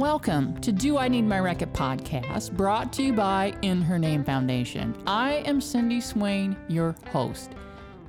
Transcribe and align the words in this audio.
Welcome 0.00 0.58
to 0.62 0.72
Do 0.72 0.96
I 0.96 1.08
Need 1.08 1.26
My 1.26 1.40
Racket 1.40 1.74
podcast, 1.74 2.56
brought 2.56 2.90
to 2.94 3.02
you 3.02 3.12
by 3.12 3.52
In 3.60 3.82
Her 3.82 3.98
Name 3.98 4.24
Foundation. 4.24 4.96
I 5.06 5.42
am 5.44 5.60
Cindy 5.60 6.00
Swain, 6.00 6.56
your 6.68 6.96
host. 7.12 7.50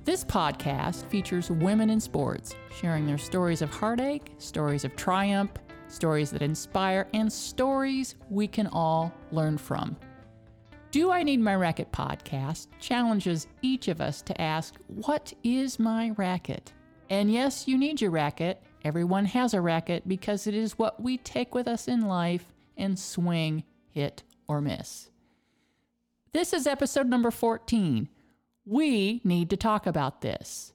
This 0.06 0.24
podcast 0.24 1.04
features 1.10 1.52
women 1.52 1.90
in 1.90 2.00
sports 2.00 2.56
sharing 2.74 3.06
their 3.06 3.18
stories 3.18 3.62
of 3.62 3.72
heartache, 3.72 4.32
stories 4.38 4.86
of 4.86 4.96
triumph, 4.96 5.52
stories 5.90 6.32
that 6.32 6.42
inspire, 6.42 7.10
and 7.14 7.32
stories 7.32 8.16
we 8.30 8.48
can 8.48 8.68
all 8.68 9.14
learn 9.34 9.58
from. 9.58 9.98
Do 10.92 11.12
I 11.12 11.24
Need 11.24 11.42
My 11.42 11.56
Racket 11.56 11.92
podcast 11.92 12.68
challenges 12.80 13.48
each 13.62 13.90
of 13.90 14.00
us 14.00 14.22
to 14.22 14.42
ask, 14.42 14.76
What 14.88 15.34
is 15.44 15.78
my 15.78 16.12
racket? 16.12 16.72
And 17.10 17.30
yes, 17.30 17.68
you 17.68 17.78
need 17.78 18.00
your 18.00 18.12
racket 18.12 18.64
Everyone 18.84 19.26
has 19.26 19.54
a 19.54 19.62
racket 19.62 20.08
because 20.08 20.48
it 20.48 20.56
is 20.56 20.80
what 20.80 21.02
we 21.02 21.18
take 21.18 21.54
with 21.54 21.68
us 21.68 21.88
in 21.88 22.02
life 22.08 22.46
and 22.76 22.98
swing, 22.98 23.64
hit, 23.90 24.24
or 24.48 24.60
miss. 24.62 25.10
This 26.34 26.54
is 26.54 26.66
episode 26.66 27.08
number 27.08 27.30
14. 27.30 28.10
We 28.66 29.22
need 29.24 29.50
to 29.50 29.58
talk 29.58 29.86
about 29.86 30.22
this. 30.22 30.74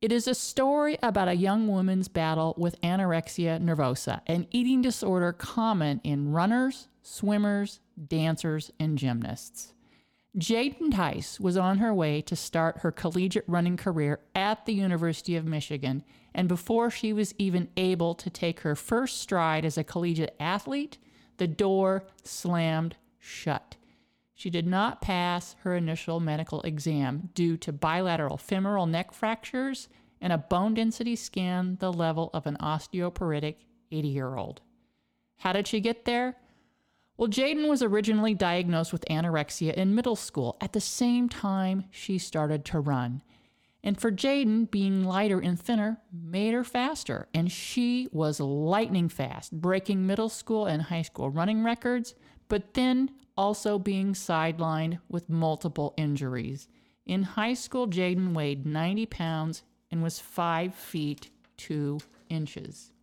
It 0.00 0.12
is 0.12 0.28
a 0.28 0.34
story 0.34 0.98
about 1.02 1.28
a 1.28 1.34
young 1.34 1.66
woman's 1.66 2.08
battle 2.08 2.54
with 2.58 2.80
anorexia 2.82 3.58
nervosa, 3.60 4.20
an 4.26 4.46
eating 4.50 4.82
disorder 4.82 5.32
common 5.32 6.00
in 6.04 6.32
runners, 6.32 6.88
swimmers, 7.02 7.80
dancers, 8.08 8.70
and 8.78 8.98
gymnasts. 8.98 9.72
Jaden 10.36 10.92
Tice 10.92 11.38
was 11.38 11.56
on 11.56 11.78
her 11.78 11.94
way 11.94 12.20
to 12.22 12.34
start 12.34 12.78
her 12.78 12.90
collegiate 12.90 13.44
running 13.46 13.76
career 13.76 14.18
at 14.34 14.66
the 14.66 14.74
University 14.74 15.36
of 15.36 15.44
Michigan, 15.44 16.02
and 16.34 16.48
before 16.48 16.90
she 16.90 17.12
was 17.12 17.34
even 17.38 17.68
able 17.76 18.16
to 18.16 18.28
take 18.28 18.60
her 18.60 18.74
first 18.74 19.20
stride 19.20 19.64
as 19.64 19.78
a 19.78 19.84
collegiate 19.84 20.34
athlete, 20.40 20.98
the 21.36 21.46
door 21.46 22.04
slammed 22.24 22.96
shut. 23.20 23.76
She 24.34 24.50
did 24.50 24.66
not 24.66 25.00
pass 25.00 25.54
her 25.60 25.76
initial 25.76 26.18
medical 26.18 26.60
exam 26.62 27.30
due 27.34 27.56
to 27.58 27.72
bilateral 27.72 28.36
femoral 28.36 28.86
neck 28.86 29.12
fractures 29.12 29.88
and 30.20 30.32
a 30.32 30.38
bone 30.38 30.74
density 30.74 31.14
scan 31.14 31.76
the 31.78 31.92
level 31.92 32.30
of 32.34 32.46
an 32.46 32.56
osteoporotic 32.60 33.56
80 33.92 34.08
year 34.08 34.34
old. 34.34 34.62
How 35.38 35.52
did 35.52 35.68
she 35.68 35.78
get 35.78 36.04
there? 36.04 36.36
Well, 37.16 37.28
Jaden 37.28 37.68
was 37.68 37.80
originally 37.80 38.34
diagnosed 38.34 38.92
with 38.92 39.04
anorexia 39.08 39.72
in 39.74 39.94
middle 39.94 40.16
school 40.16 40.56
at 40.60 40.72
the 40.72 40.80
same 40.80 41.28
time 41.28 41.84
she 41.90 42.18
started 42.18 42.64
to 42.66 42.80
run. 42.80 43.22
And 43.84 44.00
for 44.00 44.10
Jaden, 44.10 44.70
being 44.70 45.04
lighter 45.04 45.38
and 45.38 45.60
thinner 45.60 45.98
made 46.10 46.54
her 46.54 46.64
faster, 46.64 47.28
and 47.32 47.52
she 47.52 48.08
was 48.10 48.40
lightning 48.40 49.08
fast, 49.08 49.52
breaking 49.52 50.06
middle 50.06 50.30
school 50.30 50.66
and 50.66 50.82
high 50.82 51.02
school 51.02 51.30
running 51.30 51.62
records, 51.62 52.14
but 52.48 52.74
then 52.74 53.10
also 53.36 53.78
being 53.78 54.14
sidelined 54.14 54.98
with 55.08 55.28
multiple 55.28 55.94
injuries. 55.96 56.66
In 57.06 57.22
high 57.22 57.54
school, 57.54 57.86
Jaden 57.86 58.32
weighed 58.32 58.66
90 58.66 59.06
pounds 59.06 59.62
and 59.90 60.02
was 60.02 60.18
5 60.18 60.74
feet 60.74 61.30
2 61.58 62.00
inches. 62.28 62.93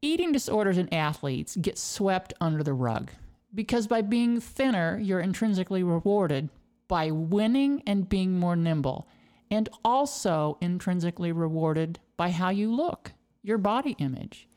Eating 0.00 0.30
disorders 0.30 0.78
in 0.78 0.92
athletes 0.94 1.56
get 1.56 1.76
swept 1.76 2.32
under 2.40 2.62
the 2.62 2.72
rug 2.72 3.10
because 3.54 3.86
by 3.86 4.00
being 4.00 4.40
thinner, 4.40 4.98
you're 5.02 5.20
intrinsically 5.20 5.82
rewarded 5.82 6.48
by 6.86 7.10
winning 7.10 7.82
and 7.86 8.08
being 8.08 8.38
more 8.38 8.56
nimble, 8.56 9.08
and 9.50 9.68
also 9.84 10.56
intrinsically 10.60 11.32
rewarded 11.32 11.98
by 12.16 12.30
how 12.30 12.50
you 12.50 12.72
look, 12.72 13.12
your 13.42 13.58
body 13.58 13.96
image. 13.98 14.48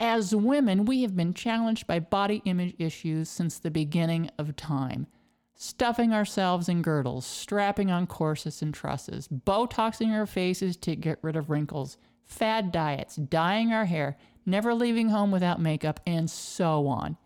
As 0.00 0.34
women, 0.34 0.84
we 0.84 1.02
have 1.02 1.16
been 1.16 1.32
challenged 1.32 1.86
by 1.86 2.00
body 2.00 2.42
image 2.44 2.74
issues 2.78 3.28
since 3.28 3.58
the 3.58 3.70
beginning 3.70 4.30
of 4.36 4.56
time. 4.56 5.06
Stuffing 5.54 6.12
ourselves 6.12 6.68
in 6.68 6.82
girdles, 6.82 7.24
strapping 7.24 7.90
on 7.90 8.06
corsets 8.06 8.62
and 8.62 8.74
trusses, 8.74 9.28
Botoxing 9.28 10.12
our 10.12 10.26
faces 10.26 10.76
to 10.78 10.96
get 10.96 11.20
rid 11.22 11.36
of 11.36 11.50
wrinkles, 11.50 11.98
fad 12.24 12.72
diets, 12.72 13.16
dyeing 13.16 13.72
our 13.72 13.84
hair, 13.84 14.16
never 14.46 14.74
leaving 14.74 15.08
home 15.08 15.30
without 15.30 15.60
makeup, 15.60 16.00
and 16.06 16.30
so 16.30 16.86
on. 16.86 17.16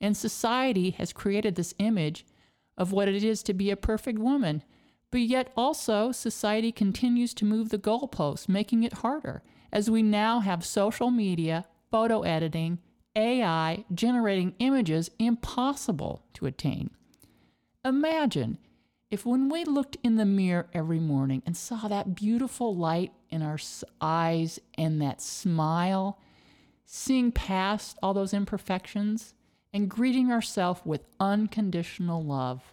And 0.00 0.16
society 0.16 0.90
has 0.90 1.12
created 1.12 1.54
this 1.54 1.74
image 1.78 2.26
of 2.76 2.92
what 2.92 3.08
it 3.08 3.24
is 3.24 3.42
to 3.44 3.54
be 3.54 3.70
a 3.70 3.76
perfect 3.76 4.18
woman. 4.18 4.62
But 5.10 5.20
yet, 5.20 5.52
also, 5.56 6.12
society 6.12 6.72
continues 6.72 7.32
to 7.34 7.44
move 7.44 7.70
the 7.70 7.78
goalposts, 7.78 8.48
making 8.48 8.82
it 8.82 8.94
harder, 8.94 9.42
as 9.72 9.90
we 9.90 10.02
now 10.02 10.40
have 10.40 10.64
social 10.64 11.10
media, 11.10 11.64
photo 11.90 12.22
editing, 12.22 12.78
AI 13.14 13.84
generating 13.94 14.54
images 14.58 15.10
impossible 15.18 16.22
to 16.34 16.46
attain. 16.46 16.90
Imagine 17.84 18.58
if 19.10 19.24
when 19.24 19.48
we 19.48 19.64
looked 19.64 19.96
in 20.02 20.16
the 20.16 20.26
mirror 20.26 20.68
every 20.74 20.98
morning 20.98 21.42
and 21.46 21.56
saw 21.56 21.88
that 21.88 22.14
beautiful 22.14 22.74
light 22.74 23.12
in 23.30 23.40
our 23.40 23.58
eyes 24.00 24.58
and 24.76 25.00
that 25.00 25.22
smile, 25.22 26.18
seeing 26.86 27.32
past 27.32 27.98
all 28.02 28.14
those 28.14 28.32
imperfections 28.32 29.34
and 29.72 29.90
greeting 29.90 30.30
ourselves 30.30 30.80
with 30.84 31.04
unconditional 31.20 32.22
love. 32.22 32.72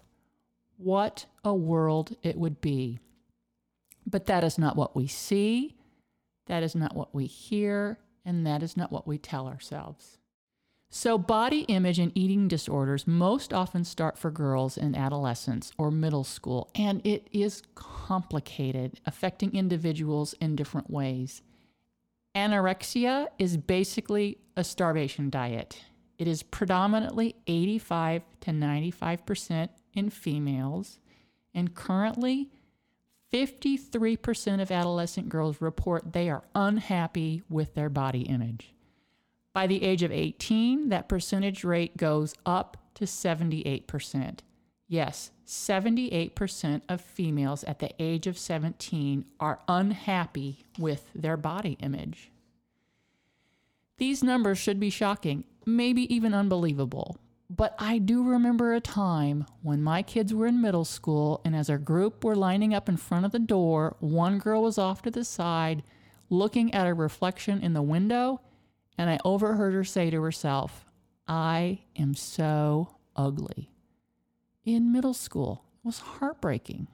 What 0.78 1.25
a 1.44 1.53
world 1.53 2.16
it 2.23 2.38
would 2.38 2.62
be. 2.62 3.00
But 4.06 4.28
that 4.28 4.44
is 4.44 4.57
not 4.57 4.75
what 4.75 4.96
we 4.96 5.07
see, 5.07 5.75
that 6.46 6.63
is 6.63 6.75
not 6.75 6.96
what 6.96 7.13
we 7.13 7.25
hear, 7.25 8.00
and 8.23 8.46
that 8.46 8.62
is 8.62 8.78
not 8.78 8.91
what 8.91 9.07
we 9.07 9.18
tell 9.18 9.47
ourselves. 9.47 10.18
So, 10.90 11.18
body 11.18 11.62
image 11.62 11.97
and 11.97 12.12
eating 12.13 12.47
disorders 12.47 13.07
most 13.07 13.52
often 13.52 13.84
start 13.84 14.16
for 14.16 14.29
girls 14.29 14.78
in 14.78 14.94
adolescence 14.94 15.72
or 15.75 15.90
middle 15.90 16.23
school, 16.23 16.69
and 16.75 17.02
it 17.03 17.28
is 17.31 17.63
complicated, 17.73 19.00
affecting 19.06 19.56
individuals 19.56 20.35
in 20.40 20.56
different 20.56 20.91
ways. 20.91 21.41
Anorexia 22.35 23.27
is 23.38 23.57
basically 23.57 24.39
a 24.57 24.63
starvation 24.63 25.29
diet. 25.29 25.81
It 26.17 26.27
is 26.27 26.44
predominantly 26.44 27.35
85 27.47 28.23
to 28.41 28.51
95% 28.51 29.69
in 29.94 30.09
females, 30.09 30.99
and 31.53 31.75
currently 31.75 32.49
53% 33.31 34.61
of 34.61 34.72
adolescent 34.72 35.29
girls 35.29 35.61
report 35.61 36.13
they 36.13 36.29
are 36.29 36.43
unhappy 36.55 37.43
with 37.49 37.73
their 37.73 37.89
body 37.89 38.22
image. 38.22 38.73
By 39.53 39.67
the 39.67 39.83
age 39.83 40.01
of 40.01 40.11
18, 40.11 40.89
that 40.89 41.09
percentage 41.09 41.63
rate 41.63 41.97
goes 41.97 42.33
up 42.45 42.77
to 42.95 43.05
78%. 43.05 44.39
Yes, 44.93 45.31
78% 45.47 46.83
of 46.87 47.01
females 47.01 47.63
at 47.63 47.79
the 47.79 47.89
age 47.97 48.27
of 48.27 48.37
17 48.37 49.25
are 49.39 49.59
unhappy 49.67 50.65
with 50.77 51.09
their 51.15 51.35
body 51.35 51.77
image. 51.79 52.29
These 53.97 54.21
numbers 54.21 54.59
should 54.59 54.79
be 54.79 54.91
shocking, 54.91 55.45
maybe 55.65 56.13
even 56.13 56.35
unbelievable. 56.35 57.17
But 57.49 57.73
I 57.79 57.97
do 57.97 58.21
remember 58.21 58.75
a 58.75 58.79
time 58.79 59.47
when 59.63 59.81
my 59.81 60.03
kids 60.03 60.31
were 60.31 60.45
in 60.45 60.61
middle 60.61 60.85
school, 60.85 61.41
and 61.43 61.55
as 61.55 61.71
our 61.71 61.79
group 61.79 62.23
were 62.23 62.35
lining 62.35 62.75
up 62.75 62.87
in 62.87 62.97
front 62.97 63.25
of 63.25 63.31
the 63.31 63.39
door, 63.39 63.95
one 63.99 64.37
girl 64.37 64.61
was 64.61 64.77
off 64.77 65.01
to 65.01 65.09
the 65.09 65.25
side 65.25 65.81
looking 66.29 66.71
at 66.71 66.85
a 66.85 66.93
reflection 66.93 67.63
in 67.63 67.73
the 67.73 67.81
window, 67.81 68.41
and 68.95 69.09
I 69.09 69.17
overheard 69.25 69.73
her 69.73 69.83
say 69.83 70.11
to 70.11 70.21
herself, 70.21 70.85
I 71.27 71.79
am 71.95 72.13
so 72.13 72.97
ugly 73.15 73.72
in 74.66 74.91
middle 74.91 75.13
school. 75.13 75.66
It 75.84 75.88
was 75.88 76.00
heartbreaking. 76.00 76.88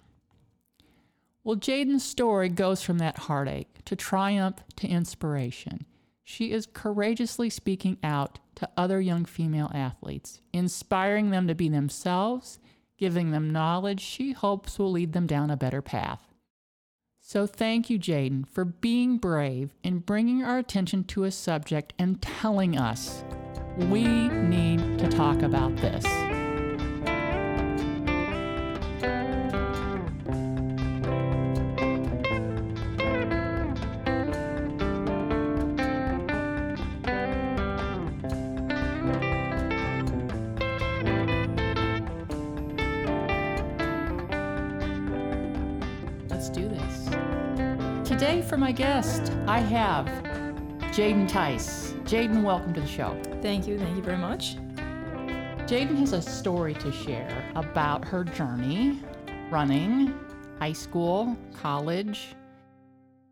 Well, 1.43 1.55
Jaden's 1.55 2.03
story 2.03 2.49
goes 2.49 2.81
from 2.81 2.97
that 2.99 3.17
heartache 3.17 3.83
to 3.85 3.95
triumph 3.95 4.57
to 4.77 4.87
inspiration. 4.87 5.85
She 6.23 6.51
is 6.51 6.67
courageously 6.67 7.49
speaking 7.49 7.97
out 8.03 8.39
to 8.55 8.69
other 8.77 9.01
young 9.01 9.25
female 9.25 9.71
athletes, 9.73 10.41
inspiring 10.53 11.31
them 11.31 11.47
to 11.47 11.55
be 11.55 11.69
themselves, 11.69 12.59
giving 12.97 13.31
them 13.31 13.49
knowledge 13.49 14.01
she 14.01 14.33
hopes 14.33 14.77
will 14.77 14.91
lead 14.91 15.13
them 15.13 15.25
down 15.25 15.49
a 15.49 15.57
better 15.57 15.81
path. 15.81 16.27
So, 17.19 17.47
thank 17.47 17.89
you, 17.89 17.97
Jaden, 17.97 18.47
for 18.47 18.65
being 18.65 19.17
brave 19.17 19.73
and 19.83 20.05
bringing 20.05 20.43
our 20.43 20.57
attention 20.57 21.03
to 21.05 21.23
a 21.23 21.31
subject 21.31 21.93
and 21.97 22.21
telling 22.21 22.77
us 22.77 23.23
we 23.77 24.03
need 24.29 24.99
to 24.99 25.07
talk 25.07 25.41
about 25.41 25.75
this. 25.77 26.05
Today, 48.29 48.41
for 48.43 48.57
my 48.57 48.71
guest, 48.71 49.33
I 49.47 49.57
have 49.57 50.05
Jaden 50.93 51.27
Tice. 51.27 51.93
Jaden, 52.03 52.43
welcome 52.43 52.75
to 52.75 52.81
the 52.81 52.85
show. 52.85 53.19
Thank 53.41 53.67
you. 53.67 53.79
Thank 53.79 53.95
you 53.95 54.03
very 54.03 54.19
much. 54.19 54.55
Jaden 55.65 55.97
has 55.97 56.13
a 56.13 56.21
story 56.21 56.75
to 56.75 56.91
share 56.91 57.51
about 57.55 58.05
her 58.05 58.23
journey 58.23 58.99
running, 59.49 60.13
high 60.59 60.73
school, 60.73 61.35
college, 61.59 62.35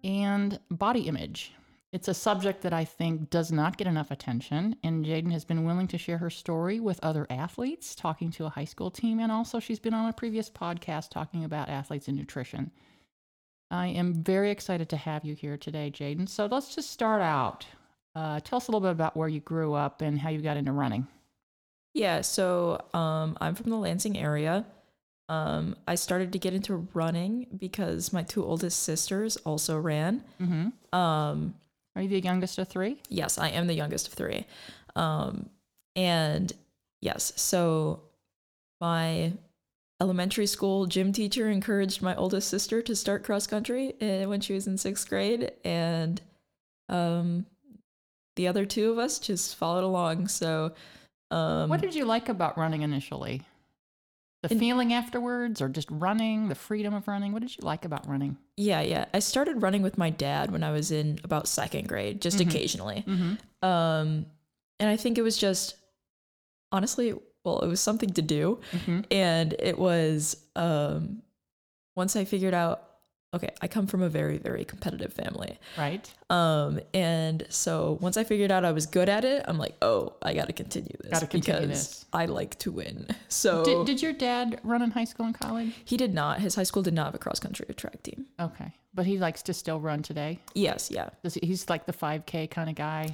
and 0.03 0.59
body 0.71 1.01
image. 1.01 1.53
It's 1.91 2.07
a 2.07 2.13
subject 2.15 2.63
that 2.63 2.73
I 2.73 2.83
think 2.83 3.29
does 3.29 3.51
not 3.51 3.77
get 3.77 3.85
enough 3.85 4.09
attention, 4.09 4.77
and 4.81 5.05
Jaden 5.05 5.31
has 5.31 5.45
been 5.45 5.63
willing 5.63 5.88
to 5.89 5.99
share 5.99 6.17
her 6.17 6.31
story 6.31 6.79
with 6.79 6.99
other 7.03 7.27
athletes, 7.29 7.94
talking 7.94 8.31
to 8.31 8.45
a 8.45 8.49
high 8.49 8.65
school 8.65 8.89
team, 8.89 9.19
and 9.19 9.31
also 9.31 9.59
she's 9.59 9.79
been 9.79 9.94
on 9.94 10.09
a 10.09 10.13
previous 10.13 10.49
podcast 10.49 11.11
talking 11.11 11.44
about 11.44 11.69
athletes 11.69 12.07
and 12.07 12.17
nutrition. 12.17 12.71
I 13.69 13.87
am 13.87 14.13
very 14.13 14.51
excited 14.51 14.89
to 14.89 14.97
have 14.97 15.25
you 15.25 15.35
here 15.35 15.57
today, 15.57 15.91
Jaden. 15.93 16.29
So 16.29 16.45
let's 16.45 16.73
just 16.73 16.91
start 16.91 17.21
out. 17.21 17.65
Uh, 18.15 18.39
tell 18.39 18.57
us 18.57 18.67
a 18.67 18.71
little 18.71 18.81
bit 18.81 18.91
about 18.91 19.15
where 19.15 19.27
you 19.27 19.39
grew 19.41 19.73
up 19.73 20.01
and 20.01 20.19
how 20.19 20.29
you 20.29 20.41
got 20.41 20.57
into 20.57 20.71
running. 20.71 21.07
Yeah, 21.93 22.21
so 22.21 22.81
um, 22.93 23.37
I'm 23.41 23.55
from 23.55 23.69
the 23.69 23.75
Lansing 23.77 24.17
area. 24.17 24.65
Um, 25.29 25.75
I 25.87 25.95
started 25.95 26.31
to 26.33 26.39
get 26.39 26.53
into 26.53 26.87
running 26.93 27.47
because 27.57 28.13
my 28.13 28.23
two 28.23 28.43
oldest 28.45 28.83
sisters 28.83 29.35
also 29.37 29.77
ran. 29.77 30.23
Mm-hmm. 30.41 30.97
Um, 30.97 31.55
Are 31.95 32.01
you 32.01 32.07
the 32.07 32.21
youngest 32.21 32.57
of 32.59 32.67
three? 32.69 33.01
yes, 33.09 33.37
I 33.37 33.49
am 33.49 33.67
the 33.67 33.73
youngest 33.73 34.07
of 34.07 34.13
three. 34.13 34.45
Um, 34.95 35.49
and 35.95 36.51
yes, 37.01 37.33
so 37.35 38.03
my 38.79 39.33
elementary 39.99 40.45
school 40.45 40.85
gym 40.85 41.11
teacher 41.11 41.49
encouraged 41.49 42.01
my 42.01 42.15
oldest 42.15 42.49
sister 42.49 42.81
to 42.83 42.95
start 42.95 43.23
cross 43.23 43.47
country 43.47 43.94
uh, 44.01 44.27
when 44.29 44.41
she 44.41 44.53
was 44.53 44.67
in 44.67 44.77
sixth 44.77 45.09
grade, 45.09 45.51
and 45.63 46.21
um, 46.89 47.45
the 48.35 48.47
other 48.47 48.65
two 48.65 48.91
of 48.91 48.97
us 48.99 49.19
just 49.19 49.55
followed 49.55 49.83
along. 49.83 50.27
So, 50.27 50.73
um, 51.31 51.69
What 51.69 51.81
did 51.81 51.95
you 51.95 52.05
like 52.05 52.29
about 52.29 52.57
running 52.57 52.81
initially? 52.83 53.41
The 54.44 54.51
In- 54.53 54.59
feeling 54.59 54.94
afterwards, 54.94 55.61
or 55.63 55.67
just 55.69 55.89
running, 55.89 56.47
the 56.47 56.53
freedom 56.55 56.94
of 56.94 57.07
running? 57.07 57.33
What 57.33 57.41
did 57.41 57.57
you 57.57 57.63
like 57.63 57.83
about 57.85 58.07
running? 58.07 58.38
Yeah, 58.55 58.81
yeah. 58.81 59.05
I 59.13 59.19
started 59.19 59.63
running 59.63 59.81
with 59.81 59.97
my 59.97 60.11
dad 60.11 60.51
when 60.51 60.63
I 60.63 60.71
was 60.71 60.91
in 60.91 61.19
about 61.23 61.47
second 61.47 61.88
grade, 61.88 62.21
just 62.21 62.38
Mhm. 62.38 62.47
occasionally. 62.47 63.03
Mm-hmm. 63.07 63.65
Um, 63.67 64.27
and 64.79 64.89
I 64.89 64.95
think 64.95 65.17
it 65.17 65.23
was 65.23 65.38
just 65.38 65.75
honestly, 66.71 67.15
well, 67.47 67.59
it 67.61 67.67
was 67.67 67.79
something 67.81 68.09
to 68.11 68.21
do, 68.21 68.59
Mm-hmm. 68.73 68.99
and 69.11 69.55
it 69.59 69.77
was 69.79 70.38
um, 70.55 71.21
once 71.95 72.15
I 72.15 72.25
figured 72.25 72.53
out. 72.53 72.83
Okay, 73.33 73.49
I 73.61 73.67
come 73.67 73.88
from 73.88 74.01
a 74.01 74.07
very, 74.09 74.38
very 74.38 74.63
competitive 74.63 75.11
family. 75.11 75.59
Right. 75.77 76.09
Um, 76.29 76.79
and 76.94 77.45
so 77.49 77.97
once 77.99 78.15
I 78.15 78.23
figured 78.23 78.53
out 78.53 78.63
I 78.63 78.71
was 78.71 78.85
good 78.85 79.09
at 79.09 79.25
it, 79.25 79.44
I'm 79.45 79.57
like, 79.57 79.75
oh, 79.81 80.13
I 80.21 80.33
got 80.33 80.47
to 80.47 80.53
continue 80.53 80.95
this 81.01 81.11
Gotta 81.11 81.27
continue 81.27 81.59
because 81.67 81.88
this. 81.89 82.05
I 82.13 82.25
like 82.27 82.57
to 82.59 82.71
win. 82.71 83.05
So 83.27 83.65
Did, 83.65 83.85
did 83.85 84.01
your 84.01 84.13
dad 84.13 84.61
run 84.63 84.81
in 84.81 84.91
high 84.91 85.03
school 85.03 85.25
and 85.25 85.38
college? 85.38 85.73
he 85.83 85.97
did 85.97 86.13
not. 86.13 86.39
His 86.39 86.55
high 86.55 86.63
school 86.63 86.81
did 86.83 86.94
not 86.94 87.07
have 87.07 87.15
a 87.15 87.17
cross 87.19 87.39
country 87.41 87.65
or 87.69 87.73
track 87.73 88.01
team. 88.01 88.27
Okay, 88.39 88.71
but 88.94 89.05
he 89.05 89.17
likes 89.17 89.41
to 89.44 89.53
still 89.53 89.81
run 89.81 90.01
today. 90.03 90.39
Yes, 90.55 90.89
yeah. 90.89 91.09
Does 91.21 91.33
he, 91.33 91.41
he's 91.45 91.69
like 91.69 91.85
the 91.85 91.94
5K 91.94 92.49
kind 92.49 92.69
of 92.69 92.75
guy. 92.75 93.13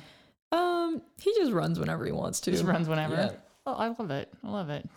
Um, 0.51 1.01
he 1.19 1.33
just 1.37 1.51
runs 1.51 1.79
whenever 1.79 2.05
he 2.05 2.11
wants 2.11 2.39
to. 2.41 2.51
Just 2.51 2.63
runs 2.63 2.87
whenever. 2.87 3.15
Yeah. 3.15 3.31
Oh, 3.65 3.73
I 3.73 3.87
love 3.87 4.11
it. 4.11 4.31
I 4.43 4.49
love 4.49 4.69
it. 4.69 4.89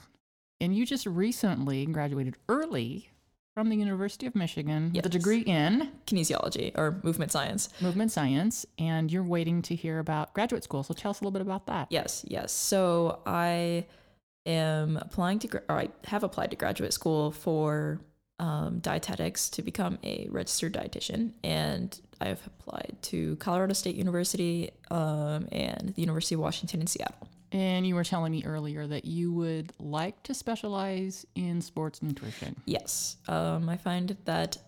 And 0.60 0.74
you 0.74 0.86
just 0.86 1.06
recently 1.06 1.86
graduated 1.86 2.36
early 2.48 3.10
from 3.54 3.68
the 3.68 3.76
University 3.76 4.26
of 4.26 4.34
Michigan 4.34 4.92
with 4.94 5.06
a 5.06 5.08
Yes. 5.08 5.12
degree 5.12 5.40
in 5.40 5.92
Kinesiology 6.06 6.76
or 6.76 7.00
movement 7.02 7.32
science. 7.32 7.68
movement 7.80 8.12
science, 8.12 8.66
and 8.78 9.10
you're 9.10 9.22
waiting 9.22 9.62
to 9.62 9.74
hear 9.74 9.98
about 9.98 10.34
graduate 10.34 10.64
school. 10.64 10.82
So 10.82 10.92
tell 10.94 11.10
us 11.10 11.20
a 11.20 11.24
little 11.24 11.32
bit 11.32 11.42
about 11.42 11.66
that. 11.66 11.88
Yes, 11.90 12.24
yes. 12.28 12.52
So 12.52 13.20
I 13.26 13.86
am 14.44 14.96
applying 14.98 15.38
to, 15.40 15.62
or 15.68 15.78
I 15.78 15.88
have 16.04 16.22
applied 16.22 16.50
to 16.50 16.56
graduate 16.56 16.92
school 16.92 17.30
for 17.32 18.00
um, 18.38 18.80
dietetics 18.80 19.48
to 19.50 19.62
become 19.62 19.98
a 20.04 20.28
registered 20.30 20.74
dietitian, 20.74 21.32
and 21.42 21.98
I've 22.20 22.46
applied 22.46 22.96
to 23.02 23.36
Colorado 23.36 23.72
State 23.72 23.94
University 23.96 24.70
um, 24.90 25.48
and 25.50 25.92
the 25.94 26.02
University 26.02 26.34
of 26.34 26.42
Washington 26.42 26.82
in 26.82 26.86
Seattle. 26.86 27.28
And 27.52 27.86
you 27.86 27.94
were 27.94 28.04
telling 28.04 28.32
me 28.32 28.44
earlier 28.44 28.86
that 28.86 29.04
you 29.04 29.32
would 29.32 29.72
like 29.78 30.22
to 30.24 30.34
specialize 30.34 31.24
in 31.34 31.60
sports 31.60 32.02
nutrition. 32.02 32.56
Yes, 32.66 33.16
um, 33.28 33.68
I 33.68 33.76
find 33.76 34.16
that 34.24 34.58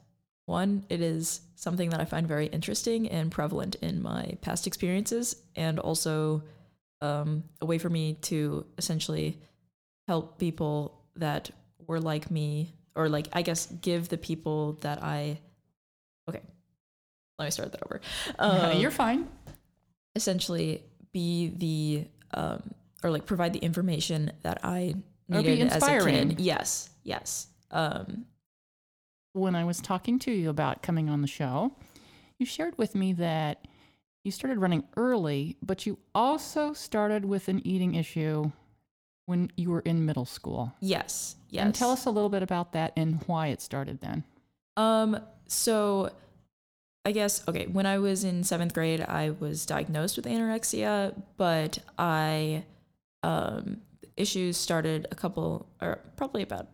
one, 0.47 0.85
it 0.89 1.01
is 1.03 1.43
something 1.57 1.91
that 1.91 2.01
I 2.01 2.05
find 2.07 2.27
very 2.27 2.47
interesting 2.47 3.09
and 3.09 3.31
prevalent 3.31 3.75
in 3.77 4.01
my 4.03 4.39
past 4.41 4.67
experiences, 4.67 5.37
and 5.57 5.79
also 5.79 6.43
um, 7.03 7.45
a 7.61 7.67
way 7.67 7.79
for 7.79 7.91
me 7.91 8.15
to 8.23 8.65
essentially 8.79 9.39
help 10.07 10.39
people 10.39 11.03
that 11.17 11.51
were 11.87 12.01
like 12.01 12.31
me, 12.31 12.73
or 12.95 13.09
like 13.09 13.29
I 13.33 13.43
guess 13.43 13.67
give 13.67 14.09
the 14.09 14.17
people 14.19 14.75
that 14.81 15.03
I. 15.03 15.39
Okay, 16.31 16.41
let 17.39 17.45
me 17.45 17.51
start 17.51 17.73
that 17.73 17.83
over. 17.85 18.01
Um, 18.39 18.79
you're 18.79 18.91
fine. 18.91 19.29
essentially 20.15 20.83
be 21.13 21.53
the 21.57 22.07
um, 22.35 22.75
or 23.03 23.11
like 23.11 23.27
provide 23.27 23.53
the 23.53 23.59
information 23.61 24.33
that 24.43 24.61
I 24.65 24.95
needed 25.29 25.69
as 25.69 25.83
a 25.83 25.87
kid. 26.29 26.41
Yes, 26.41 26.91
yes. 27.05 27.49
Um, 27.71 28.27
When 29.33 29.55
I 29.55 29.65
was 29.65 29.81
talking 29.81 30.19
to 30.21 30.31
you 30.33 30.51
about 30.51 30.83
coming 30.83 31.09
on 31.09 31.21
the 31.21 31.29
show, 31.29 31.73
you 32.39 32.47
shared 32.47 32.77
with 32.79 32.95
me 32.95 33.13
that 33.15 33.67
you 34.25 34.31
started 34.33 34.59
running 34.59 34.85
early, 34.97 35.57
but 35.63 35.87
you 35.87 35.99
also 36.15 36.73
started 36.73 37.25
with 37.25 37.49
an 37.49 37.65
eating 37.67 37.95
issue 37.95 38.51
when 39.27 39.51
you 39.57 39.71
were 39.71 39.81
in 39.81 40.05
middle 40.07 40.25
school. 40.25 40.73
yes, 40.81 41.37
yes. 41.51 41.65
And 41.65 41.75
tell 41.75 41.91
us 41.91 42.07
a 42.07 42.11
little 42.11 42.31
bit 42.31 42.43
about 42.43 42.73
that 42.73 42.93
and 42.97 43.23
why 43.27 43.49
it 43.49 43.61
started 43.61 44.01
then. 44.01 44.25
Um, 44.77 45.21
so 45.47 46.11
I 47.09 47.13
guess 47.13 47.43
okay, 47.49 47.67
when 47.67 47.87
I 47.87 47.99
was 47.99 48.23
in 48.23 48.45
seventh 48.45 48.75
grade, 48.75 49.01
I 49.01 49.31
was 49.31 49.65
diagnosed 49.65 50.17
with 50.17 50.27
anorexia, 50.27 51.15
but 51.39 51.79
I 51.99 52.65
um 53.23 53.81
issues 54.19 54.57
started 54.59 55.07
a 55.11 55.15
couple 55.15 55.67
or 55.81 56.01
probably 56.17 56.43
about 56.43 56.67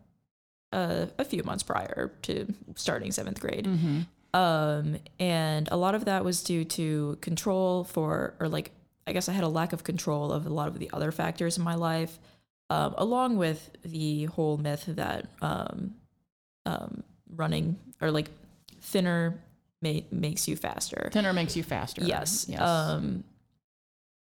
uh, 0.72 1.06
a 1.19 1.25
few 1.25 1.42
months 1.44 1.62
prior 1.62 2.12
to 2.22 2.52
starting 2.75 3.12
seventh 3.12 3.40
grade. 3.40 3.66
Mm-hmm. 3.66 4.00
Um, 4.36 4.96
and 5.20 5.69
a 5.70 5.76
lot 5.76 5.94
of 5.94 6.06
that 6.06 6.24
was 6.24 6.43
due 6.43 6.64
to 6.64 7.17
control 7.20 7.84
for, 7.84 8.34
or 8.41 8.48
like, 8.48 8.72
I 9.06 9.12
guess 9.12 9.29
I 9.29 9.32
had 9.32 9.44
a 9.44 9.48
lack 9.48 9.72
of 9.72 9.84
control 9.84 10.32
of 10.32 10.46
a 10.46 10.50
lot 10.50 10.67
of 10.67 10.81
the 10.81 10.91
other 10.93 11.12
factors 11.12 11.56
in 11.56 11.62
my 11.62 11.76
life, 11.76 12.19
um, 12.70 12.94
along 12.98 13.36
with 13.36 13.70
the 13.84 14.24
whole 14.24 14.56
myth 14.56 14.84
that 14.88 15.29
um, 15.41 15.94
um, 16.67 17.05
running 17.36 17.79
or 18.00 18.10
like 18.10 18.31
thinner 18.81 19.38
ma- 19.84 20.06
makes 20.10 20.48
you 20.48 20.56
faster. 20.56 21.08
Thinner 21.12 21.32
makes 21.32 21.56
you 21.56 21.62
faster. 21.62 22.03
Yes. 22.05 22.46
Yes. 22.48 22.60
Um, 22.60 23.24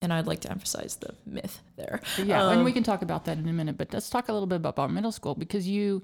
and 0.02 0.12
I'd 0.12 0.26
like 0.26 0.40
to 0.40 0.50
emphasize 0.50 0.96
the 0.96 1.14
myth 1.24 1.60
there. 1.76 2.00
yeah, 2.18 2.50
and 2.50 2.58
um, 2.60 2.64
we 2.64 2.72
can 2.72 2.82
talk 2.82 3.00
about 3.02 3.24
that 3.24 3.38
in 3.38 3.48
a 3.48 3.52
minute, 3.52 3.78
but 3.78 3.92
let's 3.92 4.10
talk 4.10 4.28
a 4.28 4.32
little 4.32 4.46
bit 4.46 4.56
about, 4.64 4.90
middle 4.90 5.12
school 5.12 5.34
because 5.34 5.66
you 5.66 6.02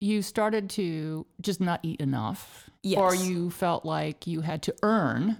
you 0.00 0.22
started 0.22 0.70
to 0.70 1.26
just 1.40 1.60
not 1.60 1.80
eat 1.82 2.00
enough 2.00 2.70
yes. 2.84 2.98
or 3.00 3.14
you 3.16 3.50
felt 3.50 3.84
like 3.84 4.26
you 4.28 4.40
had 4.40 4.62
to 4.62 4.74
earn 4.82 5.36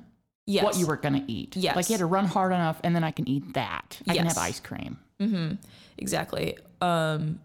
Yes. 0.51 0.65
what 0.65 0.77
you 0.79 0.87
were 0.87 0.97
going 0.97 1.13
to 1.15 1.31
eat. 1.31 1.57
Yes, 1.57 1.77
Like 1.77 1.89
you 1.91 1.93
had 1.93 2.01
to 2.01 2.07
run 2.07 2.25
hard 2.25 2.53
enough 2.53 2.81
and 2.83 2.97
then 2.97 3.05
I 3.05 3.11
can 3.13 3.29
eat 3.29 3.53
that. 3.55 4.01
I 4.09 4.15
can 4.17 4.27
have 4.27 4.39
ice 4.39 4.61
cream. 4.61 4.97
Mm-hmm. 5.21 5.57
Exactly. 5.99 6.57
Um, 6.81 7.39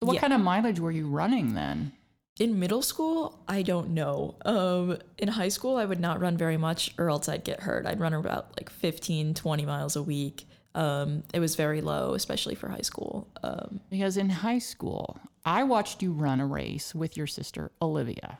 what 0.00 0.14
Yeah. 0.14 0.20
kind 0.22 0.32
of 0.32 0.40
mileage 0.40 0.80
were 0.80 0.90
you 0.90 1.06
running 1.06 1.52
then? 1.54 1.92
In 2.40 2.58
middle 2.58 2.80
school, 2.80 3.38
I 3.46 3.60
don't 3.60 3.90
know. 3.90 4.34
Um, 4.46 4.96
in 5.18 5.28
high 5.28 5.50
school, 5.50 5.76
I 5.76 5.84
would 5.84 6.00
not 6.00 6.20
run 6.20 6.38
very 6.38 6.56
much 6.56 6.94
or 6.96 7.10
else 7.10 7.28
I'd 7.28 7.44
get 7.44 7.60
hurt. 7.60 7.84
I'd 7.84 8.00
run 8.00 8.14
about 8.14 8.56
like 8.56 8.70
15, 8.70 9.34
20 9.34 9.66
miles 9.66 9.94
a 9.94 10.02
week. 10.02 10.46
Um, 10.74 11.22
it 11.34 11.38
was 11.38 11.54
very 11.54 11.82
low, 11.82 12.14
especially 12.14 12.54
for 12.54 12.70
high 12.70 12.80
school. 12.80 13.28
Um, 13.42 13.80
Because 13.90 14.16
in 14.16 14.30
high 14.30 14.58
school, 14.58 15.20
I 15.44 15.64
watched 15.64 16.02
you 16.02 16.12
run 16.12 16.40
a 16.40 16.46
race 16.46 16.94
with 16.94 17.14
your 17.14 17.26
sister 17.26 17.72
Olivia, 17.82 18.38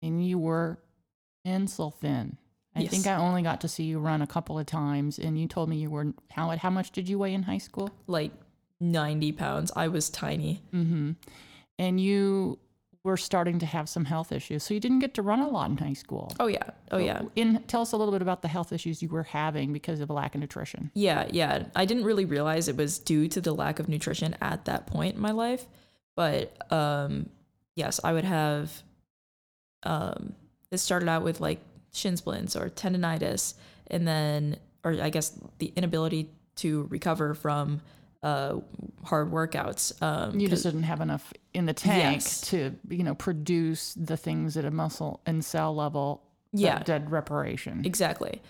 and 0.00 0.24
you 0.24 0.38
were 0.38 0.78
pencil 1.44 1.90
thin. 1.90 2.36
I 2.76 2.86
think 2.86 3.08
I 3.08 3.16
only 3.16 3.42
got 3.42 3.60
to 3.62 3.68
see 3.68 3.82
you 3.82 3.98
run 3.98 4.22
a 4.22 4.28
couple 4.28 4.60
of 4.60 4.66
times, 4.66 5.18
and 5.18 5.36
you 5.36 5.48
told 5.48 5.68
me 5.68 5.76
you 5.78 5.90
were 5.90 6.12
how 6.30 6.56
how 6.56 6.70
much 6.70 6.92
did 6.92 7.08
you 7.08 7.18
weigh 7.18 7.34
in 7.34 7.42
high 7.42 7.58
school? 7.58 7.90
like 8.06 8.30
90 8.78 9.32
pounds. 9.32 9.72
I 9.74 9.88
was 9.88 10.08
tiny. 10.08 10.62
Mm-hmm. 10.72 11.12
And 11.78 12.00
you 12.00 12.58
were 13.02 13.16
starting 13.16 13.58
to 13.58 13.66
have 13.66 13.88
some 13.88 14.04
health 14.04 14.30
issues, 14.30 14.62
so 14.62 14.74
you 14.74 14.80
didn't 14.80 14.98
get 14.98 15.14
to 15.14 15.22
run 15.22 15.40
a 15.40 15.48
lot 15.48 15.70
in 15.70 15.76
high 15.78 15.94
school. 15.94 16.32
Oh, 16.38 16.46
yeah. 16.46 16.62
Oh, 16.90 16.98
yeah. 16.98 17.22
In 17.34 17.62
tell 17.66 17.80
us 17.80 17.92
a 17.92 17.96
little 17.96 18.12
bit 18.12 18.20
about 18.20 18.42
the 18.42 18.48
health 18.48 18.72
issues 18.72 19.02
you 19.02 19.08
were 19.08 19.22
having 19.22 19.72
because 19.72 20.00
of 20.00 20.10
a 20.10 20.12
lack 20.12 20.34
of 20.34 20.40
nutrition. 20.40 20.90
Yeah, 20.94 21.26
yeah. 21.30 21.64
I 21.74 21.86
didn't 21.86 22.04
really 22.04 22.26
realize 22.26 22.68
it 22.68 22.76
was 22.76 22.98
due 22.98 23.26
to 23.28 23.40
the 23.40 23.54
lack 23.54 23.78
of 23.78 23.88
nutrition 23.88 24.36
at 24.42 24.66
that 24.66 24.86
point 24.86 25.14
in 25.14 25.20
my 25.20 25.30
life. 25.30 25.64
But 26.14 26.70
um, 26.70 27.30
yes, 27.74 28.00
I 28.04 28.12
would 28.12 28.24
have. 28.24 28.82
Um, 29.82 30.34
it 30.70 30.78
started 30.78 31.08
out 31.08 31.22
with 31.22 31.40
like 31.40 31.60
shin 31.92 32.18
splints 32.18 32.54
or 32.54 32.68
tendonitis, 32.68 33.54
and 33.86 34.06
then 34.06 34.56
or 34.84 35.00
I 35.00 35.08
guess 35.08 35.32
the 35.58 35.72
inability 35.74 36.30
to 36.56 36.86
recover 36.90 37.32
from 37.32 37.80
uh, 38.22 38.60
hard 39.04 39.30
workouts. 39.30 40.00
Um, 40.02 40.38
You 40.38 40.48
just 40.48 40.62
didn't 40.62 40.82
have 40.84 41.00
enough 41.00 41.32
in 41.54 41.66
the 41.66 41.72
tank 41.72 42.14
Yes. 42.22 42.40
to, 42.42 42.74
you 42.88 43.02
know, 43.02 43.14
produce 43.14 43.94
the 43.94 44.16
things 44.16 44.56
at 44.56 44.64
a 44.64 44.70
muscle 44.70 45.20
and 45.26 45.44
cell 45.44 45.74
level 45.74 46.22
Yeah. 46.52 46.82
dead 46.82 47.10
reparation. 47.10 47.82
Exactly. 47.84 48.42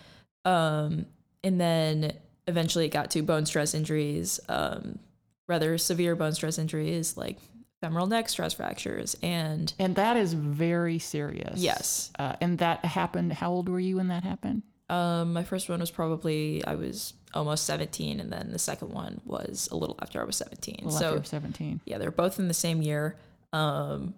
Um, 0.44 1.06
and 1.44 1.60
then 1.60 2.14
eventually 2.48 2.86
it 2.86 2.90
got 2.90 3.10
to 3.12 3.22
bone 3.22 3.46
stress 3.46 3.74
injuries, 3.74 4.40
um, 4.48 4.98
rather 5.46 5.78
severe 5.78 6.16
bone 6.16 6.32
stress 6.32 6.58
injuries 6.58 7.16
like 7.16 7.38
femoral 7.80 8.06
neck 8.06 8.28
stress 8.28 8.52
fractures. 8.54 9.16
And 9.22 9.72
And 9.78 9.94
that 9.96 10.16
is 10.16 10.32
very 10.34 10.98
serious. 10.98 11.60
yes, 11.60 12.10
Uh, 12.18 12.34
and 12.40 12.58
that 12.58 12.84
happened. 12.84 13.32
How 13.34 13.50
old 13.52 13.68
were 13.68 13.80
you 13.80 13.96
when 13.96 14.08
that 14.08 14.24
happened? 14.24 14.62
um, 14.88 15.32
my 15.32 15.44
first 15.44 15.68
one 15.68 15.78
was 15.78 15.90
probably, 15.92 16.64
I 16.64 16.74
was 16.74 17.12
almost 17.34 17.64
17. 17.64 18.20
And 18.20 18.32
then 18.32 18.50
the 18.52 18.58
second 18.58 18.90
one 18.92 19.20
was 19.24 19.68
a 19.70 19.76
little 19.76 19.96
after 20.02 20.20
I 20.20 20.24
was 20.24 20.36
17. 20.36 20.80
Well, 20.84 20.90
so 20.92 21.14
you 21.16 21.22
17. 21.24 21.80
yeah, 21.84 21.98
they're 21.98 22.10
both 22.10 22.38
in 22.38 22.48
the 22.48 22.54
same 22.54 22.82
year, 22.82 23.16
um, 23.52 24.14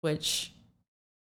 which 0.00 0.52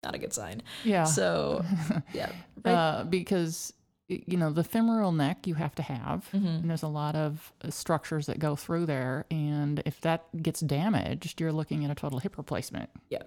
not 0.02 0.14
a 0.14 0.18
good 0.18 0.32
sign. 0.32 0.62
Yeah. 0.84 1.04
So 1.04 1.64
yeah, 2.14 2.30
right. 2.64 2.72
uh, 2.72 3.04
because, 3.04 3.72
you 4.08 4.36
know, 4.36 4.50
the 4.50 4.64
femoral 4.64 5.12
neck 5.12 5.46
you 5.46 5.54
have 5.54 5.74
to 5.76 5.82
have. 5.82 6.28
Mhm. 6.32 6.60
And 6.62 6.70
there's 6.70 6.82
a 6.82 6.88
lot 6.88 7.14
of 7.14 7.52
uh, 7.62 7.70
structures 7.70 8.26
that 8.26 8.38
go 8.38 8.56
through 8.56 8.86
there. 8.86 9.26
And 9.30 9.82
if 9.84 10.00
that 10.00 10.24
gets 10.42 10.60
damaged, 10.60 11.40
you're 11.40 11.52
looking 11.52 11.84
at 11.84 11.90
a 11.90 11.94
total 11.94 12.18
hip 12.18 12.38
replacement. 12.38 12.88
Yeah. 13.10 13.22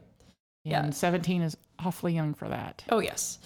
And 0.65 0.87
Yeah. 0.87 0.89
17 0.91 1.41
is 1.41 1.57
awfully 1.79 2.13
young 2.15 2.33
for 2.33 2.47
that. 2.49 2.83
Oh 2.89 2.99
yes, 2.99 3.37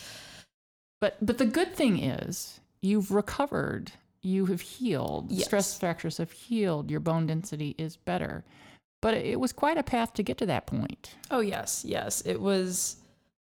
But 1.01 1.17
but 1.21 1.37
the 1.37 1.45
good 1.45 1.75
thing 1.75 2.01
is 2.03 2.59
you've 2.81 3.11
recovered. 3.11 3.91
You 4.21 4.45
have 4.47 4.61
healed. 4.61 5.31
Yes. 5.31 5.45
Stress 5.45 5.77
fractures 5.77 6.17
have 6.17 6.31
healed. 6.31 6.89
Your 6.91 6.99
bone 6.99 7.27
density 7.27 7.75
is 7.77 7.97
better. 7.97 8.43
But 9.01 9.13
it, 9.13 9.39
was 9.39 9.53
quite 9.53 9.77
a 9.77 9.83
path 9.83 10.13
to 10.15 10.23
get 10.23 10.37
to 10.39 10.45
that 10.47 10.65
point. 10.65 11.15
Oh 11.29 11.39
yes, 11.39 11.85
yes. 11.87 12.21
It 12.21 12.41
was 12.41 12.97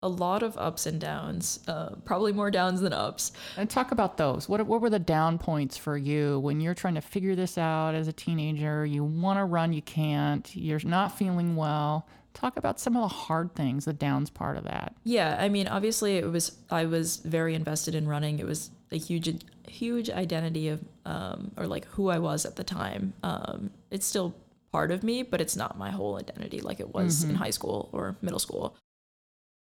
a 0.03 0.09
lot 0.09 0.43
of 0.43 0.57
ups 0.57 0.85
and 0.85 0.99
downs. 0.99 1.59
Uh, 1.67 1.95
probably 2.05 2.33
more 2.33 2.51
downs 2.51 2.81
than 2.81 2.93
ups. 2.93 3.31
And 3.55 3.69
talk 3.69 3.91
about 3.91 4.17
those. 4.17 4.49
What 4.49 4.65
what 4.67 4.81
were 4.81 4.89
the 4.89 4.99
down 4.99 5.37
points 5.39 5.77
for 5.77 5.97
you 5.97 6.39
when 6.39 6.59
you're 6.59 6.73
trying 6.73 6.95
to 6.95 7.01
figure 7.01 7.35
this 7.35 7.57
out 7.57 7.95
as 7.95 8.07
a 8.07 8.13
teenager? 8.13 8.85
You 8.85 9.03
want 9.03 9.39
to 9.39 9.45
run, 9.45 9.73
you 9.73 9.81
can't. 9.81 10.53
You're 10.55 10.81
not 10.83 11.17
feeling 11.17 11.55
well. 11.55 12.07
Talk 12.33 12.57
about 12.57 12.79
some 12.79 12.95
of 12.95 13.01
the 13.01 13.07
hard 13.07 13.55
things, 13.55 13.85
the 13.85 13.93
downs 13.93 14.29
part 14.29 14.57
of 14.57 14.65
that. 14.65 14.93
Yeah, 15.03 15.37
I 15.39 15.49
mean, 15.49 15.67
obviously, 15.67 16.17
it 16.17 16.29
was. 16.29 16.55
I 16.69 16.85
was 16.85 17.17
very 17.17 17.55
invested 17.55 17.95
in 17.95 18.07
running. 18.07 18.37
It 18.37 18.45
was 18.45 18.69
a 18.91 18.97
huge, 18.97 19.41
huge 19.69 20.09
identity 20.09 20.69
of, 20.69 20.83
um, 21.05 21.51
or 21.57 21.67
like 21.67 21.85
who 21.85 22.09
I 22.09 22.19
was 22.19 22.45
at 22.45 22.55
the 22.55 22.63
time. 22.63 23.13
Um, 23.23 23.71
it's 23.91 24.05
still 24.05 24.35
part 24.71 24.91
of 24.91 25.03
me, 25.03 25.23
but 25.23 25.41
it's 25.41 25.55
not 25.55 25.77
my 25.77 25.91
whole 25.91 26.17
identity 26.17 26.61
like 26.61 26.79
it 26.79 26.93
was 26.93 27.23
in 27.23 27.35
high 27.35 27.49
school 27.49 27.89
or 27.91 28.17
middle 28.21 28.39
school. 28.39 28.75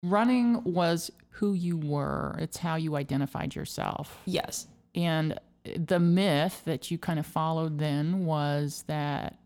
Running 0.02 0.62
was 0.64 1.10
who 1.30 1.52
you 1.52 1.76
were. 1.76 2.36
It's 2.38 2.56
how 2.56 2.76
you 2.76 2.96
identified 2.96 3.54
yourself. 3.54 4.18
Yes. 4.24 4.66
And 4.94 5.38
the 5.64 6.00
myth 6.00 6.62
that 6.64 6.90
you 6.90 6.98
kind 6.98 7.18
of 7.18 7.26
followed 7.26 7.78
then 7.78 8.24
was 8.24 8.84
that 8.86 9.38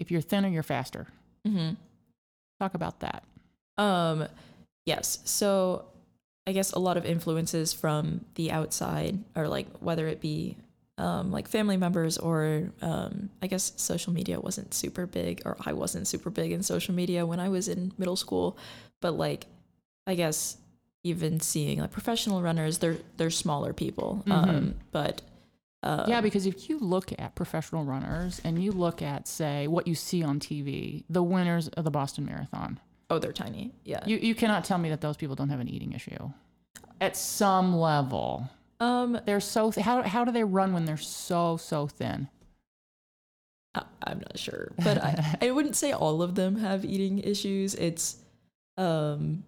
if 0.00 0.10
you're 0.10 0.20
thinner, 0.20 0.48
you're 0.48 0.62
faster. 0.62 1.06
Mm-hmm. 1.46 1.74
Talk 2.60 2.74
about 2.74 3.00
that. 3.00 3.24
Um, 3.78 4.26
yes. 4.86 5.18
So 5.24 5.86
I 6.46 6.52
guess 6.52 6.72
a 6.72 6.78
lot 6.78 6.96
of 6.96 7.04
influences 7.04 7.72
from 7.72 8.24
the 8.34 8.50
outside, 8.50 9.18
or 9.36 9.48
like 9.48 9.66
whether 9.78 10.08
it 10.08 10.20
be 10.20 10.56
um, 10.98 11.30
like 11.30 11.48
family 11.48 11.76
members 11.76 12.18
or 12.18 12.70
um, 12.82 13.30
I 13.40 13.46
guess 13.46 13.72
social 13.76 14.12
media 14.12 14.40
wasn't 14.40 14.74
super 14.74 15.06
big, 15.06 15.42
or 15.44 15.56
I 15.64 15.72
wasn't 15.72 16.06
super 16.06 16.30
big 16.30 16.52
in 16.52 16.62
social 16.62 16.94
media 16.94 17.24
when 17.26 17.40
I 17.40 17.48
was 17.48 17.68
in 17.68 17.92
middle 17.96 18.16
school. 18.16 18.58
But 19.00 19.12
like, 19.12 19.46
I 20.06 20.14
guess 20.14 20.56
even 21.04 21.40
seeing 21.40 21.80
like 21.80 21.92
professional 21.92 22.42
runners, 22.42 22.78
they're 22.78 22.98
they're 23.16 23.30
smaller 23.30 23.72
people. 23.72 24.22
Um, 24.30 24.74
but 24.90 25.22
uh, 25.82 26.04
yeah, 26.06 26.20
because 26.20 26.46
if 26.46 26.68
you 26.68 26.78
look 26.78 27.12
at 27.18 27.34
professional 27.34 27.84
runners 27.84 28.40
and 28.44 28.62
you 28.62 28.70
look 28.70 29.02
at, 29.02 29.26
say, 29.26 29.66
what 29.66 29.86
you 29.86 29.94
see 29.94 30.22
on 30.22 30.38
TV, 30.38 31.04
the 31.10 31.22
winners 31.22 31.68
of 31.68 31.84
the 31.84 31.90
Boston 31.90 32.24
Marathon, 32.24 32.78
oh, 33.12 33.18
they're 33.18 33.32
tiny. 33.32 33.72
Yeah. 33.84 34.04
you, 34.06 34.16
you 34.16 34.34
cannot 34.34 34.64
tell 34.64 34.78
me 34.78 34.88
that 34.88 35.00
those 35.00 35.16
people 35.16 35.36
don't 35.36 35.50
have 35.50 35.60
an 35.60 35.68
eating 35.68 35.92
issue. 35.92 36.30
At 37.00 37.16
some 37.16 37.76
level, 37.76 38.48
um, 38.80 39.18
they're 39.26 39.40
so, 39.40 39.70
th- 39.70 39.84
how, 39.84 40.02
how 40.02 40.24
do 40.24 40.32
they 40.32 40.44
run 40.44 40.72
when 40.72 40.84
they're 40.84 40.96
so, 40.96 41.56
so 41.56 41.86
thin? 41.86 42.28
I- 43.74 43.84
I'm 44.04 44.18
not 44.18 44.38
sure, 44.38 44.72
but 44.82 44.98
I, 45.02 45.36
I 45.42 45.50
wouldn't 45.50 45.76
say 45.76 45.92
all 45.92 46.22
of 46.22 46.34
them 46.34 46.56
have 46.56 46.84
eating 46.84 47.18
issues. 47.18 47.74
It's, 47.74 48.16
um, 48.76 49.44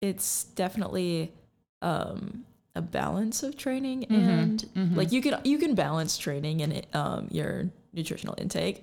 it's 0.00 0.44
definitely 0.44 1.32
um 1.80 2.44
a 2.74 2.82
balance 2.82 3.42
of 3.42 3.56
training 3.56 4.06
Mhm, 4.08 4.28
and 4.28 4.68
mhm. 4.74 4.96
like 4.96 5.12
you 5.12 5.20
can 5.22 5.40
you 5.44 5.58
can 5.58 5.74
balance 5.74 6.16
training 6.18 6.62
and 6.62 6.72
it, 6.72 6.86
um 6.94 7.28
your 7.30 7.68
nutritional 7.92 8.34
intake, 8.38 8.82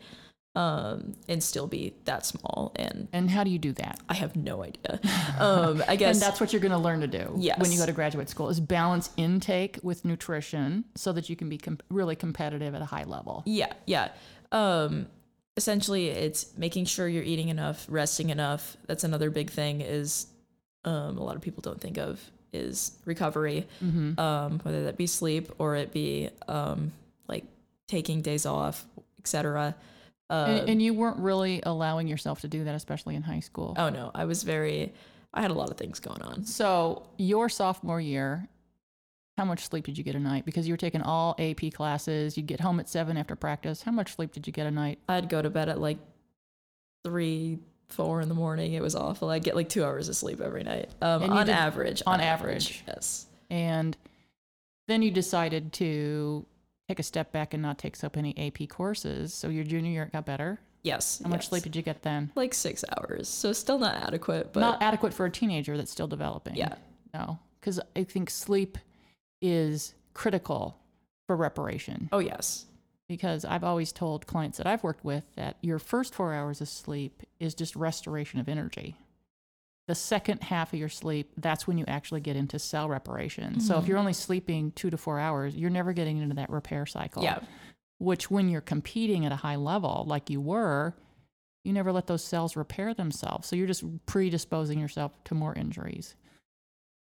um 0.55 1.13
and 1.27 1.43
still 1.43 1.67
be 1.67 1.93
that 2.05 2.25
small. 2.25 2.71
And 2.75 3.07
And 3.13 3.29
how 3.29 3.43
do 3.43 3.51
you 3.51 3.59
do 3.59 3.71
that? 3.73 3.99
I 4.09 4.15
have 4.15 4.35
no 4.35 4.63
idea. 4.63 4.99
Um, 5.39 5.81
I 5.87 5.95
guess 5.95 6.15
and 6.15 6.21
that's 6.21 6.41
what 6.41 6.51
you're 6.51 6.59
going 6.59 6.73
to 6.73 6.77
learn 6.77 6.99
to 6.99 7.07
do 7.07 7.33
when 7.59 7.71
you 7.71 7.77
go 7.77 7.85
to 7.85 7.93
graduate 7.93 8.27
school 8.27 8.49
is 8.49 8.59
balance 8.59 9.09
intake 9.15 9.79
with 9.83 10.03
nutrition 10.03 10.83
so 10.95 11.13
that 11.13 11.29
you 11.29 11.37
can 11.37 11.47
be 11.47 11.61
really 11.89 12.17
competitive 12.17 12.75
at 12.75 12.81
a 12.81 12.85
high 12.85 13.05
level. 13.05 13.43
Yeah, 13.45 13.71
yeah. 13.85 14.09
Um 14.51 15.07
essentially 15.55 16.07
it's 16.07 16.57
making 16.57 16.85
sure 16.85 17.07
you're 17.07 17.23
eating 17.23 17.47
enough, 17.49 17.85
resting 17.87 18.31
enough. 18.31 18.75
That's 18.87 19.05
another 19.05 19.29
big 19.29 19.49
thing 19.49 19.79
is 19.79 20.27
um 20.83 21.17
a 21.17 21.23
lot 21.23 21.35
of 21.37 21.41
people 21.41 21.61
don't 21.61 21.79
think 21.79 21.97
of 21.97 22.19
is 22.51 22.97
recovery. 23.05 23.65
Mm-hmm. 23.81 24.19
Um 24.19 24.59
whether 24.63 24.83
that 24.85 24.97
be 24.97 25.07
sleep 25.07 25.51
or 25.57 25.77
it 25.77 25.93
be 25.93 26.29
um 26.49 26.91
like 27.29 27.45
taking 27.87 28.21
days 28.21 28.45
off, 28.45 28.85
etc. 29.19 29.75
Uh, 30.29 30.45
and, 30.59 30.69
and 30.69 30.81
you 30.81 30.93
weren't 30.93 31.17
really 31.17 31.59
allowing 31.63 32.07
yourself 32.07 32.41
to 32.41 32.47
do 32.47 32.63
that, 32.63 32.75
especially 32.75 33.15
in 33.15 33.23
high 33.23 33.39
school. 33.39 33.73
oh 33.77 33.89
no, 33.89 34.11
I 34.13 34.25
was 34.25 34.43
very 34.43 34.93
I 35.33 35.41
had 35.41 35.51
a 35.51 35.53
lot 35.55 35.69
of 35.69 35.77
things 35.77 35.99
going 35.99 36.21
on. 36.21 36.43
So 36.45 37.03
your 37.17 37.49
sophomore 37.49 38.01
year, 38.01 38.47
how 39.37 39.45
much 39.45 39.65
sleep 39.67 39.85
did 39.85 39.97
you 39.97 40.03
get 40.03 40.15
a 40.15 40.19
night? 40.19 40.43
Because 40.45 40.67
you 40.67 40.73
were 40.73 40.77
taking 40.77 41.01
all 41.01 41.35
AP 41.39 41.71
classes. 41.73 42.35
You'd 42.35 42.47
get 42.47 42.59
home 42.59 42.79
at 42.79 42.89
seven 42.89 43.15
after 43.15 43.35
practice. 43.35 43.81
How 43.83 43.91
much 43.91 44.13
sleep 44.15 44.31
did 44.33 44.47
you 44.47 44.53
get 44.53 44.65
a 44.67 44.71
night? 44.71 44.97
I'd 45.07 45.29
go 45.29 45.41
to 45.41 45.49
bed 45.49 45.69
at 45.69 45.79
like 45.79 45.97
three, 47.03 47.59
four 47.87 48.21
in 48.21 48.29
the 48.29 48.35
morning. 48.35 48.73
It 48.73 48.81
was 48.81 48.95
awful. 48.95 49.29
I'd 49.29 49.43
get 49.43 49.55
like 49.55 49.69
two 49.69 49.83
hours 49.85 50.09
of 50.09 50.15
sleep 50.15 50.41
every 50.41 50.63
night. 50.63 50.89
Um, 51.01 51.23
And 51.23 51.33
you 51.33 51.39
on 51.39 51.45
did- 51.45 51.55
average. 51.55 52.03
on 52.05 52.21
average. 52.21 52.83
Yes. 52.87 53.27
And 53.49 53.95
then 54.87 55.01
you 55.01 55.11
decided 55.11 55.73
to 55.73 56.45
take 56.89 56.99
a 56.99 57.03
step 57.03 57.31
back 57.31 57.53
and 57.53 57.61
not 57.61 57.77
take 57.77 57.95
so 57.95 58.09
many 58.15 58.35
AP 58.37 58.67
courses. 58.67 59.31
So 59.31 59.49
your 59.49 59.63
junior 59.63 59.91
year 59.91 60.03
it 60.03 60.11
got 60.11 60.25
better. 60.25 60.59
Yes. 60.81 61.21
How 61.23 61.29
much 61.29 61.43
yes. 61.43 61.49
sleep 61.49 61.63
did 61.63 61.75
you 61.75 61.83
get 61.83 62.01
then? 62.01 62.31
Like 62.35 62.53
six 62.53 62.83
hours. 62.97 63.27
So 63.27 63.53
still 63.53 63.77
not 63.77 63.95
adequate, 63.95 64.53
but 64.53 64.59
not 64.59 64.81
adequate 64.81 65.13
for 65.13 65.25
a 65.25 65.29
teenager 65.29 65.77
that's 65.77 65.91
still 65.91 66.07
developing. 66.07 66.55
yeah. 66.55 66.75
No, 67.13 67.39
because 67.59 67.79
I 67.95 68.03
think 68.03 68.29
sleep 68.29 68.77
is 69.41 69.93
critical 70.13 70.79
for 71.27 71.35
reparation. 71.35 72.09
Oh 72.11 72.19
yes. 72.19 72.65
Because 73.07 73.45
I've 73.45 73.63
always 73.63 73.91
told 73.91 74.27
clients 74.27 74.57
that 74.57 74.67
I've 74.67 74.83
worked 74.83 75.03
with 75.03 75.25
that 75.35 75.57
your 75.61 75.79
first 75.79 76.13
four 76.13 76.33
hours 76.33 76.61
of 76.61 76.69
sleep 76.69 77.23
is 77.39 77.55
just 77.55 77.75
restoration 77.75 78.39
of 78.39 78.47
energy. 78.47 78.95
The 79.89 79.95
second 79.95 80.43
half 80.43 80.71
of 80.71 80.77
your 80.77 80.87
sleep, 80.87 81.31
that's 81.37 81.65
when 81.65 81.79
you 81.79 81.85
actually 81.87 82.21
get 82.21 82.35
into 82.35 82.59
cell 82.59 82.87
reparation. 82.87 83.59
So 83.59 83.79
if 83.79 83.85
Mhm. 83.85 83.87
you're 83.87 83.97
only 83.97 84.13
sleeping 84.13 84.71
two 84.73 84.91
to 84.91 84.97
four 84.97 85.19
hours, 85.19 85.55
you're 85.55 85.71
never 85.71 85.93
getting 85.93 86.17
into 86.19 86.35
that 86.35 86.51
repair 86.51 86.85
cycle. 86.85 87.23
Yeah. 87.23 87.39
Which, 87.97 88.29
when 88.29 88.49
you're 88.49 88.61
competing 88.61 89.25
at 89.25 89.31
a 89.31 89.37
high 89.37 89.55
level 89.55 90.05
like 90.07 90.29
you 90.29 90.41
were, 90.41 90.93
you 91.63 91.73
never 91.73 91.91
let 91.91 92.05
those 92.05 92.23
cells 92.23 92.55
repair 92.55 92.93
themselves. 92.93 93.47
So 93.47 93.55
you're 93.55 93.65
just 93.65 93.83
predisposing 94.05 94.77
yourself 94.79 95.11
to 95.23 95.33
more 95.33 95.55
injuries. 95.55 96.13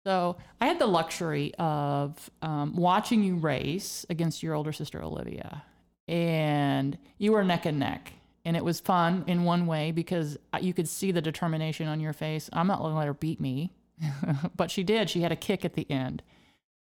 So 0.07 0.37
I 0.61 0.67
had 0.67 0.79
the 0.79 0.87
luxury 0.87 1.55
of 1.55 2.29
um, 2.43 2.77
watching 2.77 3.25
you 3.25 3.37
race 3.37 4.05
against 4.11 4.43
your 4.43 4.53
older 4.53 4.73
sister 4.73 5.03
Olivia, 5.03 5.65
and 6.07 6.99
you 7.17 7.33
were 7.33 7.45
neck 7.45 7.65
and 7.65 7.79
neck. 7.79 8.13
And 8.45 8.57
it 8.57 8.65
was 8.65 8.79
fun 8.79 9.25
in 9.27 9.45
one 9.45 9.67
way 9.67 9.91
because 9.91 10.37
you 10.61 10.75
could 10.75 10.89
see 10.89 11.13
the 11.13 11.23
determination 11.23 11.89
on 11.89 12.01
your 12.01 12.13
face. 12.13 12.51
I'm 12.53 12.67
not 12.67 12.79
going 12.79 12.93
to 12.93 12.99
let 12.99 13.07
her 13.07 13.15
beat 13.15 13.41
me, 13.41 13.73
but 14.57 14.71
she 14.71 14.83
did. 14.83 15.09
She 15.09 15.23
had 15.23 15.33
a 15.33 15.37
kick 15.37 15.65
at 15.65 15.75
the 15.75 15.91
end. 15.91 16.23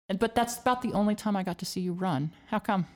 And, 0.08 0.18
but 0.18 0.34
that's 0.34 0.58
about 0.58 0.82
the 0.82 0.92
only 0.92 1.14
time 1.14 1.36
I 1.36 1.42
got 1.42 1.58
to 1.58 1.66
see 1.66 1.80
you 1.80 1.92
run. 1.92 2.32
How 2.48 2.58
come? 2.58 2.86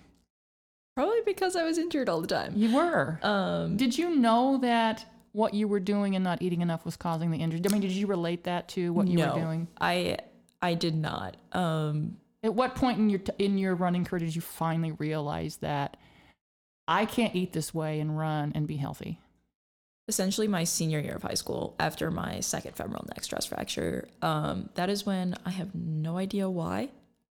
Probably 0.95 1.21
because 1.25 1.57
I 1.57 1.65
was 1.65 1.79
injured 1.79 2.09
all 2.09 2.21
the 2.21 2.27
time. 2.27 2.53
You 2.55 2.75
were. 2.75 3.19
Um 3.23 3.77
Did 3.77 3.97
you 3.97 4.15
know 4.15 4.59
that 4.59 5.07
what 5.33 5.55
you 5.55 5.67
were 5.67 5.81
doing 5.81 6.15
and 6.15 6.23
not 6.23 6.43
eating 6.43 6.61
enough 6.61 6.85
was 6.85 6.97
causing 6.97 7.31
the 7.31 7.39
injury? 7.39 7.63
I 7.65 7.73
mean, 7.73 7.81
did 7.81 7.93
you 7.93 8.07
relate 8.07 8.45
that 8.45 8.69
to 8.69 8.93
what 8.93 9.09
you 9.09 9.17
no, 9.17 9.33
were 9.33 9.41
doing? 9.41 9.69
I 9.81 10.19
I 10.61 10.75
did 10.75 10.95
not. 10.95 11.39
Um 11.53 12.19
At 12.43 12.55
what 12.55 12.75
point 12.75 12.99
in 12.99 13.09
your 13.09 13.21
t- 13.21 13.33
in 13.39 13.57
your 13.57 13.75
running 13.75 14.05
career 14.05 14.21
did 14.21 14.35
you 14.35 14.43
finally 14.43 14.93
realize 14.93 15.57
that 15.59 15.97
I 16.93 17.07
can't 17.07 17.35
eat 17.35 17.53
this 17.53 17.73
way 17.73 18.01
and 18.01 18.19
run 18.19 18.53
and 18.55 18.67
be 18.67 18.77
healthy? 18.77 19.19
essentially 20.09 20.49
my 20.49 20.65
senior 20.65 20.99
year 20.99 21.15
of 21.15 21.23
high 21.23 21.35
school 21.35 21.75
after 21.79 22.11
my 22.11 22.41
second 22.41 22.77
femoral 22.77 23.07
neck 23.09 23.25
stress 23.25 23.47
fracture. 23.47 24.09
Um, 24.21 24.69
that 24.75 24.91
is 24.91 25.07
when 25.07 25.35
I 25.47 25.51
have 25.51 25.75
no 25.75 26.19
idea 26.19 26.51
why. 26.51 26.91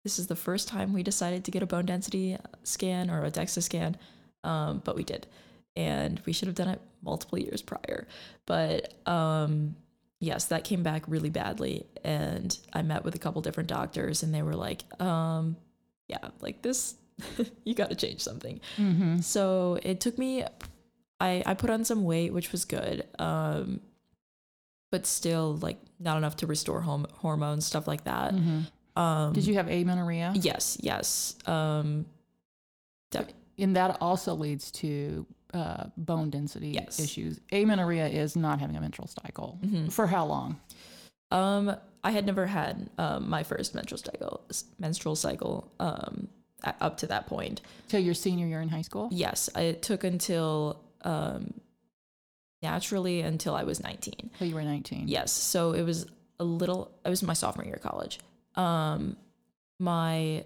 This 0.05 0.19
is 0.19 0.27
the 0.27 0.37
first 0.37 0.69
time 0.69 0.93
we 0.93 1.03
decided 1.03 1.45
to 1.45 1.51
get 1.51 1.63
a 1.63 1.67
bone 1.67 1.87
density 1.87 2.37
scan 2.65 3.11
or 3.11 3.25
a 3.25 3.31
DEXA 3.31 3.63
scan, 3.63 3.97
um, 4.43 4.81
but 4.85 4.97
we 4.97 5.05
did. 5.05 5.27
And 5.77 6.21
we 6.25 6.33
should 6.33 6.49
have 6.49 6.55
done 6.55 6.69
it 6.69 6.81
multiple 7.03 7.39
years 7.39 7.63
prior. 7.63 8.07
But 8.47 8.95
um, 9.07 9.77
yes, 10.19 10.47
that 10.47 10.65
came 10.65 10.83
back 10.83 11.05
really 11.07 11.31
badly. 11.31 11.87
And 12.05 12.57
I 12.73 12.83
met 12.83 13.05
with 13.05 13.15
a 13.15 13.19
couple 13.19 13.43
different 13.43 13.69
doctors, 13.69 14.23
and 14.23 14.35
they 14.35 14.43
were 14.43 14.57
like, 14.57 14.83
um, 15.01 15.57
yeah, 16.09 16.29
like 16.41 16.63
this, 16.63 16.95
you 17.65 17.75
got 17.75 17.91
to 17.91 17.97
change 17.97 18.21
something. 18.21 18.61
Mm-hmm. 18.77 19.21
So 19.21 19.79
it 19.83 20.01
took 20.01 20.19
me 20.19 20.45
I, 21.21 21.43
I 21.47 21.55
put 21.55 21.71
on 21.71 21.85
some 21.85 22.03
weight, 22.05 22.33
which 22.33 22.51
was 22.53 22.65
good. 22.65 23.07
Um, 23.19 23.81
but 24.91 25.07
still 25.07 25.57
like 25.57 25.79
not 26.01 26.17
enough 26.19 26.37
to 26.39 26.47
restore 26.47 26.81
hom- 26.81 27.07
hormones, 27.15 27.65
stuff 27.65 27.87
like 27.87 28.05
that. 28.05 28.35
Mm-hmm. 28.35 29.01
Um, 29.01 29.33
Did 29.33 29.47
you 29.47 29.55
have 29.55 29.69
amenorrhea? 29.69 30.33
Yes, 30.35 30.77
yes. 30.81 31.37
Um, 31.47 32.07
And 33.59 33.77
that 33.77 33.99
also 34.01 34.35
leads 34.35 34.71
to 34.73 35.27
uh, 35.55 35.85
bone 35.97 36.31
density 36.31 36.69
Yes. 36.71 36.99
issues. 36.99 37.39
Amenorrhea 37.53 38.09
is 38.09 38.35
not 38.37 38.61
having 38.61 38.77
a 38.77 38.81
menstrual 38.81 39.09
cycle. 39.09 39.59
mhm. 39.63 39.93
For 39.93 40.07
how 40.07 40.27
long? 40.27 40.59
Um, 41.31 41.77
I 42.05 42.11
had 42.11 42.27
never 42.27 42.47
had 42.47 42.91
um, 42.99 43.29
my 43.31 43.43
first 43.45 43.75
menstrual 43.75 43.99
cycle, 43.99 44.45
menstrual 44.79 45.15
cycle 45.17 45.71
um, 45.79 46.29
up 46.81 46.99
to 46.99 47.07
that 47.09 47.27
point. 47.27 47.61
Till 47.89 48.01
your 48.01 48.15
senior 48.15 48.47
year 48.47 48.61
in 48.61 48.69
high 48.69 48.83
school? 48.83 49.09
Yes, 49.13 49.49
it 49.57 49.83
took 49.83 50.05
until 50.05 50.81
um, 51.03 51.55
naturally 52.63 53.21
until 53.21 53.55
I 53.55 53.65
was 53.65 53.83
19. 53.83 54.31
Till 54.39 54.49
you 54.49 54.55
were 54.55 54.63
19. 54.63 55.09
Yes. 55.09 55.33
So 55.33 55.73
it 55.73 55.83
was 55.83 56.07
a 56.39 56.45
little, 56.45 56.91
it 57.05 57.09
was 57.09 57.23
my 57.23 57.35
sophomore 57.35 57.65
year 57.65 57.75
of 57.75 57.83
college. 57.83 58.21
Um, 58.55 59.17
my 59.79 60.45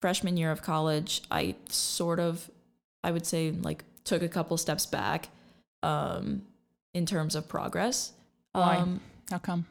freshman 0.00 0.36
year 0.36 0.50
of 0.50 0.62
college, 0.62 1.22
I 1.30 1.54
sort 1.68 2.20
of, 2.20 2.50
I 3.02 3.10
would 3.10 3.26
say, 3.26 3.50
like, 3.50 3.84
took 4.04 4.22
a 4.22 4.28
couple 4.28 4.56
steps 4.56 4.86
back 4.86 5.28
um, 5.82 6.42
in 6.92 7.06
terms 7.06 7.34
of 7.34 7.48
progress. 7.48 8.12
Why? 8.52 8.76
Um, 8.76 9.00
How 9.30 9.38
come? 9.38 9.66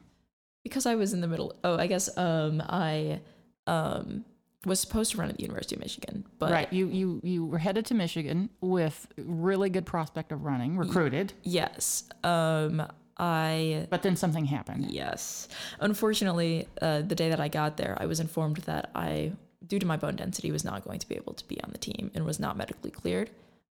because 0.63 0.85
I 0.85 0.95
was 0.95 1.13
in 1.13 1.21
the 1.21 1.27
middle. 1.27 1.53
Oh, 1.63 1.77
I 1.77 1.87
guess 1.87 2.15
um, 2.17 2.63
I 2.67 3.19
um, 3.67 4.25
was 4.65 4.79
supposed 4.79 5.11
to 5.11 5.17
run 5.17 5.29
at 5.29 5.37
the 5.37 5.43
University 5.43 5.75
of 5.75 5.81
Michigan, 5.81 6.25
but 6.39 6.51
right. 6.51 6.71
You 6.71 6.87
you 6.87 7.19
you 7.23 7.45
were 7.45 7.57
headed 7.57 7.85
to 7.87 7.93
Michigan 7.93 8.49
with 8.61 9.07
really 9.17 9.69
good 9.69 9.85
prospect 9.85 10.31
of 10.31 10.43
running, 10.43 10.77
recruited, 10.77 11.33
yes, 11.43 12.03
um, 12.23 12.85
I 13.17 13.87
but 13.89 14.03
then 14.03 14.15
something 14.15 14.45
happened. 14.45 14.91
Yes. 14.91 15.47
Unfortunately, 15.79 16.67
uh, 16.81 17.01
the 17.01 17.15
day 17.15 17.29
that 17.29 17.39
I 17.39 17.47
got 17.47 17.77
there, 17.77 17.97
I 17.99 18.05
was 18.05 18.19
informed 18.19 18.57
that 18.57 18.89
I, 18.95 19.33
due 19.67 19.79
to 19.79 19.85
my 19.85 19.97
bone 19.97 20.15
density, 20.15 20.51
was 20.51 20.63
not 20.63 20.83
going 20.83 20.99
to 20.99 21.07
be 21.07 21.15
able 21.15 21.33
to 21.33 21.47
be 21.47 21.61
on 21.61 21.71
the 21.71 21.77
team 21.77 22.11
and 22.13 22.25
was 22.25 22.39
not 22.39 22.57
medically 22.57 22.91
cleared. 22.91 23.29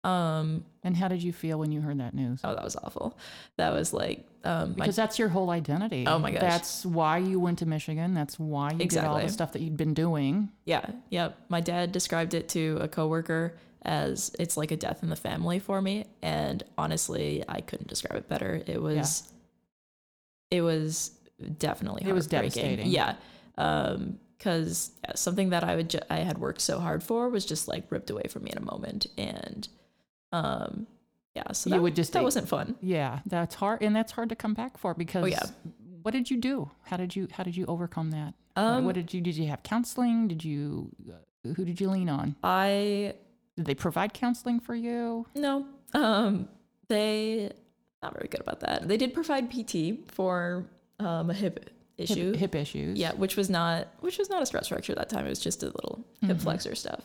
Um, 0.05 0.65
And 0.85 0.97
how 0.97 1.09
did 1.09 1.23
you 1.23 1.33
feel 1.33 1.59
when 1.59 1.73
you 1.73 1.81
heard 1.81 1.99
that 1.99 2.15
news? 2.15 2.41
oh, 2.45 2.55
that 2.55 2.62
was 2.62 2.76
awful. 2.76 3.19
That 3.57 3.73
was 3.73 3.93
like 3.93 4.25
um, 4.45 4.71
my 4.71 4.85
Because 4.85 4.95
that's 4.97 5.19
your 5.19 5.29
whole 5.29 5.50
identity. 5.50 6.05
Oh 6.07 6.19
my 6.21 6.31
gosh. 6.31 6.41
That's 6.41 6.87
why 6.87 7.19
you 7.19 7.41
went 7.41 7.59
to 7.59 7.67
Michigan. 7.67 8.15
That's 8.15 8.38
why 8.38 8.71
you 8.73 8.87
did 8.87 8.99
all 9.05 9.19
the 9.21 9.29
stuff 9.29 9.53
that 9.53 9.62
you'd 9.62 9.76
been 9.76 9.95
doing. 9.95 10.50
yeah, 10.65 10.87
yeah. 11.11 11.30
My 11.49 11.61
dad 11.61 11.91
described 11.91 12.35
it 12.35 12.49
to 12.50 12.78
a 12.80 12.87
coworker 12.89 13.56
as 13.82 14.32
it's 14.39 14.56
like 14.56 14.71
a 14.71 14.76
death 14.76 15.02
in 15.02 15.09
the 15.11 15.17
family 15.17 15.59
for 15.59 15.80
me, 15.82 16.04
and 16.23 16.63
honestly, 16.78 17.43
I 17.49 17.61
couldn't 17.61 17.89
describe 17.89 18.17
it 18.19 18.28
better. 18.28 18.63
It 18.67 18.80
was, 18.82 19.32
it 20.50 20.61
was 20.63 21.11
definitely 21.59 22.02
It 22.09 22.13
was 22.13 22.26
devastating. 22.26 22.87
Yeah, 22.89 23.15
um, 23.59 24.19
because 24.39 24.91
yeah, 25.04 25.15
something 25.15 25.50
that 25.50 25.65
I 25.65 25.76
would 25.76 25.91
ju- 25.91 26.00
I 26.11 26.19
had 26.19 26.39
worked 26.39 26.61
so 26.61 26.78
hard 26.78 27.02
for 27.02 27.28
was 27.28 27.45
just 27.47 27.69
like 27.69 27.85
ripped 27.91 28.11
away 28.11 28.25
from 28.28 28.45
me 28.45 28.50
in 28.52 28.59
a 28.59 28.65
moment, 28.65 29.06
and 29.17 29.69
um, 30.45 30.87
yeah. 31.35 31.53
So 31.53 31.69
You 31.71 31.77
that 31.77 31.83
would 31.83 31.95
just 31.97 32.13
that 32.13 32.21
take- 32.21 32.25
wasn't 32.25 32.49
fun. 32.49 32.77
Yeah, 32.81 33.21
that's 33.27 33.55
hard, 33.55 33.83
and 33.83 33.95
that's 33.95 34.13
hard 34.13 34.29
to 34.31 34.37
come 34.37 34.55
back 34.55 34.79
for 34.79 34.95
because. 34.95 35.25
Oh, 35.25 35.27
yeah. 35.27 35.43
What 36.03 36.13
did 36.13 36.31
you 36.31 36.37
do? 36.37 36.71
How 36.85 36.97
did 36.97 37.17
you 37.17 37.27
How 37.33 37.43
did 37.43 37.57
you 37.57 37.67
overcome 37.67 38.13
that? 38.13 38.35
Um, 38.55 38.85
what 38.85 38.95
did 38.95 39.13
you 39.13 39.21
Did 39.21 39.35
you 39.37 39.49
have 39.49 39.65
counseling? 39.65 40.29
Did 40.29 40.45
you 40.45 40.91
uh, 41.11 41.53
Who 41.57 41.65
did 41.65 41.81
you 41.81 41.91
lean 41.91 42.09
on? 42.09 42.37
I 42.45 43.15
Did 43.57 43.67
they 43.67 43.75
provide 43.75 44.15
counseling 44.15 44.61
for 44.61 44.75
you? 44.77 45.27
No. 45.35 45.67
Um, 45.95 46.49
they 46.89 47.51
not 48.03 48.13
very 48.15 48.29
good 48.29 48.41
about 48.41 48.61
that. 48.61 48.87
They 48.87 48.97
did 48.97 49.15
provide 49.15 49.51
PT 49.51 50.09
for 50.13 50.65
um, 51.01 51.29
a 51.31 51.35
hip 51.35 51.71
issue. 51.99 52.31
Hip, 52.33 52.37
hip 52.41 52.55
issues. 52.55 52.97
Yeah, 52.99 53.13
which 53.15 53.37
was 53.37 53.51
not 53.51 53.89
which 53.99 54.17
was 54.19 54.31
not 54.31 54.43
a 54.43 54.47
stress 54.47 54.69
fracture 54.69 54.95
that 54.95 55.09
time. 55.09 55.27
It 55.27 55.31
was 55.31 55.41
just 55.41 55.65
a 55.65 55.67
little 55.67 56.05
hip 56.21 56.37
Mhm. 56.37 56.41
flexor 56.43 56.77
stuff. 56.77 57.05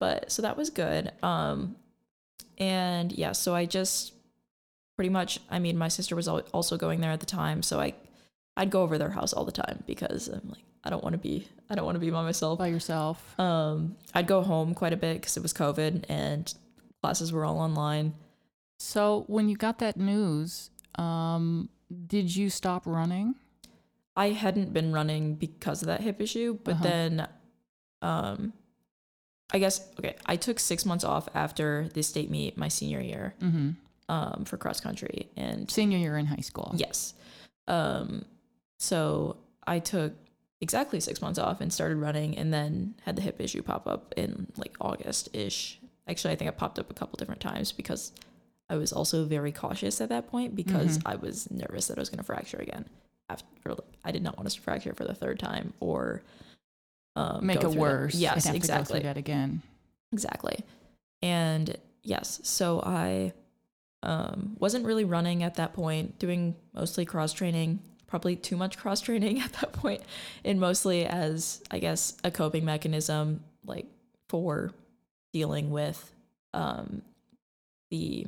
But 0.00 0.32
so 0.32 0.42
that 0.42 0.56
was 0.56 0.68
good. 0.70 1.12
Um, 1.22 1.76
and 2.58 3.12
yeah, 3.12 3.32
so 3.32 3.54
I 3.54 3.66
just 3.66 4.12
pretty 4.96 5.08
much. 5.10 5.40
I 5.50 5.58
mean, 5.58 5.76
my 5.78 5.88
sister 5.88 6.14
was 6.16 6.28
also 6.28 6.76
going 6.76 7.00
there 7.00 7.10
at 7.10 7.20
the 7.20 7.26
time, 7.26 7.62
so 7.62 7.80
I 7.80 7.94
I'd 8.56 8.70
go 8.70 8.82
over 8.82 8.98
their 8.98 9.10
house 9.10 9.32
all 9.32 9.44
the 9.44 9.52
time 9.52 9.82
because 9.86 10.28
I'm 10.28 10.48
like 10.48 10.62
I 10.84 10.90
don't 10.90 11.02
want 11.02 11.14
to 11.14 11.18
be 11.18 11.46
I 11.70 11.74
don't 11.74 11.84
want 11.84 11.96
to 11.96 12.00
be 12.00 12.10
by 12.10 12.22
myself. 12.22 12.58
by 12.58 12.66
yourself. 12.68 13.38
Um, 13.38 13.96
I'd 14.14 14.26
go 14.26 14.42
home 14.42 14.74
quite 14.74 14.92
a 14.92 14.96
bit 14.96 15.14
because 15.20 15.36
it 15.36 15.42
was 15.42 15.52
COVID 15.52 16.04
and 16.08 16.52
classes 17.02 17.32
were 17.32 17.44
all 17.44 17.58
online. 17.58 18.14
So 18.78 19.24
when 19.28 19.48
you 19.48 19.56
got 19.56 19.78
that 19.78 19.96
news, 19.96 20.70
um, 20.96 21.68
did 22.06 22.34
you 22.34 22.50
stop 22.50 22.82
running? 22.86 23.36
I 24.16 24.30
hadn't 24.30 24.72
been 24.74 24.92
running 24.92 25.36
because 25.36 25.82
of 25.82 25.86
that 25.86 26.00
hip 26.02 26.20
issue, 26.20 26.58
but 26.62 26.74
Uh-huh. 26.74 26.82
then 26.84 27.28
um 28.02 28.52
I 29.52 29.58
guess 29.58 29.86
okay, 29.98 30.16
I 30.26 30.36
took 30.36 30.58
6 30.58 30.86
months 30.86 31.04
off 31.04 31.28
after 31.34 31.88
the 31.94 32.02
state 32.02 32.30
meet 32.30 32.56
my 32.56 32.68
senior 32.68 33.00
year 33.00 33.34
Mm-hmm. 33.40 33.70
um 34.08 34.44
for 34.44 34.56
cross 34.56 34.80
country 34.80 35.28
and 35.36 35.70
Senior 35.70 35.98
year 35.98 36.16
in 36.18 36.26
high 36.26 36.42
school. 36.50 36.72
yes. 36.76 37.14
Um 37.68 38.24
so 38.78 39.36
I 39.66 39.78
took 39.78 40.12
exactly 40.60 41.00
6 41.00 41.20
months 41.22 41.38
off 41.38 41.60
and 41.60 41.72
started 41.72 41.96
running 41.98 42.36
and 42.38 42.52
then 42.52 42.94
had 43.04 43.16
the 43.16 43.22
hip 43.22 43.40
issue 43.40 43.62
pop 43.62 43.86
up 43.86 44.12
in 44.16 44.46
like 44.56 44.74
August-ish. 44.80 45.78
Actually, 46.08 46.32
I 46.32 46.36
think 46.36 46.48
it 46.48 46.56
popped 46.56 46.78
up 46.78 46.90
a 46.90 46.94
couple 46.94 47.16
different 47.16 47.40
times 47.40 47.70
because 47.72 48.12
I 48.68 48.76
was 48.76 48.92
also 48.92 49.24
very 49.24 49.52
cautious 49.52 50.00
at 50.00 50.08
that 50.08 50.28
point 50.28 50.56
because 50.56 50.98
Mhm. 50.98 51.02
I 51.06 51.14
was 51.16 51.50
nervous 51.50 51.86
that 51.88 51.98
I 51.98 52.00
was 52.00 52.08
going 52.10 52.18
to 52.18 52.24
fracture 52.24 52.58
again. 52.58 52.86
After 53.28 53.76
I 54.04 54.10
did 54.12 54.22
not 54.22 54.36
want 54.36 54.50
to 54.50 54.60
fracture 54.60 54.94
for 54.94 55.04
the 55.04 55.14
third 55.14 55.38
time 55.38 55.74
or 55.80 56.22
um, 57.16 57.46
Make 57.46 57.58
it 57.58 57.62
that- 57.62 57.70
worse. 57.78 58.14
and 58.14 58.22
Yes, 58.22 58.34
have 58.34 58.42
To 58.44 58.50
go 58.52 58.56
exactly, 58.56 59.00
that 59.00 59.16
again. 59.16 59.62
exactly. 60.12 60.64
And 61.22 61.76
yes, 62.02 62.40
so 62.42 62.80
I 62.84 63.32
um, 64.02 64.56
wasn't 64.58 64.84
really 64.84 65.04
running 65.04 65.42
at 65.42 65.54
that 65.56 65.74
point, 65.74 66.18
doing 66.18 66.56
mostly 66.74 67.04
cross 67.04 67.32
training, 67.32 67.78
probably 68.06 68.34
too 68.36 68.56
much 68.56 68.76
cross 68.78 69.00
training 69.00 69.40
at 69.46 69.52
that 69.54 69.72
point, 69.72 70.02
and 70.44 70.58
mostly 70.58 71.04
as 71.06 71.62
I 71.70 71.78
guess 71.78 72.16
a 72.24 72.30
coping 72.30 72.64
mechanism, 72.64 73.44
like 73.64 73.86
for 74.28 74.72
dealing 75.32 75.70
with 75.70 76.12
um, 76.54 77.02
the, 77.90 78.26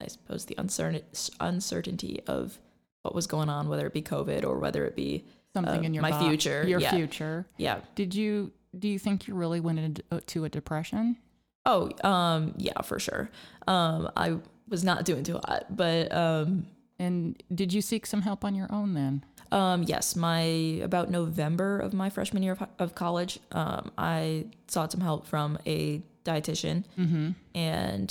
I 0.00 0.08
suppose 0.08 0.44
the 0.44 0.54
uncertain 0.58 1.02
uncertainty 1.40 2.20
of 2.26 2.58
what 3.02 3.14
was 3.14 3.26
going 3.26 3.48
on, 3.48 3.68
whether 3.68 3.86
it 3.86 3.92
be 3.94 4.02
COVID 4.02 4.44
or 4.44 4.58
whether 4.58 4.84
it 4.84 4.94
be 4.96 5.24
Something 5.56 5.80
uh, 5.80 5.86
in 5.88 5.94
your 5.94 6.02
my 6.02 6.12
future, 6.26 6.64
Your 6.66 6.80
yeah. 6.80 6.90
future. 6.90 7.46
yeah. 7.56 7.78
Did 7.94 8.14
you? 8.14 8.52
Do 8.78 8.88
you 8.88 8.98
think 8.98 9.26
you 9.26 9.34
really 9.34 9.60
went 9.60 9.78
into 9.78 10.44
a 10.44 10.48
depression? 10.48 11.16
Oh, 11.64 11.90
um, 12.04 12.52
yeah, 12.58 12.80
for 12.82 12.98
sure. 12.98 13.30
Um, 13.66 14.10
I 14.16 14.36
was 14.68 14.84
not 14.84 15.04
doing 15.04 15.24
too 15.24 15.40
hot, 15.44 15.64
but 15.74 16.12
um, 16.12 16.66
And 16.98 17.42
did 17.54 17.72
you 17.72 17.80
seek 17.80 18.04
some 18.06 18.22
help 18.22 18.44
on 18.44 18.54
your 18.54 18.68
own 18.70 18.94
then? 18.94 19.24
Um, 19.52 19.82
yes, 19.84 20.14
my 20.16 20.40
about 20.88 21.10
November 21.10 21.78
of 21.78 21.94
my 21.94 22.10
freshman 22.10 22.42
year 22.42 22.52
of, 22.52 22.68
of 22.78 22.94
college, 22.94 23.38
um, 23.52 23.90
I 23.96 24.46
sought 24.68 24.92
some 24.92 25.00
help 25.00 25.26
from 25.26 25.58
a 25.66 26.02
dietitian, 26.24 26.84
Mm-hmm. 26.98 27.30
and 27.54 28.08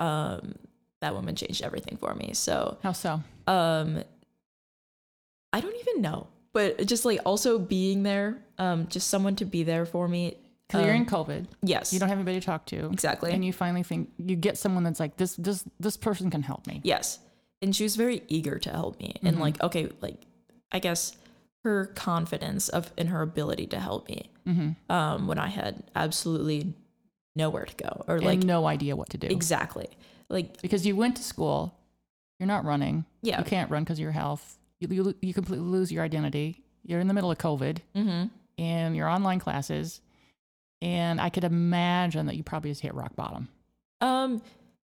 um, 0.00 0.54
that 1.00 1.14
woman 1.14 1.36
changed 1.36 1.62
everything 1.62 1.96
for 1.98 2.14
me. 2.14 2.32
So, 2.34 2.78
How 2.82 2.92
so? 2.92 3.22
um, 3.46 4.02
I 5.52 5.60
don't 5.60 5.76
even 5.80 6.02
know, 6.02 6.26
but 6.52 6.84
just 6.86 7.04
like 7.04 7.20
also 7.24 7.58
being 7.58 8.02
there, 8.02 8.38
um, 8.58 8.86
just 8.88 9.08
someone 9.08 9.36
to 9.36 9.44
be 9.44 9.62
there 9.62 9.86
for 9.86 10.08
me. 10.08 10.36
Because 10.66 10.86
you're 10.86 10.94
in 10.94 11.02
um, 11.02 11.06
COVID. 11.06 11.46
yes, 11.62 11.92
You 11.92 11.98
don't 11.98 12.08
have 12.08 12.18
anybody 12.18 12.38
to 12.38 12.46
talk 12.46 12.64
to. 12.66 12.86
exactly. 12.92 13.32
And 13.32 13.44
you 13.44 13.52
finally 13.52 13.82
think 13.82 14.10
you 14.18 14.36
get 14.36 14.56
someone 14.56 14.84
that's 14.84 15.00
like 15.00 15.16
this. 15.16 15.34
This 15.34 15.64
this 15.80 15.96
person 15.96 16.30
can 16.30 16.42
help 16.42 16.66
me. 16.68 16.80
Yes. 16.84 17.18
And 17.60 17.74
she 17.74 17.82
was 17.82 17.96
very 17.96 18.22
eager 18.28 18.56
to 18.60 18.70
help 18.70 18.98
me. 19.00 19.16
And 19.22 19.36
Mhm. 19.36 19.40
like, 19.40 19.60
okay, 19.62 19.88
like 20.00 20.18
I 20.70 20.78
guess 20.78 21.16
her 21.64 21.86
confidence 21.86 22.68
of 22.68 22.92
in 22.96 23.08
her 23.08 23.20
ability 23.20 23.66
to 23.66 23.80
help 23.80 24.08
me 24.08 24.30
Mm-hmm. 24.46 24.92
um, 24.92 25.26
when 25.26 25.38
I 25.38 25.48
had 25.48 25.82
absolutely 25.96 26.72
nowhere 27.36 27.64
to 27.66 27.74
go 27.76 28.04
or 28.08 28.16
and 28.16 28.24
like 28.24 28.42
no 28.42 28.66
idea 28.66 28.96
what 28.96 29.10
to 29.10 29.18
do 29.18 29.26
exactly 29.28 29.86
like 30.28 30.60
because 30.62 30.86
you 30.86 30.94
went 30.96 31.16
to 31.16 31.22
school. 31.22 31.74
You're 32.38 32.46
not 32.46 32.64
running. 32.64 33.04
yeah 33.22 33.38
You 33.38 33.44
can't 33.44 33.70
run 33.70 33.82
because 33.82 33.98
of 33.98 34.02
your 34.02 34.12
health. 34.12 34.56
You, 34.80 34.88
you 34.90 35.14
you 35.20 35.34
completely 35.34 35.66
lose 35.66 35.92
your 35.92 36.02
identity. 36.02 36.62
You're 36.84 37.00
in 37.00 37.06
the 37.08 37.14
middle 37.14 37.30
of 37.30 37.38
COVID 37.38 37.78
mm-hmm. 37.94 38.26
and 38.58 38.96
your 38.96 39.08
online 39.08 39.38
classes, 39.38 40.00
and 40.80 41.20
I 41.20 41.28
could 41.28 41.44
imagine 41.44 42.26
that 42.26 42.36
you 42.36 42.42
probably 42.42 42.70
just 42.70 42.80
hit 42.80 42.94
rock 42.94 43.14
bottom. 43.14 43.48
um 44.00 44.42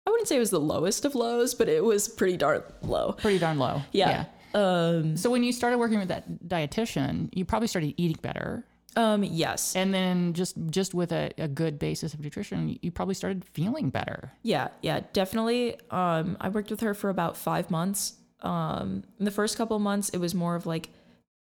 I 0.07 0.11
wouldn't 0.11 0.29
say 0.29 0.37
it 0.37 0.41
was 0.41 0.51
the 0.51 0.61
lowest 0.61 1.05
of 1.05 1.15
lows 1.15 1.55
but 1.55 1.69
it 1.69 1.85
was 1.85 2.09
pretty 2.09 2.39
darn 2.39 2.63
low 2.83 3.13
Pretty 3.13 3.39
darn 3.39 3.59
low. 3.59 3.83
yeah, 3.93 4.25
um 4.55 5.17
So 5.17 5.29
when 5.31 5.43
you 5.45 5.53
started 5.53 5.79
working 5.79 5.99
with 5.99 6.09
that 6.09 6.25
dietitian, 6.49 7.29
you 7.35 7.45
probably 7.45 7.69
started 7.69 7.93
eating 7.99 8.17
better, 8.23 8.65
um 8.97 9.23
yes 9.25 9.77
and 9.77 9.93
then 9.93 10.33
just 10.35 10.57
just 10.71 10.93
with 10.95 11.13
a, 11.13 11.31
a 11.39 11.49
good 11.49 11.79
basis 11.79 12.15
of 12.15 12.21
nutrition, 12.21 12.79
you 12.83 12.91
probably 12.91 13.15
started 13.15 13.45
feeling 13.45 13.91
better. 13.91 14.33
Yeah, 14.43 14.69
yeah, 14.83 15.01
definitely. 15.13 15.77
Um, 15.91 16.37
I 16.41 16.49
worked 16.51 16.71
with 16.71 16.81
her 16.81 16.95
for 16.95 17.09
about 17.11 17.37
five 17.37 17.71
months. 17.71 18.15
Um, 18.41 19.03
in 19.19 19.25
the 19.25 19.31
first 19.31 19.57
couple 19.57 19.77
of 19.77 19.83
months, 19.83 20.09
it 20.11 20.19
was 20.19 20.35
more 20.35 20.55
of 20.55 20.67
like 20.67 20.91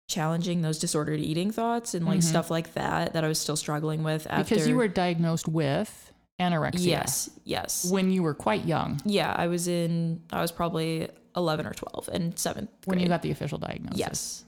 challenging 0.07 0.61
those 0.61 0.77
disordered 0.77 1.19
eating 1.21 1.51
thoughts 1.51 1.93
and 1.93 2.05
like 2.05 2.21
stuff 2.21 2.51
like 2.51 2.73
that 2.73 3.13
that 3.13 3.23
I 3.23 3.27
was 3.29 3.39
still 3.39 3.55
struggling 3.55 4.03
with 4.03 4.27
after. 4.27 4.35
Mm-hmm. 4.43 4.49
Because 4.55 4.67
you 4.67 4.75
were 4.75 4.87
diagnosed 4.89 5.47
with 5.47 6.11
anorexia. 6.39 6.85
yes, 6.85 7.29
yes, 7.45 7.89
When 7.89 8.11
you 8.11 8.21
were 8.23 8.33
quite 8.33 8.65
young, 8.65 8.99
yeah. 9.05 9.33
I 9.37 9.47
was 9.47 9.67
in. 9.67 10.21
I 10.33 10.41
was 10.41 10.51
probably 10.51 11.07
eleven 11.35 11.65
or 11.65 11.73
twelve 11.73 12.09
in 12.11 12.35
seventh 12.35 12.69
when 12.85 12.99
you 12.99 13.07
got 13.07 13.21
the 13.21 13.31
official 13.31 13.57
diagnosis. 13.57 13.99
yes. 13.99 14.43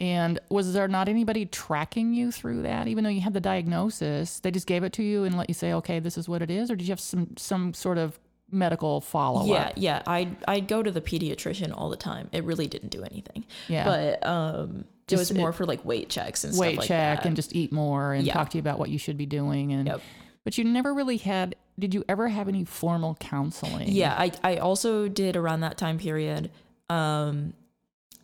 And 0.00 0.38
was 0.48 0.74
there 0.74 0.86
not 0.86 1.08
anybody 1.08 1.44
tracking 1.46 2.14
you 2.14 2.30
through 2.30 2.62
that, 2.62 2.86
even 2.86 3.02
though 3.02 3.10
you 3.10 3.20
had 3.20 3.34
the 3.34 3.40
diagnosis? 3.40 4.38
They 4.38 4.52
just 4.52 4.68
gave 4.68 4.84
it 4.84 4.92
to 4.92 5.02
you 5.02 5.24
and 5.24 5.36
let 5.36 5.48
you 5.50 5.54
say, 5.54 5.72
"Okay, 5.72 5.98
this 5.98 6.16
is 6.16 6.28
what 6.28 6.40
it 6.40 6.50
is," 6.52 6.70
or 6.70 6.76
did 6.76 6.86
you 6.86 6.92
have 6.92 7.00
some 7.00 7.36
some 7.36 7.74
sort 7.74 7.98
of 7.98 8.18
medical 8.50 9.00
follow 9.00 9.42
up. 9.42 9.46
yeah. 9.48 9.72
Yeah. 9.76 10.02
I 10.06 10.28
I'd 10.46 10.68
go 10.68 10.82
to 10.82 10.90
the 10.90 11.00
pediatrician 11.00 11.72
all 11.76 11.90
the 11.90 11.96
time. 11.96 12.28
It 12.32 12.44
really 12.44 12.66
didn't 12.66 12.90
do 12.90 13.02
anything. 13.04 13.44
Yeah. 13.68 13.84
But 13.84 14.26
um, 14.26 14.84
it 15.08 15.16
was 15.18 15.32
more 15.32 15.52
for 15.52 15.64
like 15.66 15.84
weight 15.84 16.08
checks 16.08 16.44
and 16.44 16.56
Weight 16.56 16.72
stuff 16.74 16.78
like 16.80 16.88
check 16.88 17.18
that. 17.22 17.26
and 17.26 17.36
just 17.36 17.54
eat 17.54 17.72
more 17.72 18.12
and 18.14 18.26
Yeah. 18.26 18.32
talk 18.34 18.50
to 18.50 18.58
you 18.58 18.60
about 18.60 18.78
what 18.78 18.90
you 18.90 18.98
should 18.98 19.16
be 19.16 19.26
doing. 19.26 19.72
And 19.72 19.86
Yep. 19.86 20.00
but 20.44 20.58
you 20.58 20.64
never 20.64 20.92
really 20.94 21.16
had. 21.18 21.56
Did 21.78 21.94
you 21.94 22.04
ever 22.08 22.28
have 22.28 22.48
any 22.48 22.64
formal 22.64 23.14
counseling? 23.20 23.88
Yeah, 23.92 24.14
I 24.18 24.32
I 24.42 24.56
also 24.56 25.08
did 25.08 25.36
around 25.36 25.60
that 25.60 25.78
time 25.78 25.98
period. 25.98 26.50
Um, 26.90 27.52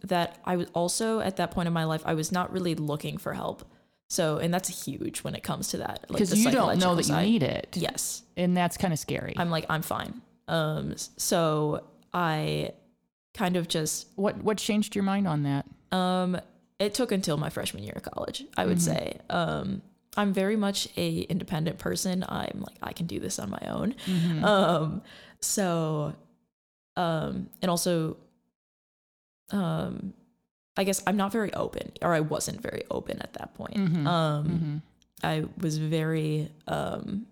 that 0.03 0.39
I 0.45 0.57
was 0.57 0.69
also 0.75 1.21
at 1.21 1.37
that 1.37 1.51
point 1.51 1.67
in 1.67 1.73
my 1.73 1.85
life 1.85 2.03
I 2.05 2.15
was 2.15 2.31
not 2.33 2.53
really 2.53 2.75
looking 2.75 3.17
for 3.19 3.33
help. 3.35 3.65
So 4.09 4.39
and 4.39 4.53
that's 4.53 4.85
huge 4.87 5.21
when 5.25 5.35
it 5.35 5.43
comes 5.43 5.69
to 5.69 5.79
that. 5.79 6.05
Like 6.09 6.19
because 6.19 6.31
the 6.31 6.37
you 6.37 6.51
don't 6.51 6.79
know 6.79 6.95
that 6.95 7.05
side. 7.05 7.23
you 7.23 7.33
need 7.33 7.43
it, 7.43 7.69
Yes, 7.75 8.23
and 8.37 8.57
that's 8.57 8.77
kind 8.77 8.93
of 8.93 8.99
scary. 8.99 9.35
I'm 9.37 9.51
like 9.51 9.67
I'm 9.69 9.83
fine. 9.83 10.21
Um, 10.47 10.95
so 11.17 11.85
I 12.13 12.73
kind 13.35 13.57
of 13.57 13.67
just 13.67 14.09
what 14.17 14.37
what 14.45 14.59
changed 14.59 14.95
your 14.95 15.05
mind 15.05 15.27
on 15.27 15.43
that? 15.45 15.67
um, 15.91 16.39
it 16.79 16.93
took 16.93 17.13
until 17.13 17.37
my 17.37 17.51
freshman 17.51 17.83
year 17.83 17.95
of 17.97 18.03
college. 18.03 18.45
I 18.57 18.67
would 18.67 18.83
say. 18.83 19.19
Um, 19.31 19.81
I'm 20.17 20.33
very 20.33 20.55
much 20.57 20.89
a 20.97 21.21
independent 21.23 21.79
person. 21.79 22.25
I'm 22.29 22.63
like 22.67 22.77
I 22.83 22.93
can 22.93 23.07
do 23.07 23.19
this 23.19 23.39
on 23.39 23.51
my 23.51 23.63
own. 23.69 23.95
Um, 24.45 25.03
so, 25.41 26.15
um, 26.97 27.49
and 27.63 27.71
also, 27.71 28.17
um, 29.51 30.15
I 30.77 30.85
guess 30.85 31.03
I'm 31.07 31.17
not 31.17 31.31
very 31.33 31.53
open, 31.55 31.93
or 32.03 32.15
I 32.15 32.21
wasn't 32.21 32.61
very 32.61 32.83
open 32.91 33.21
at 33.21 33.33
that 33.35 33.55
point. 33.55 33.75
Mhm. 33.77 34.07
Um, 34.07 34.49
Mhm. 34.49 34.83
I 35.23 35.45
was 35.59 35.79
very 35.79 36.51
um, 36.67 37.27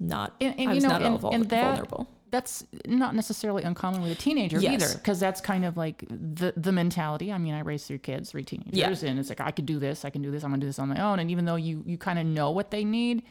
not. 0.00 0.34
And, 0.40 0.58
and 0.58 0.70
I 0.70 0.72
you 0.74 0.80
know, 0.80 0.88
not 0.88 1.02
and, 1.02 1.18
vul- 1.20 1.32
and 1.32 1.48
that 1.50 1.64
vulnerable. 1.64 2.08
that's 2.30 2.64
not 2.86 3.14
necessarily 3.14 3.62
uncommon 3.62 4.02
with 4.02 4.10
a 4.12 4.14
teenager 4.16 4.58
Yes. 4.58 4.72
either, 4.82 4.98
because 4.98 5.20
that's 5.20 5.40
kind 5.40 5.64
of 5.64 5.76
like 5.76 6.04
the 6.08 6.52
the 6.56 6.72
mentality. 6.72 7.32
I 7.32 7.38
mean, 7.38 7.54
I 7.54 7.60
raised 7.60 7.86
three 7.86 7.98
kids, 7.98 8.30
three 8.30 8.44
teenagers, 8.44 9.02
and 9.04 9.18
it's 9.18 9.28
like 9.28 9.40
I 9.40 9.50
could 9.52 9.66
do 9.66 9.78
this, 9.78 10.04
I 10.04 10.10
can 10.10 10.22
do 10.22 10.30
this, 10.30 10.42
I'm 10.44 10.50
gonna 10.50 10.60
do 10.60 10.66
this 10.66 10.78
on 10.78 10.88
my 10.88 11.00
own. 11.00 11.18
And 11.20 11.30
even 11.30 11.44
though 11.44 11.56
you 11.56 11.82
you 11.86 11.98
kind 11.98 12.18
of 12.18 12.26
know 12.26 12.50
what 12.50 12.70
they 12.70 12.84
need, 12.84 13.22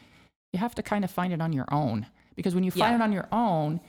you 0.52 0.58
have 0.58 0.74
to 0.76 0.82
kind 0.82 1.04
of 1.04 1.10
find 1.10 1.32
it 1.32 1.40
on 1.40 1.52
your 1.52 1.66
own 1.70 2.06
because 2.36 2.54
when 2.54 2.64
you 2.64 2.70
find 2.70 2.92
Yeah. 2.92 2.96
it 2.96 3.02
on 3.02 3.12
your 3.12 3.28
own, 3.32 3.80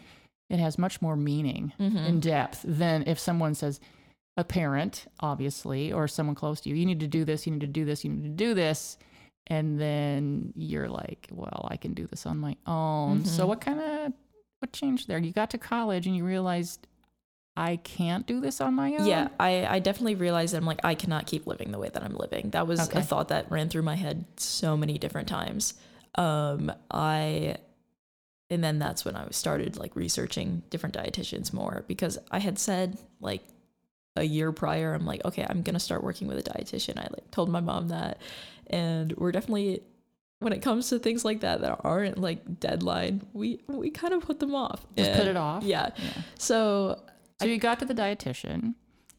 it 0.49 0.59
has 0.59 0.77
much 0.77 1.01
more 1.01 1.15
meaning 1.15 1.71
Mm-hmm. 1.79 1.97
and 1.97 2.21
depth 2.21 2.61
than 2.67 3.03
if 3.07 3.17
someone 3.19 3.55
says 3.55 3.79
a 4.37 4.43
parent, 4.43 5.05
obviously, 5.19 5.91
or 5.93 6.07
someone 6.07 6.35
close 6.35 6.61
to 6.61 6.69
you, 6.69 6.75
you 6.75 6.85
need 6.85 6.99
to 7.01 7.07
do 7.07 7.23
this, 7.25 7.45
you 7.45 7.51
need 7.53 7.61
to 7.61 7.67
do 7.67 7.85
this, 7.85 8.03
you 8.03 8.11
need 8.11 8.23
to 8.23 8.29
do 8.29 8.53
this. 8.53 8.97
And 9.47 9.79
then 9.79 10.53
you're 10.55 10.87
like, 10.89 11.27
well, 11.31 11.67
I 11.69 11.75
can 11.77 11.93
do 11.93 12.07
this 12.07 12.25
on 12.25 12.37
my 12.37 12.55
own. 12.65 13.19
Mm-hmm. 13.19 13.27
So 13.27 13.45
what 13.45 13.61
kind 13.61 13.79
of 13.79 14.13
what 14.59 14.71
changed 14.71 15.07
there? 15.07 15.17
You 15.17 15.31
got 15.33 15.49
to 15.51 15.57
college 15.57 16.07
and 16.07 16.15
you 16.15 16.23
realized 16.23 16.87
I 17.55 17.75
can't 17.75 18.25
do 18.25 18.39
this 18.39 18.61
on 18.61 18.73
my 18.73 18.95
own. 18.95 19.05
Yeah, 19.05 19.27
I, 19.39 19.65
I 19.67 19.79
definitely 19.79 20.15
realized 20.15 20.53
that 20.53 20.57
I'm 20.57 20.65
like, 20.65 20.79
I 20.83 20.95
cannot 20.95 21.27
keep 21.27 21.45
living 21.45 21.71
the 21.71 21.77
way 21.77 21.89
that 21.89 22.01
I'm 22.01 22.15
living. 22.15 22.51
That 22.51 22.65
was 22.65 22.79
Okay. 22.79 22.99
a 22.99 23.03
thought 23.03 23.27
that 23.27 23.51
ran 23.51 23.69
through 23.69 23.83
my 23.83 23.95
head 23.95 24.25
so 24.37 24.75
many 24.77 24.97
different 24.97 25.27
times. 25.27 25.75
Um, 26.15 26.71
I, 26.89 27.57
and 28.49 28.63
then 28.63 28.79
that's 28.79 29.03
when 29.05 29.15
I 29.15 29.27
started 29.31 29.77
like 29.77 29.95
researching 29.95 30.63
different 30.69 30.95
dietitians 30.95 31.53
more 31.53 31.83
because 31.87 32.17
I 32.31 32.39
had 32.39 32.57
said 32.57 32.97
like 33.19 33.43
a 34.15 34.23
year 34.23 34.51
prior, 34.51 34.93
I'm 34.93 35.05
like, 35.05 35.23
okay, 35.25 35.45
I'm 35.49 35.61
gonna 35.63 35.79
start 35.79 36.03
working 36.03 36.27
with 36.27 36.37
a 36.37 36.43
dietitian. 36.43 36.97
I 36.97 37.07
like 37.11 37.31
told 37.31 37.49
my 37.49 37.61
mom 37.61 37.87
that, 37.89 38.19
and 38.67 39.11
we're 39.17 39.31
definitely 39.31 39.81
when 40.39 40.51
it 40.53 40.61
comes 40.61 40.89
to 40.89 40.99
things 40.99 41.23
like 41.23 41.39
that 41.39 41.61
that 41.61 41.79
aren't 41.83 42.17
like 42.17 42.59
deadline, 42.59 43.21
we 43.33 43.59
we 43.67 43.89
kind 43.89 44.13
of 44.13 44.21
put 44.23 44.39
them 44.39 44.53
off. 44.53 44.85
Just 44.97 45.13
put 45.13 45.27
it 45.27 45.37
off. 45.37 45.63
Yeah. 45.63 45.89
Yeah. 45.97 46.09
So 46.37 47.01
So 47.39 47.47
you 47.47 47.57
got 47.57 47.79
to 47.79 47.85
the 47.85 47.93
dietitian, 47.95 48.75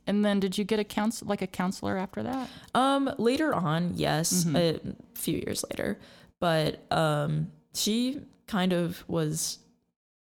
and 0.06 0.24
then 0.24 0.38
did 0.38 0.58
you 0.58 0.64
get 0.64 0.78
a 0.78 0.84
counsel 0.84 1.26
like 1.26 1.42
a 1.42 1.46
counselor 1.46 1.96
after 1.96 2.22
that? 2.22 2.48
Um, 2.74 3.10
later 3.18 3.54
on, 3.54 3.92
yes, 3.96 4.44
Mm-hmm. 4.44 4.56
a 4.90 5.18
few 5.18 5.38
years 5.38 5.64
later, 5.70 5.98
but 6.40 6.84
um, 6.92 7.50
she 7.74 8.20
kind 8.46 8.72
of 8.74 9.02
was 9.08 9.58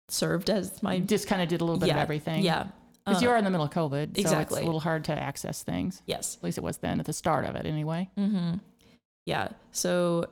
served 0.10 0.50
as 0.50 0.82
my 0.82 1.00
Just 1.00 1.28
kind 1.28 1.42
of 1.42 1.48
did 1.48 1.62
a 1.62 1.64
little 1.64 1.80
bit 1.80 1.92
of 1.92 1.98
everything. 1.98 2.44
Yeah, 2.44 2.68
Because 3.08 3.24
Uh, 3.24 3.26
you 3.26 3.32
are 3.32 3.38
in 3.38 3.46
the 3.46 3.50
middle 3.50 3.66
of 3.66 3.72
COVID, 3.72 4.22
so 4.28 4.38
it's 4.40 4.52
a 4.52 4.56
little 4.56 4.82
hard 4.82 5.06
to 5.06 5.14
access 5.14 5.64
things. 5.64 6.02
yes, 6.06 6.36
At 6.38 6.44
least 6.44 6.58
it 6.58 6.64
was 6.64 6.78
then 6.80 7.00
at 7.00 7.06
the 7.06 7.14
start 7.14 7.46
of 7.46 7.56
it, 7.56 7.66
anyway. 7.66 8.10
mm-hmm. 8.18 8.56
yeah. 9.26 9.50
So 9.72 10.26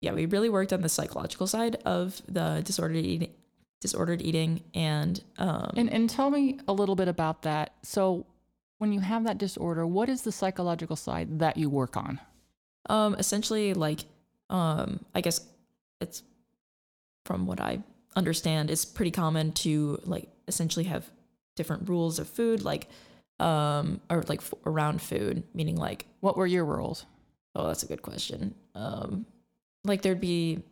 yeah, 0.00 0.12
we 0.12 0.26
really 0.26 0.48
worked 0.48 0.72
on 0.72 0.80
the 0.82 0.88
psychological 0.88 1.46
side 1.46 1.76
of 1.84 2.22
the 2.28 2.62
disordered 2.64 2.98
eating, 3.04 3.32
disordered 3.80 4.22
eating, 4.22 4.62
and 4.74 5.22
um, 5.38 5.72
And 5.76 5.90
and 5.92 6.08
tell 6.08 6.30
me 6.30 6.60
a 6.68 6.72
little 6.72 6.94
bit 6.94 7.08
about 7.08 7.42
that. 7.42 7.72
So 7.82 8.26
when 8.78 8.92
you 8.92 9.00
have 9.00 9.24
that 9.24 9.38
disorder, 9.38 9.86
what 9.86 10.08
is 10.08 10.22
the 10.22 10.32
psychological 10.32 10.96
side 10.96 11.38
that 11.40 11.56
you 11.56 11.68
work 11.70 11.96
on? 11.96 12.20
Um, 12.88 13.14
essentially, 13.18 13.72
like, 13.74 14.04
um, 14.50 15.04
I 15.14 15.20
guess 15.20 15.40
it's 16.00 16.22
from 17.24 17.46
what 17.46 17.60
I 17.60 17.82
understand, 18.14 18.70
it's 18.70 18.84
pretty 18.84 19.10
common 19.10 19.52
to 19.52 19.98
like 20.04 20.28
essentially 20.46 20.84
have 20.84 21.10
different 21.56 21.88
rules 21.88 22.18
of 22.18 22.28
food, 22.28 22.62
like, 22.64 22.88
um, 23.40 24.00
or 24.10 24.22
like 24.28 24.40
f- 24.40 24.54
around 24.66 25.00
food, 25.02 25.42
meaning 25.54 25.76
like, 25.76 26.06
What 26.20 26.36
were 26.36 26.46
your 26.46 26.64
rules? 26.64 27.06
oh, 27.56 27.66
that's 27.68 27.82
a 27.84 27.86
good 27.86 28.02
question. 28.02 28.54
Um, 28.74 29.26
like 29.84 30.02
there'd 30.02 30.20
be, 30.20 30.62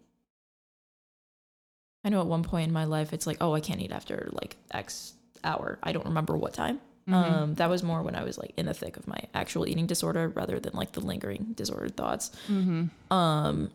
I 2.04 2.08
know 2.08 2.20
at 2.20 2.26
one 2.26 2.42
point 2.42 2.66
in 2.68 2.72
my 2.72 2.84
life, 2.84 3.12
it's 3.12 3.26
like, 3.26 3.36
oh, 3.40 3.54
I 3.54 3.60
can't 3.60 3.80
eat 3.80 3.92
after 3.92 4.28
like 4.32 4.56
X 4.72 5.12
hour. 5.44 5.78
I 5.82 5.92
don't 5.92 6.06
remember 6.06 6.36
what 6.36 6.52
time. 6.52 6.80
Mhm. 7.08 7.14
Um, 7.14 7.54
that 7.54 7.68
was 7.70 7.82
more 7.82 8.02
when 8.02 8.14
I 8.14 8.22
was 8.24 8.38
like 8.38 8.52
in 8.56 8.66
the 8.66 8.74
thick 8.74 8.96
of 8.96 9.06
my 9.08 9.18
actual 9.34 9.66
eating 9.66 9.86
disorder 9.86 10.28
rather 10.28 10.58
than 10.60 10.72
like 10.74 10.92
the 10.92 11.00
lingering 11.00 11.52
disordered 11.56 11.96
thoughts. 11.96 12.30
Mm-hmm. 12.48 13.12
Um, 13.12 13.70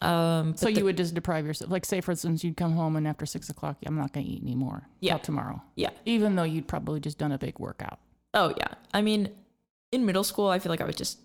um, 0.00 0.56
So 0.56 0.68
you 0.68 0.76
the- 0.76 0.82
would 0.84 0.96
just 0.96 1.14
deprive 1.14 1.46
yourself. 1.46 1.70
Like, 1.70 1.84
say, 1.84 2.00
for 2.00 2.12
instance, 2.12 2.44
you'd 2.44 2.56
come 2.56 2.72
home 2.72 2.96
and 2.96 3.06
after 3.06 3.26
six 3.26 3.48
o'clock, 3.48 3.76
I'm 3.86 3.96
not 3.96 4.12
going 4.12 4.26
to 4.26 4.32
eat 4.32 4.42
anymore. 4.42 4.88
Yeah. 5.00 5.14
Till 5.14 5.20
tomorrow. 5.20 5.62
yeah. 5.76 5.90
Even 6.04 6.36
though 6.36 6.44
you'd 6.44 6.68
probably 6.68 7.00
just 7.00 7.18
done 7.18 7.32
a 7.32 7.38
big 7.38 7.58
workout. 7.58 7.98
Oh 8.34 8.52
yeah. 8.56 8.68
I 8.92 9.02
mean, 9.02 9.30
in 9.92 10.04
middle 10.06 10.24
school, 10.24 10.48
I 10.48 10.58
feel 10.58 10.70
like 10.70 10.80
I 10.80 10.84
would 10.84 10.96
just 10.96 11.18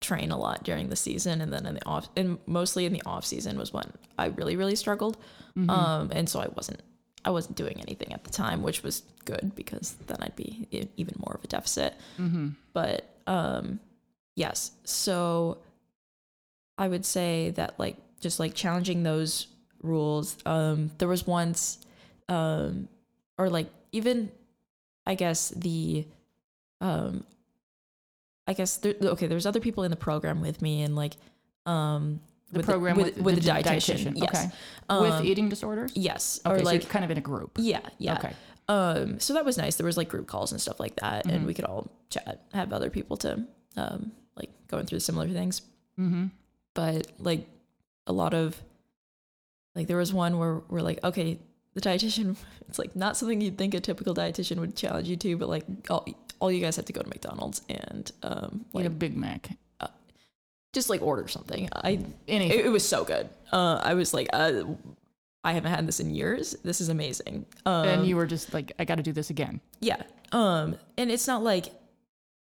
train 0.00 0.30
a 0.30 0.36
lot 0.38 0.64
during 0.64 0.88
the 0.88 0.96
season, 0.96 1.40
and 1.42 1.52
then 1.52 1.66
in 1.66 1.74
the 1.74 1.84
off, 1.86 2.08
and 2.16 2.38
mostly 2.46 2.86
in 2.86 2.92
the 2.92 3.02
off 3.06 3.24
season 3.24 3.56
was 3.58 3.72
when 3.72 3.84
I 4.18 4.26
really, 4.26 4.56
really 4.56 4.74
struggled. 4.74 5.16
Mm-hmm. 5.56 5.70
Um, 5.70 6.10
and 6.12 6.28
so 6.28 6.40
I 6.40 6.48
wasn't, 6.56 6.80
I 7.24 7.30
wasn't 7.30 7.56
doing 7.56 7.80
anything 7.80 8.12
at 8.12 8.24
the 8.24 8.30
time, 8.30 8.62
which 8.62 8.82
was 8.82 9.02
good 9.26 9.52
because 9.54 9.92
then 10.06 10.16
I'd 10.20 10.34
be 10.36 10.66
even 10.96 11.14
more 11.18 11.34
of 11.34 11.44
a 11.44 11.46
deficit. 11.46 11.94
Mm-hmm. 12.18 12.48
But 12.72 13.08
um, 13.26 13.78
yes. 14.36 14.72
So 14.84 15.58
I 16.78 16.88
would 16.88 17.04
say 17.04 17.50
that 17.50 17.78
like 17.78 17.96
just 18.20 18.38
like 18.38 18.54
challenging 18.54 19.02
those 19.02 19.46
rules. 19.82 20.36
Um, 20.46 20.90
there 20.98 21.08
was 21.08 21.26
once, 21.26 21.78
um, 22.28 22.88
or 23.38 23.48
like 23.50 23.68
even, 23.92 24.30
I 25.06 25.14
guess 25.14 25.48
the, 25.50 26.06
um, 26.80 27.24
I 28.46 28.52
guess 28.52 28.76
there, 28.78 28.94
okay, 29.00 29.26
there's 29.26 29.46
other 29.46 29.60
people 29.60 29.84
in 29.84 29.90
the 29.90 29.96
program 29.96 30.40
with 30.40 30.60
me 30.62 30.82
and 30.82 30.96
like 30.96 31.14
um 31.66 32.20
The 32.52 32.58
with 32.58 32.66
program 32.66 32.96
with, 32.96 33.16
with, 33.16 33.24
with 33.24 33.42
the 33.44 33.50
a 33.50 33.62
dietitian. 33.62 34.14
Yes. 34.16 34.28
Okay. 34.34 34.48
Um, 34.88 35.02
with 35.02 35.24
eating 35.24 35.48
disorders. 35.48 35.92
yes. 35.94 36.40
Okay, 36.44 36.60
or 36.60 36.64
like 36.64 36.88
kind 36.88 37.04
of 37.04 37.10
in 37.10 37.18
a 37.18 37.20
group. 37.20 37.52
yeah, 37.58 37.80
yeah. 37.98 38.18
Okay. 38.18 38.32
Um 38.68 39.20
so 39.20 39.34
that 39.34 39.44
was 39.44 39.56
nice. 39.56 39.76
There 39.76 39.86
was 39.86 39.96
like 39.96 40.08
group 40.08 40.26
calls 40.26 40.50
and 40.52 40.60
stuff 40.60 40.80
like 40.80 40.96
that 40.96 41.26
Mhm. 41.26 41.32
and 41.34 41.46
we 41.46 41.54
could 41.54 41.64
all 41.64 41.90
chat, 42.10 42.42
have 42.52 42.72
other 42.72 42.90
people 42.90 43.16
to 43.18 43.44
um 43.76 44.12
like 44.36 44.50
going 44.68 44.86
through 44.86 45.00
similar 45.00 45.28
things. 45.28 45.62
Mm-hmm. 45.98 46.26
But 46.74 47.06
like 47.18 47.46
a 48.06 48.12
lot 48.12 48.34
of 48.34 48.60
like 49.74 49.86
there 49.86 49.96
was 49.96 50.12
one 50.12 50.38
where 50.38 50.62
we're 50.68 50.80
like, 50.82 51.02
okay, 51.04 51.38
the 51.74 51.80
dietitian 51.80 52.36
it's 52.68 52.78
like 52.78 52.96
not 52.96 53.16
something 53.16 53.40
you'd 53.40 53.58
think 53.58 53.74
a 53.74 53.80
typical 53.80 54.14
dietitian 54.14 54.58
would 54.58 54.76
challenge 54.76 55.08
you 55.08 55.16
to, 55.16 55.36
but 55.36 55.48
like 55.48 55.64
all, 55.88 56.06
all 56.40 56.50
you 56.50 56.60
guys 56.60 56.76
have 56.76 56.84
to 56.86 56.92
go 56.92 57.02
to 57.02 57.08
McDonald's 57.08 57.62
and 57.68 58.10
um 58.22 58.64
Eat 58.70 58.74
like 58.74 58.86
a 58.86 58.90
Big 58.90 59.16
Mac. 59.16 59.50
just 60.72 60.88
like 60.88 61.02
order 61.02 61.26
something. 61.28 61.68
I 61.74 62.04
Anything. 62.28 62.58
it, 62.58 62.66
it 62.66 62.70
was 62.70 62.86
so 62.86 63.04
good. 63.04 63.28
Uh, 63.52 63.80
I 63.82 63.94
was 63.94 64.14
like, 64.14 64.28
uh, 64.32 64.62
I 65.42 65.52
haven't 65.52 65.72
had 65.72 65.86
this 65.88 65.98
in 66.00 66.14
years. 66.14 66.54
This 66.62 66.80
is 66.80 66.88
amazing. 66.90 67.46
Um, 67.66 67.88
and 67.88 68.06
you 68.06 68.14
were 68.16 68.26
just 68.26 68.52
like, 68.54 68.72
I 68.78 68.84
got 68.84 68.96
to 68.96 69.02
do 69.02 69.12
this 69.12 69.30
again. 69.30 69.60
yeah. 69.80 70.02
Um, 70.32 70.76
and 70.96 71.10
it's 71.10 71.26
not 71.26 71.42
like 71.42 71.66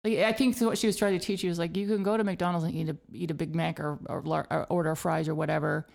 Like, 0.05 0.19
I 0.19 0.33
think 0.33 0.57
what 0.61 0.79
she 0.79 0.87
was 0.87 0.97
trying 0.97 1.19
to 1.19 1.25
teach 1.25 1.43
you 1.43 1.51
is 1.51 1.59
like 1.59 1.77
you 1.77 1.87
can 1.87 2.03
go 2.03 2.17
to 2.17 2.25
McDonald's 2.25 2.65
and 2.65 2.75
eat 2.75 2.89
a 2.89 2.97
eat 3.13 3.31
a 3.31 3.35
Big 3.35 3.55
Mac 3.55 3.81
or 3.81 3.99
or, 4.09 4.23
or 4.51 4.67
order 4.71 4.95
fries 4.95 5.29
or 5.29 5.35
whatever, 5.35 5.87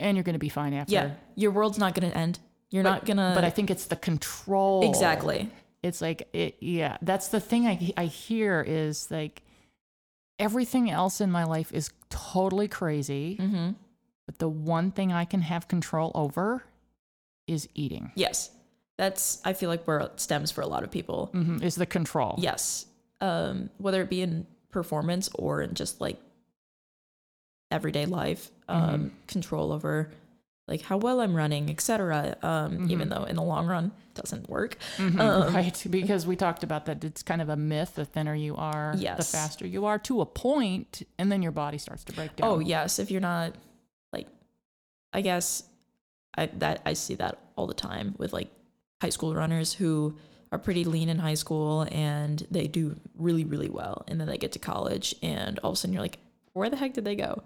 and 0.00 0.16
you're 0.16 0.24
going 0.24 0.34
to 0.34 0.38
be 0.40 0.48
fine 0.48 0.74
after. 0.74 0.92
yeah, 0.92 1.10
your 1.36 1.50
world's 1.52 1.78
not 1.78 1.94
gonna 1.94 2.12
end. 2.12 2.38
You're 2.70 2.82
But- 2.82 2.90
not 2.90 3.04
gonna. 3.06 3.32
But 3.34 3.44
I 3.44 3.50
think 3.50 3.70
it's 3.70 3.86
the 3.86 3.96
control. 3.96 4.88
exactly. 4.88 5.50
It's 5.82 6.00
like 6.00 6.28
it. 6.32 6.56
Yeah, 6.60 6.96
that's 7.00 7.28
the 7.28 7.38
thing 7.40 7.66
I 7.66 7.92
I 7.96 8.06
hear 8.06 8.64
is 8.66 9.08
like 9.10 9.42
everything 10.38 10.90
else 10.90 11.20
in 11.20 11.30
my 11.30 11.44
life 11.44 11.72
is 11.72 11.90
totally 12.10 12.66
crazy, 12.68 13.36
Mm-hmm. 13.40 13.70
but 14.26 14.38
the 14.38 14.48
one 14.48 14.90
thing 14.90 15.12
I 15.12 15.24
can 15.24 15.42
have 15.42 15.68
control 15.68 16.10
over 16.14 16.64
is 17.46 17.68
eating. 17.74 18.10
Yes, 18.16 18.50
that's. 18.98 19.40
I 19.44 19.52
feel 19.52 19.70
like 19.70 19.84
where 19.84 20.00
it 20.00 20.18
stems 20.20 20.50
for 20.50 20.60
a 20.62 20.66
lot 20.66 20.82
of 20.82 20.90
people. 20.90 21.26
hmm 21.32 21.62
Is 21.62 21.76
the 21.76 21.86
control. 21.86 22.34
Yes. 22.38 22.86
Um, 23.20 23.70
whether 23.78 24.02
it 24.02 24.10
be 24.10 24.20
in 24.22 24.46
performance 24.70 25.28
or 25.34 25.62
in 25.62 25.74
just 25.74 26.00
like 26.00 26.18
everyday 27.70 28.06
life, 28.06 28.50
um, 28.68 29.12
control 29.26 29.72
over 29.72 30.10
like 30.68 30.82
how 30.82 30.96
well 30.96 31.20
I'm 31.20 31.34
running, 31.34 31.70
etc. 31.70 32.36
Um, 32.42 32.90
even 32.90 33.08
though 33.08 33.22
in 33.24 33.36
the 33.36 33.42
long 33.42 33.66
run 33.66 33.92
doesn't 34.14 34.48
work. 34.48 34.76
Mhm, 34.96 35.20
Um, 35.20 35.54
right, 35.54 35.86
because 35.90 36.26
we 36.26 36.34
talked 36.36 36.64
about 36.64 36.86
that. 36.86 37.04
It's 37.04 37.22
kind 37.22 37.40
of 37.40 37.48
a 37.48 37.56
myth. 37.56 37.94
The 37.94 38.04
thinner 38.04 38.34
you 38.34 38.56
are, 38.56 38.92
the 38.96 39.38
faster 39.38 39.66
you 39.66 39.86
are 39.86 39.98
to 40.00 40.20
a 40.20 40.26
point, 40.26 41.02
and 41.18 41.30
then 41.30 41.40
your 41.42 41.52
body 41.52 41.78
starts 41.78 42.02
to 42.04 42.12
break 42.12 42.34
down. 42.36 42.48
Oh 42.48 42.58
yes, 42.58 42.98
if 42.98 43.10
you're 43.10 43.20
not 43.20 43.54
like, 44.12 44.26
I 45.12 45.20
guess 45.20 45.62
I 46.36 46.46
that 46.58 46.82
I 46.84 46.94
see 46.94 47.14
that 47.14 47.38
all 47.56 47.66
the 47.68 47.74
time 47.74 48.14
with 48.18 48.32
like 48.32 48.50
high 49.00 49.10
school 49.10 49.34
runners 49.34 49.72
who 49.74 50.16
are 50.56 50.58
pretty 50.58 50.84
lean 50.84 51.08
in 51.08 51.18
high 51.18 51.34
school 51.34 51.86
and 51.92 52.46
they 52.50 52.66
do 52.66 52.96
really 53.16 53.44
really 53.44 53.68
well, 53.68 54.04
and 54.08 54.20
then 54.20 54.26
they 54.26 54.38
get 54.38 54.52
to 54.52 54.58
college 54.58 55.14
and 55.22 55.58
all 55.60 55.70
of 55.70 55.74
a 55.74 55.76
sudden 55.76 55.92
you're 55.94 56.02
like, 56.02 56.18
where 56.54 56.68
the 56.70 56.76
heck 56.76 56.94
did 56.94 57.04
they 57.04 57.14
go? 57.16 57.42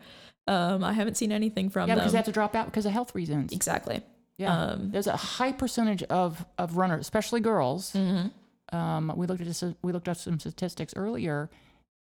Um, 0.47 0.83
I 0.83 0.93
haven't 0.95 1.17
seen 1.17 1.33
anything 1.33 1.69
from 1.71 1.89
yeah, 1.89 1.95
them. 1.95 2.01
because 2.03 2.13
they 2.13 2.19
have 2.19 2.25
to 2.27 2.33
drop 2.33 2.55
out 2.57 2.67
because 2.67 2.87
of 2.87 2.93
health 2.93 3.15
reasons. 3.15 3.53
exactly. 3.53 4.03
Yeah, 4.39 4.55
Um, 4.57 4.91
there's 4.91 5.07
a 5.07 5.17
high 5.17 5.53
percentage 5.53 6.03
of 6.05 6.45
of 6.57 6.77
runners, 6.77 7.01
especially 7.03 7.41
girls. 7.41 7.93
mhm. 7.93 8.31
Um, 8.73 9.13
we 9.17 9.27
looked 9.27 9.41
at 9.41 9.47
this, 9.49 9.63
we 9.83 9.93
looked 9.93 10.09
at 10.09 10.17
some 10.17 10.39
statistics 10.39 10.95
earlier, 10.97 11.51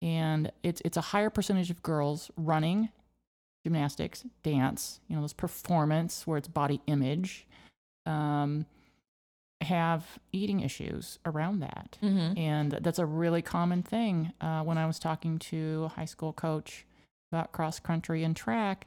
and 0.02 0.52
it's 0.64 0.82
it's 0.86 0.98
a 0.98 1.02
higher 1.02 1.30
percentage 1.30 1.72
of 1.72 1.82
girls 1.82 2.30
running, 2.38 2.90
gymnastics, 3.66 4.24
dance. 4.44 5.00
You 5.08 5.16
know, 5.16 5.22
those 5.22 5.34
performance 5.34 6.28
where 6.28 6.38
it's 6.38 6.48
body 6.48 6.82
image, 6.88 7.48
um, 8.06 8.66
have 9.62 10.20
eating 10.32 10.60
issues 10.60 11.20
around 11.26 11.60
that. 11.60 11.98
Mhm. 12.02 12.38
And 12.38 12.72
that's 12.74 13.00
a 13.00 13.06
really 13.06 13.42
common 13.42 13.82
thing. 13.84 14.32
Uh, 14.40 14.64
when 14.64 14.78
I 14.78 14.86
was 14.86 15.00
talking 15.00 15.40
to 15.40 15.84
a 15.86 15.90
high 15.90 16.06
school 16.06 16.32
coach 16.34 16.86
about 17.32 17.52
cross 17.52 17.80
country 17.80 18.24
and 18.24 18.36
track, 18.36 18.86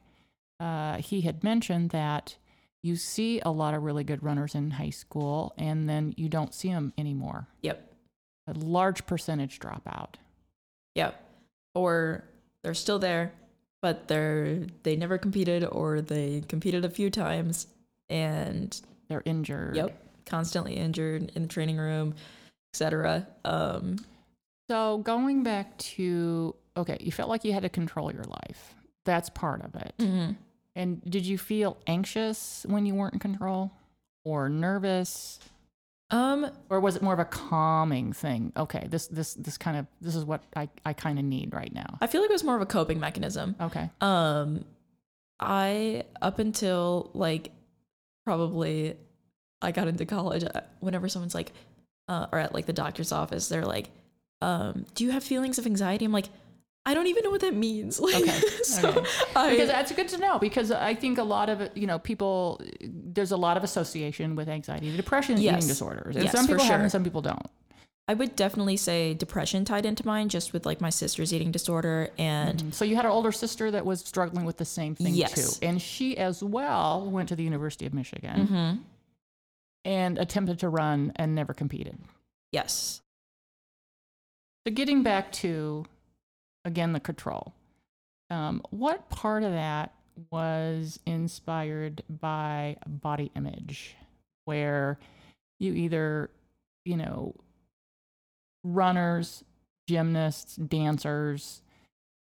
uh, 0.61 0.99
he 0.99 1.23
had 1.23 1.43
mentioned 1.43 1.91
that 1.91 2.37
you 2.83 2.97
see 2.97 3.41
a 3.41 3.51
lot 3.51 3.75
of 3.75 3.83
really 3.83 4.05
good 4.05 4.23
runners 4.23 4.55
in 4.55 4.71
high 4.73 4.91
school 4.91 5.53
and 5.59 5.89
then 5.89 6.15
you 6.17 6.29
don't 6.29 6.55
see 6.55 6.69
them 6.69 6.93
anymore. 6.97 7.49
Yep. 7.63 7.93
A 8.47 8.53
large 8.55 9.07
percentage 9.07 9.59
drop 9.59 9.83
out. 9.87 10.19
Yep. 10.95 11.23
Or 11.75 12.25
they're 12.63 12.75
still 12.75 12.99
there, 12.99 13.33
but 13.83 14.09
they're 14.09 14.67
they 14.83 14.97
never 14.97 15.19
competed 15.19 15.65
or 15.65 16.01
they 16.01 16.43
competed 16.49 16.85
a 16.85 16.91
few 16.91 17.11
times 17.11 17.67
and 18.09 18.81
They're 19.09 19.23
injured. 19.25 19.77
Yep. 19.77 20.00
Constantly 20.31 20.75
injured 20.75 21.31
in 21.35 21.43
the 21.43 21.49
training 21.49 21.77
room, 21.77 22.15
etc. 22.73 23.27
Um, 23.45 23.97
So 24.69 24.99
going 24.99 25.43
back 25.43 25.77
to 25.79 26.55
okay, 26.77 26.97
you 27.01 27.11
felt 27.13 27.29
like 27.29 27.45
you 27.45 27.53
had 27.53 27.63
to 27.65 27.69
control 27.69 28.13
your 28.13 28.25
life. 28.25 28.75
That's 29.05 29.29
part 29.29 29.63
of 29.65 29.75
it. 29.75 29.93
mhm. 29.99 30.37
And 30.77 31.03
did 31.05 31.27
you 31.27 31.37
feel 31.37 31.77
anxious 31.89 32.65
when 32.69 32.87
you 32.87 32.95
weren't 32.95 33.15
in 33.15 33.19
control 33.21 33.73
or 34.25 34.49
nervous? 34.49 35.41
um, 36.13 36.49
Or 36.69 36.79
was 36.81 36.95
it 36.97 37.03
more 37.03 37.13
of 37.13 37.19
a 37.19 37.25
calming 37.25 38.13
thing? 38.13 38.53
Okay, 38.57 38.87
this 38.89 39.09
this 39.09 39.35
this 39.35 39.59
kind 39.59 39.77
of 39.77 39.87
this 40.01 40.15
is 40.15 40.25
what 40.25 40.43
I, 40.57 40.69
I 40.85 40.93
kind 40.93 41.19
of 41.19 41.25
need 41.25 41.53
right 41.53 41.73
now. 41.75 41.99
I 42.01 42.07
feel 42.07 42.21
like 42.21 42.31
it 42.31 42.33
was 42.33 42.45
more 42.45 42.55
of 42.57 42.63
a 42.63 42.67
coping 42.67 43.01
mechanism. 43.01 43.57
Okay. 43.61 43.91
Um, 44.01 44.65
I 45.41 46.05
up 46.23 46.39
until 46.39 47.11
like 47.15 47.51
probably 48.25 48.97
I 49.63 49.73
got 49.73 49.89
into 49.89 50.05
college. 50.07 50.45
uh, 50.45 50.61
Whenever 50.81 51.09
someone's 51.09 51.35
like, 51.35 51.53
uh, 52.09 52.27
or 52.33 52.39
at 52.39 52.55
like 52.55 52.67
the 52.67 52.73
doctor's 52.73 53.13
office, 53.13 53.49
they're 53.49 53.67
like, 53.67 53.91
um, 54.41 54.87
"Do 54.95 55.05
you 55.05 55.11
have 55.11 55.23
feelings 55.23 55.59
of 55.59 55.67
anxiety?" 55.67 56.05
I'm 56.05 56.13
like, 56.13 56.29
I 56.87 56.95
don't 56.95 57.07
even 57.09 57.23
know 57.25 57.31
what 57.31 57.43
that 57.43 57.55
means. 57.55 58.01
Like, 58.01 58.15
Okay, 58.17 58.41
so 58.63 58.89
okay. 58.89 59.07
I, 59.37 59.51
Because 59.51 59.69
that's 59.69 59.93
good 59.93 60.09
to 60.09 60.19
know 60.19 60.39
because 60.39 60.71
I 60.71 60.95
think 60.95 61.19
a 61.19 61.23
lot 61.23 61.49
of 61.51 61.71
you 61.77 61.87
know, 61.87 61.99
people 61.99 62.61
there's 62.81 63.33
a 63.33 63.37
lot 63.37 63.57
of 63.57 63.65
association 63.65 64.35
with 64.35 64.49
anxiety, 64.49 64.89
and 64.89 64.97
depression, 64.97 65.35
and 65.35 65.45
Yes. 65.45 65.57
eating 65.59 65.69
disorders. 65.69 66.17
And 66.17 66.25
Yes, 66.25 66.33
some 66.33 66.47
people 66.47 66.65
have 66.65 66.73
sure. 66.73 66.79
them, 66.79 66.89
some 66.89 67.05
people 67.05 67.21
don't. 67.23 67.47
I 68.09 68.15
would 68.15 68.35
definitely 68.35 68.77
say 68.77 69.15
depression 69.15 69.65
tied 69.65 69.87
into 69.87 70.05
mine, 70.05 70.31
just 70.31 70.53
with 70.53 70.67
like 70.67 70.81
my 70.81 70.91
sister's 70.91 71.33
eating 71.33 71.53
disorder 71.53 72.09
and 72.19 72.59
Mhm. 72.65 72.75
So 72.75 72.85
you 72.85 72.97
had 72.97 73.05
an 73.05 73.13
older 73.13 73.31
sister 73.31 73.71
that 73.71 73.87
was 73.87 74.01
struggling 74.01 74.45
with 74.47 74.57
the 74.57 74.65
same 74.65 74.97
thing 74.97 75.15
Yes. 75.15 75.35
too, 75.35 75.67
and 75.67 75.81
she 75.81 76.17
as 76.17 76.43
well 76.43 77.09
went 77.09 77.29
to 77.29 77.37
the 77.37 77.45
University 77.45 77.87
of 77.87 77.95
Michigan 77.95 78.49
Mhm. 78.49 78.79
And 79.85 80.19
attempted 80.19 80.59
to 80.61 80.69
run 80.69 81.13
and 81.17 81.35
never 81.35 81.55
competed. 81.55 81.99
yes, 82.53 83.01
So 84.67 84.73
getting 84.73 85.03
back 85.03 85.33
to 85.33 85.85
again 86.65 86.93
the 86.93 87.01
control, 87.01 87.55
um, 88.29 88.63
what 88.71 89.09
part 89.09 89.43
of 89.43 89.53
that 89.53 89.95
was 90.31 91.01
inspired 91.07 92.03
by 92.09 92.77
body 92.87 93.31
image, 93.35 93.97
where 94.45 94.99
you 95.59 95.73
either, 95.73 96.31
you 96.85 96.97
know, 96.97 97.35
runners, 98.65 99.45
gymnasts, 99.89 100.57
dancers. 100.57 101.63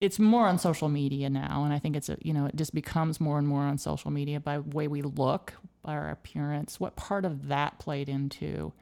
It's 0.02 0.20
more 0.20 0.48
on 0.48 0.58
social 0.58 0.90
media 0.90 1.30
now, 1.30 1.64
and 1.64 1.74
I 1.74 1.80
think 1.80 1.96
it's 1.96 2.10
a 2.10 2.18
you 2.22 2.34
know 2.34 2.46
it 2.48 2.56
just 2.56 2.74
becomes 2.74 3.22
more 3.22 3.38
and 3.38 3.48
more 3.48 3.62
on 3.62 3.78
social 3.78 4.12
media 4.12 4.40
by 4.40 4.58
the 4.58 4.76
way 4.76 4.88
we 4.88 5.02
look, 5.02 5.54
our 5.86 6.10
appearance. 6.10 6.80
What 6.80 6.96
part 6.96 7.26
of 7.26 7.48
that 7.48 7.80
played 7.80 8.10
into 8.10 8.74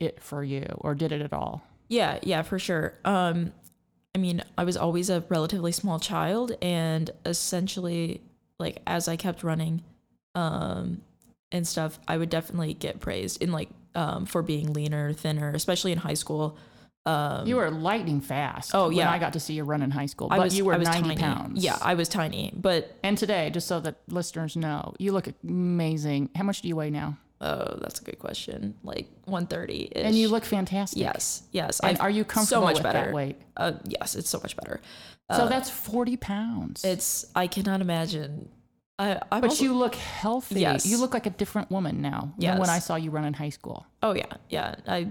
it 0.00 0.20
for 0.22 0.42
you, 0.42 0.66
or 0.78 0.94
did 0.94 1.12
it 1.12 1.22
at 1.22 1.32
all? 1.32 1.62
yeah, 1.88 2.18
yeah, 2.22 2.40
for 2.40 2.58
sure. 2.58 2.94
Um, 3.04 3.52
I 4.14 4.18
mean, 4.18 4.42
I 4.56 4.64
was 4.64 4.78
always 4.78 5.10
a 5.10 5.24
relatively 5.28 5.72
small 5.72 6.00
child, 6.00 6.52
and 6.62 7.10
essentially, 7.26 8.22
like 8.58 8.80
as 8.86 9.08
I 9.08 9.16
kept 9.16 9.42
running, 9.44 9.82
um, 10.34 11.02
and 11.50 11.68
stuff, 11.68 11.98
I 12.08 12.16
would 12.16 12.30
definitely 12.30 12.72
get 12.74 12.98
praised 13.00 13.42
in 13.42 13.52
like 13.52 13.68
um 13.94 14.24
for 14.24 14.42
being 14.42 14.72
leaner, 14.72 15.12
thinner, 15.12 15.50
especially 15.50 15.92
in 15.92 15.98
high 15.98 16.14
school. 16.14 16.56
Um, 17.04 17.46
You 17.48 17.56
were 17.56 17.70
lightning 17.70 18.20
fast. 18.20 18.70
Oh, 18.74 18.88
when 18.88 18.96
yeah. 18.98 19.10
I 19.10 19.18
got 19.18 19.32
to 19.32 19.40
see 19.40 19.54
you 19.54 19.64
run 19.64 19.82
in 19.82 19.90
high 19.90 20.06
school. 20.06 20.28
But 20.28 20.38
I 20.40 20.44
was, 20.44 20.56
you 20.56 20.64
were 20.64 20.74
I 20.74 20.78
was 20.78 20.88
90 20.88 21.08
tiny. 21.08 21.20
pounds. 21.20 21.64
Yeah, 21.64 21.76
I 21.82 21.94
was 21.94 22.08
tiny, 22.08 22.52
but 22.54 22.96
and 23.02 23.18
today, 23.18 23.50
just 23.50 23.66
so 23.66 23.80
that 23.80 23.96
listeners 24.08 24.54
know, 24.56 24.94
you 24.98 25.12
look 25.12 25.26
amazing. 25.42 26.30
How 26.36 26.44
much 26.44 26.62
do 26.62 26.68
you 26.68 26.76
weigh 26.76 26.90
now? 26.90 27.18
oh, 27.44 27.76
that's 27.80 28.00
a 28.00 28.04
good 28.04 28.20
question. 28.20 28.74
Like 28.84 29.08
130. 29.24 29.96
And 29.96 30.14
you 30.14 30.28
look 30.28 30.44
fantastic. 30.44 31.00
Yes, 31.00 31.42
yes. 31.50 31.80
And 31.80 31.90
I've- 31.96 32.00
are 32.00 32.08
you 32.08 32.24
comfortable 32.24 32.60
so 32.62 32.64
much 32.66 32.74
with 32.74 32.84
better. 32.84 33.06
that 33.06 33.12
weight? 33.12 33.36
Uh, 33.56 33.72
yes, 33.84 34.14
it's 34.14 34.30
so 34.30 34.38
much 34.38 34.54
better. 34.54 34.80
So 35.32 35.42
Uh, 35.46 35.48
that's 35.48 35.68
40 35.68 36.16
pounds. 36.18 36.84
it's 36.84 37.26
I 37.34 37.48
cannot 37.48 37.80
imagine. 37.80 38.48
I 38.96 39.18
I'm 39.32 39.40
but 39.40 39.50
also- 39.50 39.64
you 39.64 39.74
look 39.74 39.96
healthy. 39.96 40.60
Yes. 40.60 40.86
You 40.86 40.98
look 40.98 41.14
like 41.14 41.26
a 41.26 41.30
different 41.30 41.68
woman 41.68 42.00
now 42.00 42.32
than 42.38 42.58
when 42.60 42.70
I 42.70 42.78
saw 42.78 42.94
you 42.94 43.10
run 43.10 43.24
in 43.24 43.34
high 43.34 43.48
school. 43.48 43.86
Oh 44.04 44.14
yeah, 44.14 44.26
yeah. 44.48 44.76
I 44.86 45.08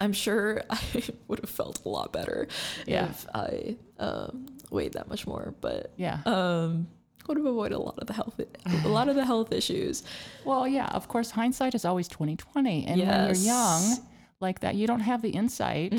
I'm 0.00 0.12
sure 0.12 0.62
I 0.70 0.80
would 1.28 1.40
have 1.40 1.50
felt 1.50 1.84
a 1.84 1.88
lot 1.88 2.12
better 2.12 2.48
Yeah. 2.86 3.06
if 3.06 3.26
I 3.34 3.76
um, 3.98 4.46
weighed 4.70 4.94
that 4.94 5.08
much 5.08 5.26
more. 5.26 5.54
But 5.60 5.92
Yeah. 5.96 6.18
um, 6.26 6.88
would 7.26 7.38
have 7.38 7.46
avoided 7.46 7.76
a 7.76 7.78
lot 7.78 7.98
of 7.98 8.06
the 8.06 8.12
health 8.12 8.38
a 8.84 8.88
lot 8.88 9.08
of 9.08 9.16
the 9.16 9.24
health 9.24 9.50
issues. 9.52 10.02
Well, 10.44 10.68
yeah, 10.68 10.86
of 10.88 11.08
course, 11.08 11.30
hindsight 11.30 11.74
is 11.74 11.84
always 11.86 12.06
2020. 12.08 12.86
And 12.86 13.00
when 13.00 13.24
you're 13.26 13.34
young 13.34 13.98
like 14.40 14.60
that, 14.60 14.74
you 14.74 14.86
don't 14.86 15.00
have 15.00 15.22
the 15.22 15.30
insight 15.30 15.94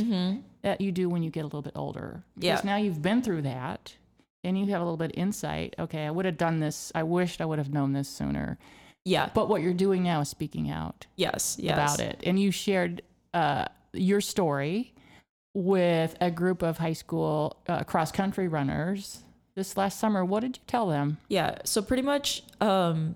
that 0.62 0.82
you 0.82 0.92
do 0.92 1.10
when 1.10 1.24
you 1.24 1.32
get 1.32 1.42
a 1.42 1.46
little 1.46 1.64
bit 1.64 1.74
older. 1.76 2.24
Because 2.36 2.64
Yeah. 2.64 2.70
now 2.72 2.76
you've 2.78 3.02
been 3.02 3.24
through 3.24 3.42
that 3.44 3.96
and 4.44 4.56
you 4.60 4.68
have 4.68 4.82
a 4.82 4.84
little 4.84 4.98
bit 4.98 5.14
of 5.14 5.18
insight. 5.18 5.74
Okay, 5.80 6.06
I 6.06 6.12
would 6.12 6.26
have 6.26 6.38
done 6.38 6.60
this. 6.60 6.92
I 6.94 7.02
wished 7.02 7.42
I 7.42 7.46
would 7.46 7.58
have 7.58 7.74
known 7.74 7.94
this 7.94 8.08
sooner. 8.08 8.60
Yeah. 9.04 9.30
But 9.34 9.50
what 9.50 9.64
you're 9.64 9.74
doing 9.74 10.04
now 10.04 10.22
is 10.22 10.30
speaking 10.30 10.70
out 10.70 11.08
Yes. 11.16 11.58
Yes. 11.60 11.74
about 11.74 12.00
it. 12.08 12.22
And 12.24 12.40
you 12.40 12.52
shared 12.52 13.02
uh, 13.34 13.66
your 13.96 14.22
story 14.22 14.94
with 15.54 16.16
a 16.20 16.30
group 16.30 16.62
of 16.62 16.78
high 16.78 16.94
school 16.94 17.58
uh, 17.68 17.84
cross 17.84 18.12
country 18.12 18.48
runners 18.48 19.24
this 19.56 19.78
last 19.78 20.00
summer. 20.00 20.24
What 20.24 20.42
did 20.42 20.58
you 20.58 20.64
tell 20.68 20.88
them? 20.88 21.18
Yeah. 21.30 21.60
So 21.64 21.82
pretty 21.82 22.04
much, 22.04 22.44
um, 22.62 23.16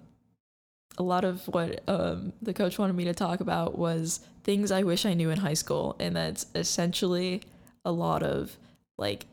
a 0.98 1.04
lot 1.04 1.24
of 1.24 1.48
what 1.48 1.82
um, 1.88 2.34
the 2.42 2.54
coach 2.54 2.78
wanted 2.78 2.96
me 2.96 3.06
to 3.06 3.14
talk 3.14 3.40
about 3.40 3.78
was 3.78 4.20
things 4.44 4.72
I 4.72 4.84
wish 4.84 5.06
I 5.06 5.14
knew 5.14 5.30
in 5.30 5.40
high 5.40 5.54
school, 5.54 5.96
and 6.00 6.16
that's 6.16 6.48
essentially 6.56 7.42
a 7.86 7.92
lot 7.92 8.22
of 8.22 8.58
like, 8.98 9.26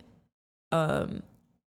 um, 0.71 1.23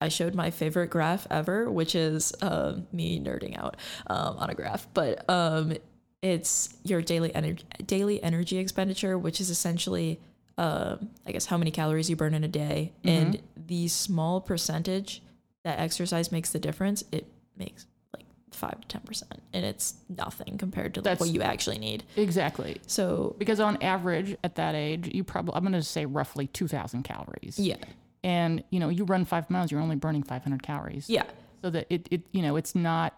I 0.00 0.08
showed 0.08 0.34
my 0.34 0.50
favorite 0.50 0.90
graph 0.90 1.26
ever, 1.30 1.70
which 1.70 1.94
is 1.94 2.34
um, 2.42 2.86
me 2.92 3.18
nerding 3.18 3.58
out 3.58 3.76
um, 4.08 4.36
on 4.36 4.50
a 4.50 4.54
graph, 4.54 4.86
but 4.92 5.28
um, 5.28 5.74
it's 6.22 6.74
your 6.84 7.00
daily 7.02 7.34
energy 7.34 7.64
daily 7.86 8.22
energy 8.22 8.58
expenditure, 8.58 9.16
which 9.16 9.40
is 9.40 9.50
essentially, 9.50 10.18
um, 10.56 11.10
I 11.26 11.32
guess, 11.32 11.46
how 11.46 11.56
many 11.56 11.70
calories 11.70 12.10
you 12.10 12.16
burn 12.16 12.34
in 12.34 12.44
a 12.44 12.48
day, 12.48 12.92
and 13.04 13.40
the 13.56 13.88
small 13.88 14.40
percentage 14.40 15.22
that 15.64 15.78
exercise 15.78 16.32
makes 16.32 16.50
the 16.50 16.58
difference. 16.58 17.04
It 17.12 17.26
makes 17.56 17.86
like 18.16 18.24
five 18.50 18.80
to 18.80 18.88
ten 18.88 19.02
percent, 19.02 19.40
and 19.52 19.64
it's 19.64 19.94
nothing 20.08 20.58
compared 20.58 20.94
to 20.94 21.02
like, 21.02 21.20
what 21.20 21.28
you 21.30 21.42
actually 21.42 21.78
need. 21.78 22.02
Exactly. 22.16 22.80
So 22.86 23.36
Because 23.38 23.60
on 23.60 23.80
average 23.82 24.36
at 24.42 24.56
that 24.56 24.74
age, 24.74 25.10
you 25.14 25.22
probably, 25.22 25.54
I'm 25.54 25.62
going 25.62 25.72
to 25.74 25.82
say 25.82 26.04
roughly 26.06 26.46
2,000 26.48 27.02
calories. 27.04 27.58
yeah, 27.58 27.76
And, 28.24 28.64
you 28.70 28.80
know, 28.80 28.88
you 28.88 29.04
run 29.04 29.24
five 29.24 29.48
miles, 29.50 29.70
you're 29.70 29.80
only 29.80 29.96
burning 29.96 30.22
500 30.24 30.62
calories. 30.62 31.08
yeah, 31.08 31.24
So 31.62 31.70
that 31.70 31.86
it, 31.90 32.08
it 32.10 32.22
you 32.32 32.42
know, 32.42 32.56
it's 32.56 32.74
not 32.74 33.14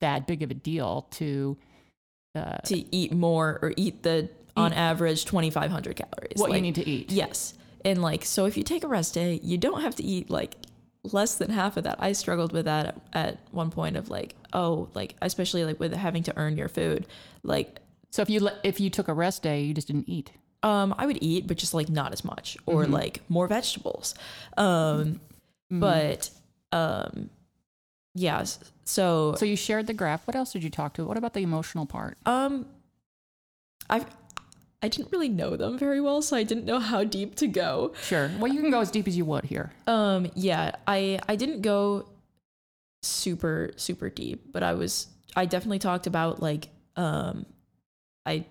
that 0.00 0.26
big 0.26 0.42
of 0.42 0.50
a 0.50 0.54
deal 0.54 1.08
to 1.12 1.56
uh, 2.36 2.58
to 2.64 2.94
eat 2.94 3.12
more 3.12 3.58
or 3.62 3.72
eat 3.76 4.02
the 4.02 4.28
on 4.56 4.72
average 4.72 5.24
twenty 5.24 5.50
five 5.50 5.70
hundred 5.70 5.96
calories. 5.96 6.36
what 6.36 6.52
you 6.52 6.60
need 6.60 6.74
to 6.76 6.88
eat. 6.88 7.10
Yes. 7.12 7.54
And 7.84 8.02
like, 8.02 8.24
so 8.24 8.46
if 8.46 8.56
you 8.56 8.62
take 8.62 8.84
a 8.84 8.88
rest 8.88 9.14
day, 9.14 9.38
you 9.42 9.58
don't 9.58 9.80
have 9.82 9.94
to 9.96 10.02
eat 10.02 10.28
like 10.30 10.56
less 11.04 11.36
than 11.36 11.50
half 11.50 11.76
of 11.76 11.84
that. 11.84 11.96
I 12.00 12.12
struggled 12.12 12.52
with 12.52 12.64
that 12.64 12.86
at, 12.86 12.96
at 13.12 13.38
one 13.52 13.70
point 13.70 13.96
of 13.96 14.08
like, 14.10 14.34
oh, 14.52 14.88
like, 14.94 15.14
especially 15.22 15.64
like 15.64 15.78
with 15.78 15.92
having 15.94 16.22
to 16.24 16.36
earn 16.36 16.56
your 16.56 16.68
food. 16.68 17.06
Like, 17.44 17.78
So 18.10 18.22
if 18.22 18.30
you 18.30 18.40
le- 18.40 18.58
if 18.64 18.80
you 18.80 18.90
took 18.90 19.06
a 19.08 19.14
rest 19.14 19.42
day, 19.42 19.60
you 19.62 19.72
just 19.74 19.86
didn't 19.86 20.08
eat. 20.08 20.32
um, 20.64 20.94
I 20.98 21.06
would 21.06 21.18
eat, 21.20 21.46
but 21.46 21.58
just 21.58 21.74
like 21.74 21.88
not 21.88 22.12
as 22.12 22.24
much 22.24 22.56
or 22.66 22.82
Mm-hmm. 22.84 22.92
like 22.94 23.20
more 23.28 23.46
vegetables. 23.46 24.14
Um, 24.56 25.20
but, 25.70 26.30
um, 26.72 27.30
yes. 28.14 28.58
So, 28.86 29.34
So 29.36 29.44
you 29.44 29.56
shared 29.56 29.86
the 29.88 29.92
graph. 29.94 30.26
What 30.26 30.34
else 30.36 30.52
did 30.52 30.62
you 30.64 30.70
talk 30.70 30.94
to? 30.94 31.04
What 31.04 31.16
about 31.18 31.34
the 31.34 31.40
emotional 31.40 31.84
part? 31.86 32.16
um, 32.24 32.66
I've, 33.90 34.06
I 34.82 34.88
didn't 34.88 35.12
really 35.12 35.28
know 35.28 35.56
them 35.56 35.78
very 35.78 36.00
well, 36.00 36.22
so 36.22 36.36
I 36.36 36.42
didn't 36.42 36.64
know 36.64 36.78
how 36.80 37.04
deep 37.04 37.34
to 37.36 37.46
go. 37.46 37.92
Sure. 38.02 38.30
Well, 38.38 38.52
you 38.52 38.60
can 38.60 38.70
go 38.70 38.80
as 38.80 38.90
deep 38.90 39.06
as 39.06 39.16
you 39.16 39.24
would 39.24 39.44
here. 39.44 39.70
Um, 39.86 40.30
yeah, 40.34 40.72
I 40.86 41.18
I 41.28 41.36
didn't 41.36 41.62
go 41.62 42.08
super 43.02 43.70
super 43.76 44.10
deep, 44.10 44.52
but 44.52 44.62
I 44.62 44.74
was 44.74 45.06
I 45.36 45.46
definitely 45.46 45.78
talked 45.78 46.06
about 46.06 46.42
like 46.42 46.68
um 46.96 47.46
I 48.24 48.44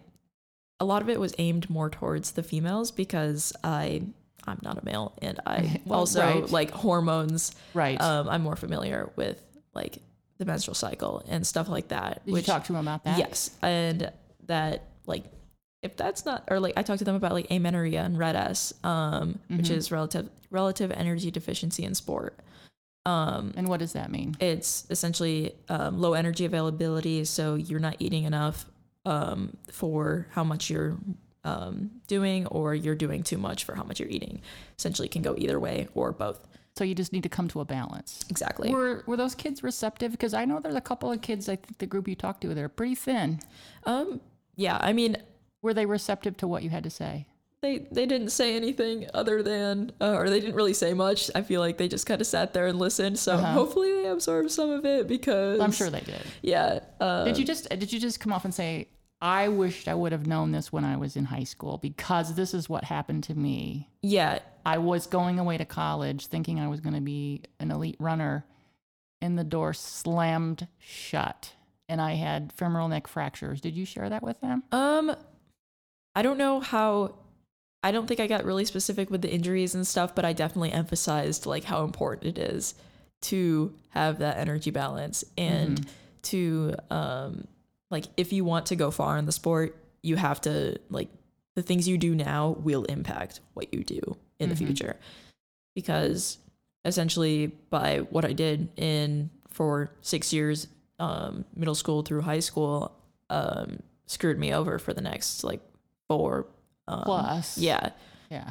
a 0.79 0.85
lot 0.85 1.01
of 1.01 1.09
it 1.09 1.19
was 1.19 1.33
aimed 1.37 1.69
more 1.69 1.89
towards 1.89 2.31
the 2.31 2.43
females 2.43 2.91
because 2.91 3.51
I 3.63 4.01
I'm 4.47 4.59
not 4.61 4.77
a 4.81 4.85
male 4.85 5.13
and 5.21 5.39
I 5.45 5.81
Well, 5.85 5.99
also 5.99 6.21
right. 6.21 6.49
like 6.51 6.71
hormones 6.71 7.53
Right. 7.73 7.99
um 8.01 8.29
I'm 8.29 8.41
more 8.41 8.55
familiar 8.55 9.11
with 9.15 9.41
like 9.73 9.97
the 10.37 10.45
menstrual 10.45 10.75
cycle 10.75 11.23
and 11.27 11.45
stuff 11.45 11.69
like 11.69 11.87
that. 11.89 12.25
did 12.25 12.35
you 12.35 12.41
talk 12.41 12.63
to 12.65 12.73
them 12.73 12.81
about 12.81 13.03
that? 13.05 13.17
Yes, 13.17 13.51
and 13.61 14.11
that 14.47 14.83
like 15.05 15.23
if 15.81 15.95
that's 15.95 16.25
not 16.25 16.43
or 16.49 16.59
like 16.59 16.73
I 16.77 16.81
talked 16.83 16.99
to 16.99 17.05
them 17.05 17.15
about 17.15 17.31
like 17.33 17.47
amenorrhea 17.51 18.01
and 18.03 18.17
RED-S, 18.17 18.73
um, 18.83 19.39
which 19.49 19.67
Mhm. 19.67 19.71
is 19.77 19.91
relative 19.91 20.29
relative 20.51 20.91
energy 20.91 21.31
deficiency 21.31 21.83
in 21.83 21.95
sport. 21.95 22.37
Um, 23.05 23.53
And 23.55 23.67
what 23.67 23.79
does 23.79 23.93
that 23.93 24.09
mean? 24.11 24.35
it's 24.39 24.85
essentially 24.89 25.53
um, 25.69 25.99
low 26.01 26.13
energy 26.13 26.43
availability, 26.45 27.23
so 27.25 27.53
you're 27.55 27.79
not 27.79 27.95
eating 27.99 28.23
enough 28.23 28.65
um, 29.05 29.55
for 29.71 30.25
how 30.31 30.43
much 30.43 30.69
you're 30.71 30.97
um, 31.43 31.91
doing, 32.07 32.47
or 32.47 32.73
you're 32.73 32.95
doing 32.95 33.21
too 33.21 33.37
much 33.37 33.63
for 33.65 33.75
how 33.75 33.83
much 33.83 33.99
you're 33.99 34.09
eating. 34.09 34.41
Essentially, 34.79 35.07
can 35.07 35.21
go 35.21 35.35
either 35.37 35.59
way 35.59 35.87
or 35.93 36.11
both. 36.11 36.39
So 36.75 36.83
you 36.83 36.93
just 36.93 37.13
need 37.13 37.23
to 37.23 37.29
come 37.29 37.47
to 37.49 37.61
a 37.61 37.65
balance. 37.65 38.25
Exactly. 38.29 38.69
Were 38.69 39.03
were 39.07 39.15
those 39.17 39.33
kids 39.35 39.63
receptive? 39.63 40.11
Because 40.11 40.33
I 40.33 40.43
know 40.45 40.59
there's 40.59 40.75
a 40.75 40.81
couple 40.81 41.11
of 41.11 41.21
kids. 41.21 41.47
I 41.47 41.55
think 41.55 41.77
the 41.77 41.85
group 41.85 42.07
you 42.07 42.15
talked 42.15 42.41
to, 42.41 42.53
they're 42.53 42.67
pretty 42.69 42.95
thin. 42.95 43.39
Um, 43.85 44.19
yeah, 44.55 44.77
I 44.81 44.91
mean, 44.93 45.15
Were 45.61 45.73
they 45.73 45.85
receptive 45.85 46.35
to 46.37 46.47
what 46.47 46.63
you 46.63 46.69
had 46.69 46.83
to 46.83 46.89
say? 46.89 47.27
they 47.61 47.87
they 47.91 48.05
didn't 48.05 48.29
say 48.29 48.55
anything 48.55 49.07
other 49.15 49.41
than 49.41 49.91
uh, 49.99 50.11
or 50.13 50.29
they 50.29 50.39
didn't 50.39 50.53
really 50.55 50.73
say 50.73 50.93
much 50.93 51.31
i 51.33 51.41
feel 51.41 51.59
like 51.61 51.77
they 51.79 51.87
just 51.87 52.05
kind 52.05 52.21
of 52.21 52.27
sat 52.27 52.53
there 52.53 52.67
and 52.67 52.77
listened 52.77 53.17
so 53.17 53.33
Uh-huh. 53.33 53.53
hopefully 53.53 53.91
they 53.93 54.05
absorbed 54.07 54.51
some 54.51 54.69
of 54.69 54.85
it 54.85 55.07
because 55.07 55.59
I'm 55.59 55.71
sure 55.71 55.89
they 55.89 56.01
did. 56.01 56.21
yeah 56.43 56.79
uh, 56.99 57.23
Did 57.23 57.37
you 57.39 57.45
just 57.45 57.67
did 57.69 57.91
you 57.91 57.99
just 57.99 58.19
come 58.19 58.31
off 58.33 58.45
and 58.45 58.53
say, 58.53 58.89
"I 59.21 59.47
wished 59.47 59.87
I 59.87 59.93
would 59.95 60.11
have 60.11 60.27
known 60.27 60.51
this 60.51 60.71
when 60.71 60.83
I 60.85 60.97
was 60.97 61.15
in 61.15 61.25
high 61.25 61.43
school 61.45 61.77
because 61.77 62.35
this 62.35 62.53
is 62.53 62.69
what 62.69 62.83
happened 62.85 63.23
to 63.25 63.35
me. 63.35 63.89
yeah 64.01 64.39
I 64.65 64.79
was 64.79 65.05
going 65.07 65.37
away 65.39 65.57
to 65.57 65.65
college 65.65 66.25
thinking 66.27 66.59
I 66.59 66.67
was 66.67 66.79
going 66.81 66.95
to 66.95 67.01
be 67.01 67.41
an 67.59 67.69
elite 67.71 67.97
runner, 67.99 68.45
and 69.21 69.37
the 69.37 69.43
door 69.43 69.73
slammed 69.73 70.67
shut, 70.79 71.53
and 71.87 72.01
I 72.01 72.13
had 72.13 72.51
femoral 72.53 72.87
neck 72.87 73.07
fractures." 73.07 73.61
Did 73.61 73.75
you 73.75 73.85
share 73.85 74.09
that 74.09 74.23
with 74.23 74.39
them? 74.41 74.63
um 74.71 75.15
i 76.17 76.21
don't 76.21 76.37
know 76.37 76.59
how 76.61 77.13
i 77.83 77.91
don't 77.91 78.07
think 78.07 78.19
i 78.21 78.27
got 78.27 78.45
really 78.45 78.63
specific 78.65 79.09
with 79.11 79.21
the 79.21 79.29
injuries 79.31 79.75
and 79.75 79.85
stuff 79.85 80.15
but 80.15 80.23
i 80.23 80.31
definitely 80.33 80.71
emphasized 80.71 81.45
like 81.45 81.65
how 81.65 81.83
important 81.83 82.37
it 82.37 82.41
is 82.41 82.73
to 83.21 83.73
have 83.89 84.19
that 84.19 84.37
energy 84.37 84.71
balance 84.71 85.23
and 85.37 85.79
Mm-hmm. 85.81 85.89
to 86.23 86.75
um 86.89 87.47
like 87.95 88.05
if 88.17 88.29
you 88.35 88.43
want 88.51 88.65
to 88.71 88.75
go 88.83 88.87
far 88.91 89.13
in 89.17 89.25
the 89.25 89.31
sport 89.41 89.69
you 90.09 90.15
have 90.27 90.39
to 90.47 90.55
like 90.97 91.09
the 91.55 91.61
things 91.69 91.87
you 91.91 91.97
do 91.97 92.11
now 92.31 92.41
will 92.67 92.83
impact 92.95 93.33
what 93.57 93.67
you 93.73 93.81
do 93.83 94.01
in 94.41 94.49
the 94.49 94.55
Mhm. 94.55 94.63
future 94.65 94.95
because 95.79 96.37
essentially 96.91 97.37
by 97.69 97.89
what 98.15 98.23
i 98.25 98.33
did 98.33 98.57
in 98.77 99.29
for 99.57 99.71
six 100.01 100.33
years 100.33 100.67
um 100.99 101.45
middle 101.55 101.75
school 101.83 101.99
through 102.03 102.21
high 102.21 102.41
school 102.49 102.75
um 103.29 103.69
screwed 104.07 104.37
me 104.45 104.53
over 104.59 104.77
for 104.85 104.93
the 104.93 105.01
next 105.11 105.43
like 105.43 105.61
four 106.09 106.45
um, 106.87 107.01
Plus, 107.03 107.57
yeah 107.57 107.89
yeah. 108.29 108.49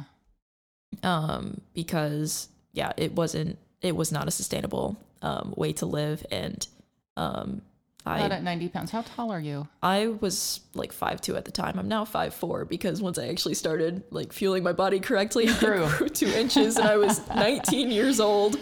um, 1.03 1.61
because 1.73 2.49
yeah, 2.73 2.91
it 2.97 3.13
wasn't 3.13 3.57
it 3.81 3.95
was 3.95 4.11
not 4.11 4.27
a 4.27 4.31
sustainable 4.31 4.97
um, 5.21 5.53
way 5.55 5.71
to 5.73 5.85
live, 5.85 6.25
and 6.31 6.67
um, 7.15 7.61
Not 8.05 8.31
at 8.31 8.43
90 8.43 8.69
pounds. 8.69 8.91
How 8.91 9.01
tall 9.01 9.31
are 9.31 9.39
you? 9.39 9.67
I 9.81 10.07
was 10.07 10.61
like 10.73 10.91
five 10.91 11.21
two 11.21 11.35
at 11.35 11.45
the 11.45 11.51
time. 11.51 11.79
I'm 11.79 11.87
now 11.87 12.05
five 12.05 12.33
four 12.33 12.63
because 12.65 13.01
once 13.01 13.17
I 13.17 13.27
actually 13.27 13.55
started 13.55 14.03
like 14.11 14.31
fueling 14.31 14.63
my 14.63 14.73
body 14.73 14.99
correctly, 14.99 15.47
I 15.49 15.57
grew. 15.59 15.87
grew 15.97 16.09
two 16.09 16.27
inches, 16.27 16.77
and 16.77 16.87
I 16.87 16.97
was 16.97 17.27
19 17.35 17.89
years 17.91 18.19
old. 18.19 18.57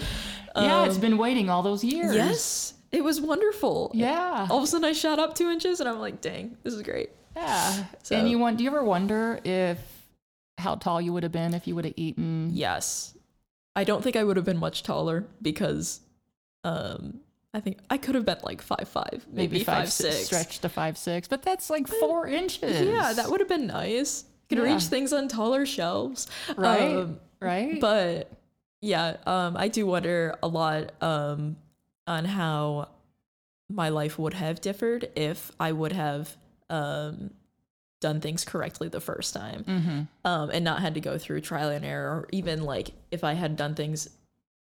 yeah, 0.56 0.86
it's 0.86 0.98
been 0.98 1.18
waiting 1.18 1.50
all 1.50 1.62
those 1.64 1.84
years. 1.84 2.16
yes, 2.16 2.74
it 2.92 3.04
was 3.04 3.20
wonderful. 3.20 3.92
Yeah. 3.94 4.48
All 4.50 4.58
of 4.60 4.64
a 4.64 4.68
sudden, 4.68 4.86
I 4.86 4.94
shot 4.94 5.20
up 5.20 5.36
two 5.36 5.50
inches, 5.50 5.80
and 5.80 5.90
I'm 5.90 6.00
like, 6.00 6.22
dang, 6.22 6.58
this 6.64 6.74
is 6.74 6.82
great. 6.82 7.10
Yeah. 7.36 7.86
So- 8.04 8.16
and 8.16 8.30
you 8.30 8.40
want? 8.40 8.58
Do 8.58 8.64
you 8.64 8.70
ever 8.70 8.84
wonder 8.84 9.40
if 9.44 9.80
how 10.58 10.76
tall 10.76 11.02
you 11.02 11.12
would 11.12 11.24
have 11.24 11.32
been 11.32 11.54
if 11.54 11.68
you 11.68 11.76
would 11.76 11.86
have 11.86 11.96
eaten? 11.98 12.52
Yes. 12.54 13.16
I 13.76 13.84
don't 13.84 14.04
think 14.04 14.16
I 14.16 14.24
would 14.24 14.38
have 14.38 14.46
been 14.46 14.60
much 14.60 14.84
taller 14.84 15.26
because 15.42 16.00
um 16.64 17.20
I 17.54 17.60
think 17.60 17.80
I 17.90 17.98
could 17.98 18.16
have 18.16 18.26
been 18.26 18.40
like 18.44 18.62
five 18.62 18.88
five, 18.88 19.26
maybe, 19.32 19.64
five, 19.64 19.92
six. 19.92 20.26
Stretch 20.26 20.60
to 20.60 20.70
five 20.70 20.98
six, 20.98 21.28
but 21.28 21.44
that's 21.44 21.70
like 21.70 21.88
four 21.88 22.28
inches. 22.28 22.82
Yeah, 22.88 23.14
that 23.14 23.30
would 23.30 23.40
have 23.42 23.50
been 23.50 23.68
nice. 23.68 24.26
Could 24.50 24.58
Yeah. 24.58 24.64
reach 24.74 24.84
things 24.84 25.14
on 25.14 25.28
taller 25.28 25.66
shelves. 25.66 26.28
right. 26.58 26.96
Um, 26.98 27.20
right. 27.40 27.80
but 27.80 28.32
yeah, 28.82 29.18
um 29.26 29.56
I 29.56 29.68
do 29.68 29.86
wonder 29.86 30.36
a 30.42 30.48
lot 30.48 30.92
um 31.02 31.56
on 32.08 32.26
how 32.26 32.90
my 33.70 33.90
life 33.90 34.18
would 34.20 34.34
have 34.34 34.60
differed 34.60 35.10
if 35.16 35.52
I 35.60 35.72
would 35.72 35.94
have 35.94 36.36
um 36.70 37.32
done 38.02 38.20
things 38.20 38.44
correctly 38.44 38.90
the 38.90 39.00
first 39.00 39.34
time 39.34 39.64
Mm-hmm. 39.64 40.02
um, 40.26 40.50
and 40.50 40.66
not 40.66 40.82
had 40.82 40.96
to 40.96 41.00
go 41.00 41.18
through 41.18 41.40
trial 41.40 41.70
and 41.70 41.86
error 41.86 42.10
or 42.10 42.28
even 42.34 42.64
like 42.64 42.90
if 43.12 43.24
i 43.24 43.32
had 43.32 43.56
done 43.56 43.76
things 43.76 44.10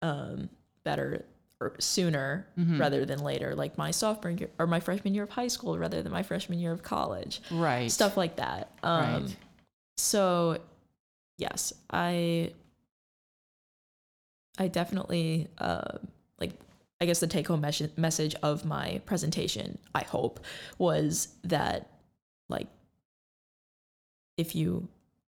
um, 0.02 0.50
better 0.84 1.24
sooner 1.78 2.46
Mm-hmm. 2.58 2.78
rather 2.80 3.04
than 3.04 3.18
later 3.20 3.54
like 3.54 3.76
my 3.78 3.90
sophomore 3.90 4.30
year 4.32 4.50
or 4.58 4.66
my 4.66 4.80
freshman 4.80 5.14
year 5.14 5.24
of 5.24 5.30
high 5.30 5.48
school 5.48 5.78
rather 5.78 6.02
than 6.02 6.10
my 6.12 6.22
freshman 6.22 6.58
year 6.58 6.72
of 6.72 6.82
college 6.82 7.40
Right. 7.50 7.90
stuff 7.90 8.16
like 8.16 8.36
that 8.36 8.70
um, 8.82 9.24
Right. 9.24 9.36
so 9.98 10.58
yes 11.38 11.72
i 11.90 12.52
i 14.58 14.68
definitely 14.68 15.48
uh, 15.58 15.98
like 16.38 16.52
i 17.00 17.06
guess 17.06 17.20
the 17.20 17.26
take 17.26 17.48
home 17.48 17.60
mes- 17.60 17.96
message 17.96 18.34
of 18.42 18.64
my 18.64 19.00
presentation 19.06 19.78
i 19.94 20.02
hope 20.02 20.40
was 20.78 21.28
that 21.44 21.88
like 22.48 22.68
if 24.36 24.54
you 24.54 24.88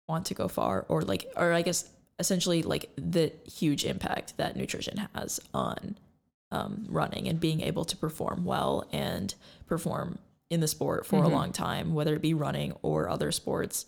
want 0.08 0.26
to 0.26 0.34
go 0.34 0.48
far 0.48 0.84
or 0.88 1.02
like 1.02 1.30
or 1.36 1.52
i 1.52 1.62
guess 1.62 1.88
essentially 2.18 2.62
like 2.62 2.90
the 2.96 3.32
huge 3.50 3.84
impact 3.84 4.36
that 4.36 4.56
nutrition 4.56 5.08
has 5.14 5.40
on 5.52 5.96
um, 6.54 6.86
running 6.88 7.28
and 7.28 7.38
being 7.40 7.60
able 7.60 7.84
to 7.84 7.96
perform 7.96 8.44
well 8.44 8.86
and 8.92 9.34
perform 9.66 10.18
in 10.50 10.60
the 10.60 10.68
sport 10.68 11.04
for 11.06 11.20
Mhm. 11.22 11.24
a 11.24 11.28
long 11.28 11.52
time 11.52 11.94
whether 11.94 12.14
it 12.14 12.22
be 12.22 12.34
running 12.34 12.72
or 12.82 13.08
other 13.08 13.30
sports 13.32 13.86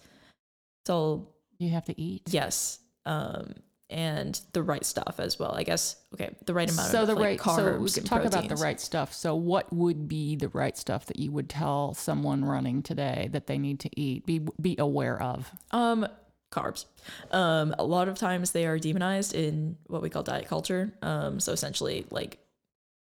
so 0.86 1.28
You 1.58 1.70
have 1.70 1.84
to 1.86 2.00
eat. 2.00 2.22
yes 2.30 2.78
um, 3.04 3.54
and 3.88 4.40
the 4.52 4.62
right 4.64 4.84
stuff 4.84 5.16
as 5.18 5.38
well 5.38 5.52
i 5.54 5.62
guess 5.62 5.94
okay 6.14 6.34
the 6.44 6.52
right 6.54 6.68
amount 6.70 6.90
so 6.90 7.02
of 7.02 7.06
the 7.06 7.14
like, 7.14 7.22
right 7.24 7.38
carbs 7.38 7.56
so 7.56 7.64
we 7.78 7.84
and 7.86 7.94
could 7.94 8.06
talk 8.06 8.24
about 8.24 8.48
the 8.48 8.56
right 8.56 8.80
stuff 8.80 9.12
so 9.12 9.34
what 9.36 9.72
would 9.72 10.08
be 10.08 10.34
the 10.34 10.48
right 10.48 10.76
stuff 10.76 11.06
that 11.06 11.18
you 11.20 11.30
would 11.30 11.48
tell 11.48 11.94
someone 11.94 12.44
running 12.44 12.82
today 12.82 13.28
that 13.32 13.46
they 13.46 13.58
need 13.58 13.78
to 13.78 13.90
eat 14.00 14.26
be 14.26 14.40
be 14.60 14.74
aware 14.78 15.20
of 15.22 15.52
Um, 15.70 16.06
carbs. 16.52 16.86
Um, 17.32 17.74
a 17.78 17.84
lot 17.84 18.08
of 18.08 18.16
times 18.18 18.52
they 18.52 18.66
are 18.66 18.78
demonized 18.78 19.34
in 19.34 19.76
what 19.88 20.00
we 20.00 20.08
call 20.08 20.22
diet 20.22 20.46
culture. 20.46 20.92
Um, 21.02 21.38
so 21.38 21.52
essentially 21.52 22.06
like 22.10 22.38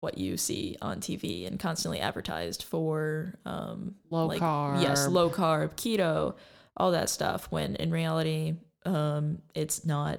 what 0.03 0.18
you 0.18 0.36
see 0.36 0.76
on 0.82 0.98
TV 1.00 1.46
and 1.46 1.61
constantly 1.61 2.00
advertised 2.00 2.64
for 2.64 3.34
um 3.46 3.94
low 4.11 4.26
like, 4.26 4.42
carb 4.42 4.82
Yes, 4.82 5.07
low 5.09 5.30
carb, 5.30 5.70
keto, 5.76 6.34
all 6.76 6.90
that 6.90 7.09
stuff. 7.09 7.46
When 7.50 7.76
in 7.76 7.90
reality, 7.92 8.57
um, 8.84 9.38
it's 9.55 9.86
not, 9.86 10.18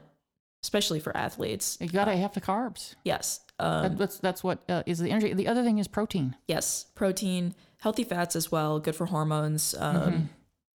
especially 0.64 1.02
for 1.02 1.16
athletes. 1.16 1.78
you 1.82 1.90
gotta 1.90 2.16
have 2.16 2.34
the 2.34 2.42
carbs 2.42 2.96
Yes. 3.04 3.42
That- 3.60 3.86
Um, 3.92 3.98
that's 3.98 4.18
that's 4.20 4.44
what 4.44 4.64
uh, 4.70 4.84
is 4.86 5.00
the 5.00 5.12
energy 5.12 5.34
the 5.34 5.48
other 5.48 5.64
thing 5.64 5.78
is 5.78 5.88
protein 5.88 6.36
yes, 6.48 6.86
protein, 6.96 7.54
healthy 7.82 8.04
fats 8.06 8.36
as 8.38 8.52
well, 8.52 8.80
good 8.80 8.96
for 8.96 9.06
hormones. 9.08 9.76
Um, 9.78 9.96
Mm-hmm. 9.96 10.26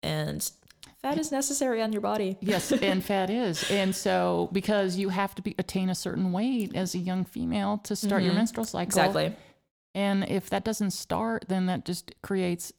and 0.03 0.51
fat 1.05 1.17
is 1.19 1.31
necessary 1.31 1.81
on 1.81 1.91
your 1.93 2.01
body. 2.01 2.37
yes 2.41 2.71
and 2.71 3.03
fat 3.03 3.29
is 3.29 3.69
and 3.71 3.95
so 3.95 4.49
because 4.51 4.97
you 4.97 5.09
have 5.09 5.35
to 5.35 5.41
be 5.41 5.53
attain 5.59 5.89
a 5.89 5.95
certain 5.95 6.31
weight 6.31 6.75
as 6.75 6.95
a 6.95 6.97
young 6.97 7.23
female 7.25 7.77
to 7.79 7.95
start 7.95 8.23
your 8.23 8.31
Mhm. 8.33 8.37
menstrual 8.37 8.65
cycle 8.65 8.81
Exactly. 8.83 9.35
and 9.93 10.27
if 10.29 10.49
that 10.49 10.63
doesn't 10.65 10.91
start 10.91 11.45
then 11.47 11.67
that 11.67 11.85
just 11.85 12.11
creates 12.23 12.73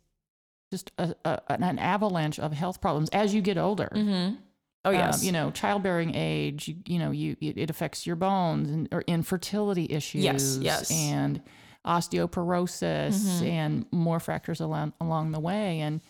just 0.72 0.90
a, 0.98 1.14
a, 1.24 1.40
an 1.48 1.78
avalanche 1.78 2.38
of 2.40 2.52
health 2.52 2.80
problems 2.80 3.08
as 3.10 3.32
you 3.34 3.40
get 3.40 3.56
older 3.58 3.88
Mm-hmm. 3.94 4.34
Oh 4.84 4.90
Um, 4.90 4.94
yes. 4.94 5.24
you 5.24 5.32
know, 5.32 5.50
childbearing 5.50 6.14
age, 6.14 6.68
you, 6.68 6.76
you 6.86 6.98
know, 7.00 7.10
you 7.10 7.36
it, 7.40 7.58
it 7.58 7.70
affects 7.70 8.06
your 8.06 8.14
bones 8.14 8.70
and 8.70 8.88
or 8.92 9.02
infertility 9.08 9.86
issues, 9.90 10.22
yes. 10.22 10.58
yes, 10.62 10.90
and 10.92 11.42
osteoporosis 11.84 13.16
Mhm. 13.40 13.42
and 13.48 13.86
more 13.90 14.20
factors 14.20 14.60
along 14.60 14.92
along 15.00 15.32
the 15.32 15.40
way. 15.40 15.80
And 15.80 16.00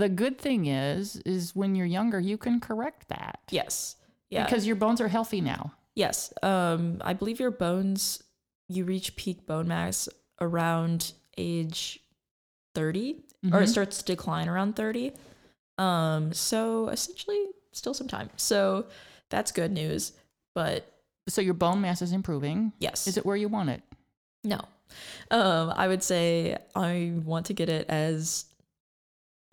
the 0.00 0.08
good 0.08 0.38
thing 0.38 0.66
is, 0.66 1.16
is 1.24 1.54
when 1.54 1.74
you're 1.74 1.86
younger, 1.86 2.18
you 2.20 2.36
can 2.38 2.58
correct 2.60 3.08
that 3.08 3.38
Yes. 3.50 3.96
Yeah. 4.30 4.44
because 4.44 4.66
your 4.66 4.76
bones 4.76 5.00
are 5.00 5.08
healthy 5.08 5.40
now. 5.40 5.72
yes. 5.94 6.32
Um, 6.42 6.98
I 7.02 7.12
believe 7.14 7.38
your 7.40 7.50
bones 7.50 8.22
you 8.68 8.84
reach 8.84 9.16
peak 9.16 9.46
bone 9.46 9.66
mass 9.68 10.08
around 10.40 11.12
age 11.36 11.98
30 12.74 13.24
or 13.52 13.60
it 13.62 13.66
Mhm. 13.66 13.68
starts 13.68 13.98
to 13.98 14.04
decline 14.04 14.48
around 14.48 14.76
30. 14.76 15.12
Um, 15.78 16.32
so 16.32 16.88
essentially 16.88 17.46
still 17.72 17.94
some 17.94 18.06
time. 18.08 18.30
So 18.36 18.86
that's 19.28 19.50
good 19.52 19.72
news. 19.72 20.12
But 20.54 20.86
So 21.28 21.40
your 21.40 21.54
bone 21.54 21.80
mass 21.80 22.00
is 22.02 22.12
improving. 22.12 22.72
yes. 22.78 23.06
Is 23.06 23.16
it 23.16 23.24
where 23.26 23.36
you 23.36 23.48
want 23.48 23.70
it? 23.70 23.82
No. 24.44 24.60
Um, 25.30 25.72
I 25.76 25.86
would 25.88 26.02
say 26.02 26.56
I 26.74 27.12
want 27.24 27.46
to 27.46 27.52
get 27.54 27.68
it 27.68 27.88
as 27.88 28.46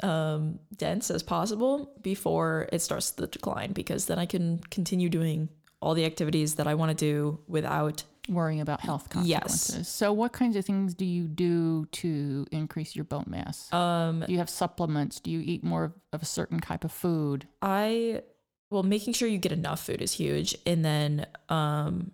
um 0.03 0.59
dense 0.75 1.09
as 1.09 1.23
possible 1.23 1.91
before 2.01 2.69
it 2.71 2.79
starts 2.83 3.11
to 3.11 3.25
decline 3.25 3.71
because 3.73 4.05
then 4.05 4.19
I 4.19 4.27
can 4.27 4.59
continue 4.69 5.09
doing 5.09 5.49
all 5.81 5.95
the 5.95 6.05
activities 6.05 6.55
that 6.55 6.67
I 6.67 6.75
want 6.75 6.89
to 6.97 7.05
do 7.05 7.39
without 7.47 8.03
Worrying 8.29 8.59
about 8.59 8.81
health 8.81 9.07
Yes. 9.23 9.39
consequences. 9.41 9.87
So 9.87 10.11
what 10.11 10.33
kinds 10.33 10.57
of 10.57 10.65
things 10.65 10.93
do 10.93 11.05
you 11.05 11.29
do 11.29 11.85
to 11.93 12.45
increase 12.51 12.93
your 12.93 13.05
bone 13.05 13.23
mass? 13.27 13.71
um 13.71 14.23
do 14.27 14.33
you 14.33 14.39
have 14.39 14.49
supplements? 14.49 15.21
Do 15.21 15.31
you 15.31 15.39
eat 15.39 15.63
more 15.63 15.85
of, 15.85 15.93
of 16.11 16.21
a 16.21 16.25
certain 16.25 16.59
type 16.59 16.83
of 16.83 16.91
food? 16.91 17.47
I 17.61 18.21
well 18.69 18.83
making 18.83 19.13
sure 19.13 19.29
you 19.29 19.37
get 19.37 19.53
enough 19.53 19.85
food 19.85 20.01
is 20.01 20.11
huge 20.11 20.57
and 20.65 20.83
then 20.83 21.25
um 21.47 22.11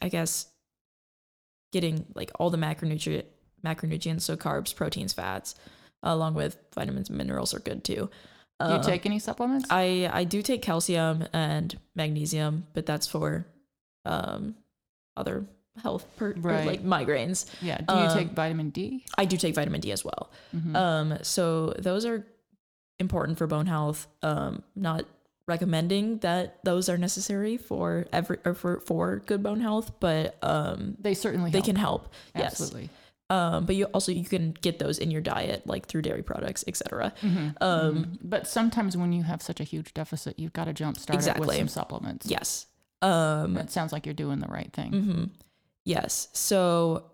I 0.00 0.08
guess 0.08 0.46
getting 1.72 2.06
like 2.14 2.30
all 2.40 2.50
the 2.50 2.56
macronutrient 2.58 3.24
macronutrients 3.64 4.22
so 4.22 4.36
carbs, 4.36 4.74
proteins, 4.74 5.12
fats 5.12 5.54
along 6.02 6.34
with 6.34 6.56
vitamins 6.74 7.08
and 7.08 7.18
minerals 7.18 7.54
are 7.54 7.58
good 7.60 7.84
too. 7.84 8.10
Do 8.60 8.66
you 8.68 8.74
Um, 8.76 8.82
take 8.82 9.06
any 9.06 9.18
supplements? 9.18 9.66
I 9.70 10.10
I 10.12 10.24
do 10.24 10.42
take 10.42 10.62
calcium 10.62 11.24
and 11.32 11.78
magnesium, 11.94 12.66
but 12.74 12.84
that's 12.86 13.06
for 13.06 13.46
um 14.04 14.54
other 15.16 15.44
health 15.82 16.06
per, 16.16 16.32
Right. 16.34 16.66
like 16.66 16.82
migraines. 16.82 17.46
yeah. 17.62 17.78
Do 17.78 17.94
you 17.94 18.00
um, 18.00 18.16
take 18.18 18.30
vitamin 18.32 18.70
D? 18.70 19.04
I 19.16 19.24
do 19.24 19.36
take 19.36 19.54
vitamin 19.54 19.80
D 19.80 19.92
as 19.92 20.04
well. 20.04 20.30
Mhm. 20.54 20.76
Um 20.76 21.18
so 21.22 21.74
those 21.78 22.04
are 22.04 22.26
important 22.98 23.38
for 23.38 23.46
bone 23.46 23.66
health. 23.66 24.06
Um 24.22 24.62
not 24.74 25.04
recommending 25.46 26.18
that 26.18 26.58
those 26.64 26.88
are 26.88 26.98
necessary 26.98 27.56
for 27.56 28.06
every 28.12 28.38
or 28.44 28.54
for 28.54 28.80
for 28.80 29.22
good 29.26 29.42
bone 29.42 29.60
health, 29.60 29.92
but 30.00 30.36
um 30.44 30.96
they 31.00 31.14
certainly 31.14 31.50
they 31.50 31.58
help. 31.58 31.66
can 31.66 31.76
help. 31.76 32.12
Yes. 32.36 32.72
Um 33.30 33.64
but 33.64 33.76
you 33.76 33.84
also 33.86 34.12
you 34.12 34.24
can 34.24 34.52
get 34.60 34.78
those 34.78 34.98
in 34.98 35.10
your 35.10 35.20
diet 35.22 35.66
like 35.66 35.86
through 35.86 36.02
dairy 36.02 36.22
products, 36.22 36.64
etc. 36.66 37.12
Mhm. 37.22 37.54
Um 37.62 37.94
Mhm. 38.04 38.18
But 38.22 38.46
sometimes 38.48 38.96
when 38.96 39.12
you 39.12 39.22
have 39.22 39.40
such 39.40 39.60
a 39.60 39.64
huge 39.64 39.94
deficit, 39.94 40.38
you've 40.38 40.52
got 40.52 40.64
to 40.64 40.74
jumpstart 40.74 41.26
it 41.26 41.38
with 41.38 41.54
some 41.56 41.68
supplements. 41.68 42.26
Yes. 42.26 42.66
Um 43.02 43.56
It 43.56 43.70
sounds 43.70 43.92
like 43.92 44.04
you're 44.04 44.14
doing 44.14 44.40
the 44.40 44.48
right 44.48 44.72
thing. 44.72 44.92
hmm 44.92 45.24
Yes. 45.84 46.28
So 46.32 47.04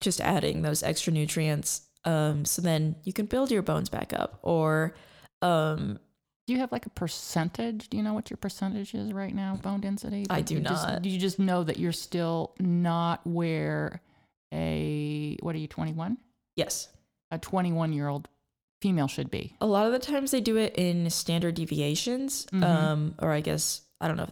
just 0.00 0.20
adding 0.20 0.60
those 0.62 0.82
extra 0.82 1.12
nutrients, 1.12 1.82
um, 2.04 2.44
so 2.44 2.60
then 2.60 2.96
you 3.04 3.12
can 3.14 3.24
build 3.26 3.50
your 3.50 3.62
bones 3.62 3.88
back 3.88 4.12
up. 4.12 4.38
Or 4.42 4.94
um, 5.42 5.98
Do 6.46 6.52
you 6.52 6.60
have 6.60 6.70
like 6.70 6.86
a 6.86 6.90
percentage? 6.90 7.88
Do 7.88 7.96
you 7.96 8.02
know 8.02 8.12
what 8.14 8.30
your 8.30 8.36
percentage 8.36 8.94
is 8.94 9.12
right 9.12 9.34
now, 9.34 9.56
bone 9.56 9.80
density? 9.80 10.26
I 10.30 10.42
do 10.42 10.60
just- 10.60 10.86
not. 10.86 11.02
do 11.02 11.08
you 11.08 11.18
just 11.18 11.38
know 11.38 11.64
that 11.64 11.78
you're 11.78 11.92
still 11.92 12.52
not 12.60 13.26
where 13.26 14.02
a 14.52 15.36
what 15.40 15.54
are 15.54 15.58
you 15.58 15.68
21? 15.68 16.18
yes, 16.56 16.88
A 17.30 17.38
21 17.38 17.92
year 17.92 18.08
old 18.08 18.28
female 18.80 19.08
should 19.08 19.30
be. 19.30 19.54
a 19.60 19.66
lot 19.66 19.86
of 19.86 19.92
the 19.92 19.98
times 19.98 20.30
they 20.30 20.40
do 20.40 20.56
it 20.56 20.74
in 20.76 21.08
standard 21.10 21.54
deviations, 21.54 22.46
Mhm. 22.52 22.62
um, 22.62 23.14
or 23.20 23.32
I 23.32 23.40
guess 23.40 23.82
I 24.00 24.08
don't 24.08 24.16
know, 24.18 24.28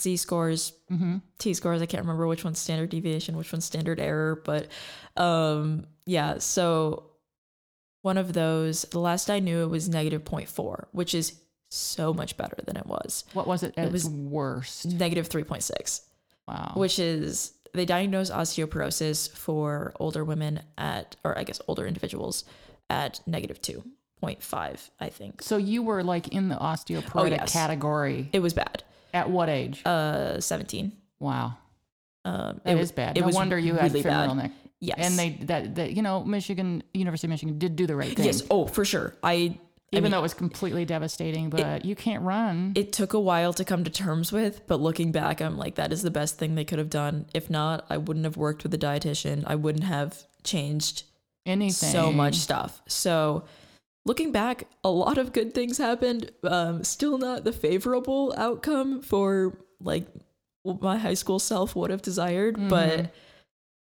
Z 0.00 0.16
scores, 0.18 0.72
Mm-hmm. 0.90 1.18
T 1.38 1.54
scores. 1.54 1.80
I 1.82 1.86
can't 1.86 2.02
remember 2.02 2.26
which 2.26 2.44
one's 2.44 2.58
standard 2.58 2.90
deviation, 2.90 3.36
which 3.36 3.52
one's 3.52 3.64
standard 3.64 3.98
error, 4.00 4.42
but 4.44 4.68
um, 5.16 5.86
yeah. 6.04 6.38
So 6.38 7.10
one 8.02 8.18
of 8.18 8.32
those, 8.34 8.82
the 8.82 9.00
last 9.00 9.30
I 9.30 9.38
knew, 9.40 9.62
it 9.62 9.70
was 9.70 9.88
negative 9.88 10.24
0.4, 10.24 10.86
which 10.92 11.14
is 11.14 11.40
so 11.70 12.12
much 12.14 12.36
better 12.36 12.56
than 12.66 12.76
it 12.76 12.86
was. 12.86 13.24
What 13.32 13.46
was 13.48 13.62
it 13.62 13.74
It 13.76 13.90
was- 13.90 14.08
worst? 14.08 14.86
Negative 14.86 15.28
3.6. 15.28 16.02
Wow. 16.46 16.72
which 16.76 17.00
is 17.00 17.52
they 17.74 17.84
diagnose 17.84 18.30
osteoporosis 18.30 19.30
for 19.30 19.92
older 20.00 20.24
women 20.24 20.60
at, 20.78 21.16
or 21.24 21.38
I 21.38 21.44
guess 21.44 21.60
older 21.68 21.86
individuals 21.86 22.44
at 22.90 23.20
negative 23.26 23.60
2.5, 23.62 24.90
I 25.00 25.08
think. 25.08 25.42
so 25.42 25.56
you 25.56 25.82
were 25.82 26.02
like 26.02 26.28
in 26.28 26.48
the 26.48 26.56
osteoporotic 26.56 27.30
yes. 27.38 27.52
category 27.52 28.28
It 28.32 28.40
was 28.40 28.52
bad. 28.54 28.82
at 29.12 29.30
what 29.30 29.48
age? 29.48 29.82
Uh, 29.84 30.40
17. 30.40 30.92
wow. 31.20 31.56
Um, 32.24 32.60
it, 32.64 32.76
is 32.78 32.90
bad. 32.90 33.16
it 33.16 33.20
no 33.20 33.26
was 33.26 33.36
wonder 33.36 33.56
you 33.56 33.74
had 33.74 33.92
really 33.92 34.02
femoral 34.02 34.34
bad. 34.34 34.42
neck. 34.44 34.52
yes. 34.80 34.96
And 34.98 35.16
they 35.16 35.30
that, 35.46 35.76
that 35.76 35.92
you 35.92 36.02
know 36.02 36.24
Michigan 36.24 36.82
University 36.92 37.28
of 37.28 37.30
Michigan 37.30 37.56
did 37.58 37.76
do 37.76 37.86
the 37.86 37.94
right 37.94 38.16
thing. 38.16 38.24
yes. 38.26 38.42
Oh, 38.50 38.66
for 38.66 38.84
sure. 38.84 39.14
I, 39.22 39.58
I 39.92 39.98
Even 39.98 40.04
mean, 40.04 40.12
though 40.12 40.18
it 40.18 40.22
was 40.22 40.34
completely 40.34 40.84
devastating, 40.84 41.48
but 41.48 41.84
you 41.84 41.94
can't 41.94 42.22
run. 42.24 42.72
it 42.74 42.92
took 42.92 43.12
a 43.14 43.20
while 43.20 43.52
to 43.52 43.64
come 43.64 43.84
to 43.84 43.90
terms 43.90 44.32
with, 44.32 44.66
but 44.66 44.80
looking 44.80 45.12
back, 45.12 45.40
I'm 45.40 45.56
like, 45.56 45.76
that 45.76 45.92
is 45.92 46.02
the 46.02 46.10
best 46.10 46.38
thing 46.38 46.54
they 46.56 46.64
could 46.64 46.80
have 46.80 46.90
done. 46.90 47.26
If 47.32 47.48
not, 47.48 47.86
I 47.88 47.96
wouldn't 47.98 48.24
have 48.24 48.36
worked 48.36 48.64
with 48.64 48.74
a 48.74 48.78
dietitian. 48.78 49.44
I 49.46 49.54
wouldn't 49.54 49.84
have 49.84 50.24
changed 50.42 51.04
Anything. 51.46 51.90
so 51.92 52.10
much 52.12 52.34
stuff. 52.34 52.82
So 52.88 53.44
looking 54.04 54.32
back, 54.32 54.66
a 54.82 54.90
lot 54.90 55.18
of 55.18 55.32
good 55.32 55.54
things 55.54 55.78
happened. 55.78 56.32
Um, 56.42 56.82
still 56.82 57.16
not 57.16 57.44
the 57.44 57.52
favorable 57.52 58.34
outcome 58.36 59.02
for 59.02 59.56
like 59.80 60.08
what 60.64 60.82
my 60.82 60.98
high 60.98 61.14
school 61.14 61.38
self 61.38 61.76
would 61.76 61.90
have 61.90 62.02
desired, 62.02 62.56
but 62.68 63.14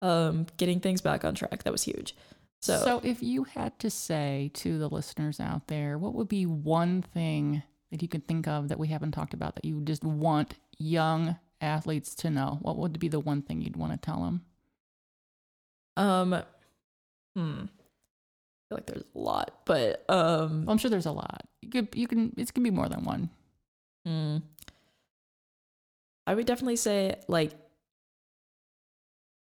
um, 0.01 0.47
getting 0.57 0.81
things 0.81 1.03
back 1.03 1.23
on 1.23 1.35
track 1.35 1.65
that 1.65 1.73
was 1.73 1.83
huge. 1.83 2.15
So, 2.63 2.79
So, 2.79 3.01
if 3.03 3.23
you 3.23 3.45
had 3.45 3.77
to 3.81 3.91
say 3.91 4.51
to 4.55 4.79
the 4.79 4.89
listeners 4.89 5.41
out 5.41 5.67
there, 5.67 5.99
what 5.99 6.15
would 6.15 6.29
be 6.29 6.47
one 6.47 7.03
thing 7.03 7.63
that 7.91 8.03
you 8.03 8.09
could 8.09 8.27
think 8.29 8.47
of 8.47 8.69
that 8.69 8.79
we 8.79 8.89
haven't 8.89 9.13
talked 9.13 9.35
about 9.35 9.57
that 9.57 9.65
you 9.65 9.81
just 9.83 10.05
want 10.05 10.55
young 10.79 11.37
athletes 11.61 12.15
to 12.17 12.31
know? 12.31 12.59
What 12.63 12.79
would 12.79 12.99
be 13.01 13.09
the 13.09 13.19
one 13.21 13.43
thing 13.43 13.61
you'd 13.63 13.77
want 13.77 13.93
to 13.93 13.99
tell 13.99 14.23
them? 14.23 14.43
um, 15.97 16.31
hmm, 17.37 17.63
I 17.65 18.69
feel 18.69 18.79
like 18.79 18.87
there's 18.87 19.05
a 19.15 19.19
lot, 19.19 19.61
but 19.67 20.05
um, 20.09 20.65
I'm 20.69 20.79
sure 20.79 20.91
there's 20.91 21.05
a 21.07 21.13
lot. 21.13 21.47
You 21.61 21.69
could, 21.69 21.89
you 21.95 22.07
can, 22.07 22.33
it 22.39 22.55
can 22.55 22.63
be 22.63 22.71
more 22.71 22.89
than 22.89 23.05
one. 23.05 23.29
Hmm. 24.07 24.39
I 26.27 26.35
would 26.35 26.47
definitely 26.47 26.77
say 26.77 27.17
like 27.29 27.53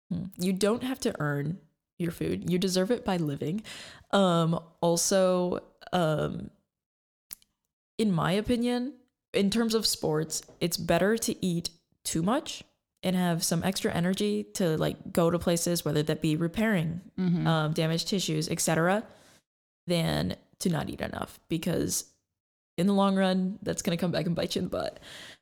hmm, 0.10 0.26
you 0.40 0.54
don't 0.54 0.84
have 0.84 1.00
to 1.02 1.14
earn 1.20 1.60
your 2.02 2.12
food. 2.12 2.50
You 2.50 2.58
deserve 2.58 2.92
it 2.92 3.06
by 3.06 3.18
living. 3.18 3.64
Um 4.12 4.60
also 4.82 5.60
um 5.94 6.50
in 7.98 8.12
my 8.12 8.32
opinion, 8.32 8.94
in 9.34 9.50
terms 9.50 9.76
of 9.76 9.86
sports, 9.86 10.42
it's 10.60 10.78
better 10.78 11.18
to 11.18 11.46
eat 11.46 11.70
too 12.04 12.24
much 12.24 12.64
and 13.04 13.16
have 13.16 13.44
some 13.44 13.64
extra 13.64 13.92
energy 13.94 14.44
to 14.56 14.78
like 14.78 15.12
go 15.14 15.30
to 15.30 15.40
places 15.40 15.84
whether 15.86 16.04
that 16.04 16.22
be 16.22 16.36
repairing 16.36 17.02
Mhm. 17.18 17.46
um, 17.48 17.74
damaged 17.74 18.08
tissues, 18.08 18.50
etc., 18.50 19.04
than 19.88 20.36
to 20.60 20.70
not 20.70 20.90
eat 20.90 21.02
enough 21.02 21.40
because 21.50 22.06
in 22.78 22.88
the 22.88 22.94
long 22.94 23.16
run, 23.16 23.58
that's 23.64 23.82
going 23.82 23.98
to 23.98 24.02
come 24.02 24.12
back 24.12 24.26
and 24.28 24.36
bite 24.36 24.56
you 24.56 24.60
in 24.60 24.66
the 24.66 24.70
butt. 24.78 25.00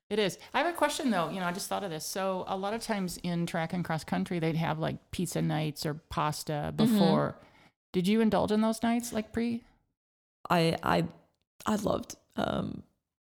It 0.10 0.18
is. 0.20 0.38
I 0.54 0.60
have 0.60 0.68
a 0.74 0.78
question 0.78 1.12
though. 1.12 1.30
You 1.30 1.40
know, 1.40 1.46
I 1.46 1.52
just 1.52 1.68
thought 1.70 1.84
of 1.84 1.92
this. 1.92 2.06
So 2.06 2.44
a 2.48 2.58
lot 2.58 2.74
of 2.74 2.82
times 2.82 3.18
in 3.22 3.46
track 3.46 3.74
and 3.74 3.86
cross 3.86 4.04
country, 4.04 4.40
they'd 4.40 4.56
have 4.56 4.80
like 4.80 4.98
pizza 5.12 5.42
nights 5.42 5.86
or 5.86 5.94
pasta 5.94 6.74
before. 6.76 7.36
Did 7.94 8.08
you 8.08 8.20
indulge 8.22 8.52
in 8.52 8.62
those 8.62 8.82
nights 8.82 9.14
like 9.14 9.32
pre? 9.32 9.64
I 10.50 10.78
I 10.82 11.06
I 11.66 11.76
loved 11.76 12.16
um 12.38 12.82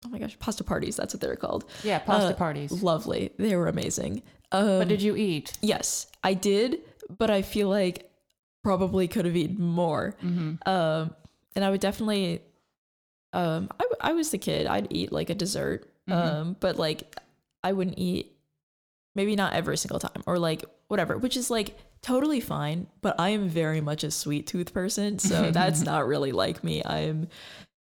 oh 0.05 0.09
my 0.09 0.19
gosh, 0.19 0.39
pasta 0.39 0.63
parties, 0.63 0.97
that's 0.97 1.15
what 1.15 1.21
they're 1.21 1.35
called. 1.37 1.65
Yeah, 1.83 1.99
pasta 1.99 2.33
Uh, 2.35 2.37
parties. 2.37 2.71
Lovely. 2.83 3.31
They 3.39 3.57
were 3.57 3.67
amazing. 3.69 4.23
Um 4.53 4.79
But 4.79 4.89
did 4.89 5.03
you 5.03 5.17
eat? 5.17 5.59
Yes, 5.61 6.07
I 6.23 6.35
did, 6.35 6.79
but 7.09 7.29
I 7.31 7.43
feel 7.43 7.69
like 7.69 8.09
probably 8.63 9.09
could 9.09 9.25
have 9.25 9.37
eaten 9.37 9.65
more. 9.65 10.15
hmm 10.21 10.55
Um 10.65 11.15
and 11.57 11.65
I 11.65 11.71
would 11.71 11.81
definitely 11.81 12.43
um 13.33 13.69
I 14.01 14.13
was 14.13 14.31
the 14.31 14.39
kid. 14.39 14.67
I'd 14.69 14.87
eat 14.91 15.11
like 15.11 15.29
a 15.29 15.35
dessert. 15.35 15.91
Mhm. 16.09 16.13
Um 16.15 16.57
but 16.61 16.77
like 16.77 17.15
I 17.63 17.73
wouldn't 17.73 17.99
eat 17.99 18.33
maybe 19.15 19.37
not 19.37 19.53
every 19.53 19.77
single 19.77 19.99
time 19.99 20.23
or 20.27 20.39
like 20.39 20.65
whatever, 20.89 21.19
which 21.19 21.37
is 21.37 21.51
like 21.51 21.77
totally 22.03 22.41
fine, 22.41 22.87
but 23.01 23.19
I 23.19 23.31
am 23.31 23.49
very 23.49 23.81
much 23.81 24.05
a 24.05 24.11
sweet 24.11 24.47
tooth 24.47 24.73
person, 24.73 25.19
so 25.19 25.51
that's 25.59 25.83
not 25.83 26.07
really 26.07 26.33
like 26.33 26.63
me. 26.63 26.83
I 26.83 27.01
am 27.01 27.29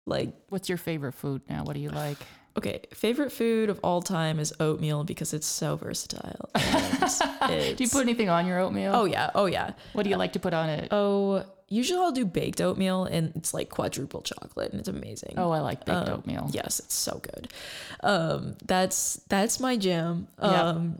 like 0.05 0.33
What's 0.49 0.69
your 0.69 0.77
favorite 0.77 1.13
food 1.13 1.41
now? 1.49 1.63
What 1.63 1.73
do 1.73 1.79
you 1.79 1.89
like? 1.89 2.17
okay, 2.57 2.81
favorite 2.93 3.31
food 3.31 3.69
of 3.69 3.79
all 3.83 4.01
time 4.01 4.39
is 4.39 4.53
oatmeal 4.59 5.03
because 5.03 5.33
it's 5.33 5.47
so 5.47 5.75
versatile. 5.75 6.49
do 7.47 7.75
you 7.83 7.89
put 7.89 8.01
anything 8.01 8.29
on 8.29 8.45
your 8.45 8.59
oatmeal? 8.59 8.91
Oh 8.93 9.05
yeah, 9.05 9.31
oh 9.33 9.45
yeah. 9.45 9.71
What 9.93 10.03
do 10.03 10.09
you 10.09 10.17
like 10.17 10.33
to 10.33 10.39
put 10.39 10.53
on 10.53 10.69
it? 10.69 10.89
Oh, 10.91 11.45
usually 11.73 11.99
I'll 11.99 12.11
do 12.11 12.25
baked 12.25 12.61
oatmeal 12.61 13.05
and 13.05 13.31
it's 13.35 13.53
like 13.53 13.69
quadruple 13.69 14.21
chocolate 14.21 14.71
and 14.71 14.79
it's 14.79 14.89
amazing. 14.89 15.33
Oh, 15.37 15.51
I 15.51 15.59
like 15.59 15.85
baked 15.85 16.07
Um, 16.09 16.19
oatmeal. 16.19 16.49
Yes, 16.51 16.79
it's 16.79 16.95
so 16.95 17.19
good. 17.21 17.51
Um, 18.01 18.55
that's 18.65 19.19
that's 19.29 19.59
my 19.59 19.75
jam. 19.77 20.27
Yeah. 20.41 20.61
Um, 20.69 20.97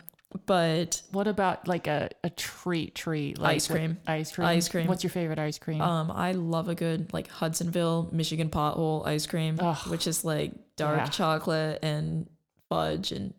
but 0.48 1.04
What 1.12 1.28
about 1.28 1.68
like 1.68 1.86
a, 1.86 2.10
a 2.24 2.30
treat 2.32 2.96
treat? 2.96 3.38
Like 3.38 3.56
Ice 3.58 3.70
what- 3.70 3.76
cream. 3.78 3.98
ice 4.08 4.32
cream. 4.32 4.48
Ice 4.48 4.68
cream. 4.68 4.88
What's 4.88 5.04
your 5.04 5.12
favorite 5.12 5.38
ice 5.38 5.60
cream? 5.60 5.80
um, 5.80 6.10
I 6.12 6.32
love 6.32 6.70
a 6.70 6.76
good 6.76 7.14
like 7.14 7.28
Hudsonville, 7.30 8.10
Michigan 8.12 8.50
pothole 8.50 9.06
ice 9.06 9.28
cream, 9.28 9.58
Ugh. 9.62 9.78
which 9.92 10.08
is 10.08 10.26
like 10.26 10.54
dark 10.76 10.98
Yeah. 10.98 11.06
chocolate 11.08 11.80
and 11.84 12.28
fudge 12.68 13.12
and 13.12 13.36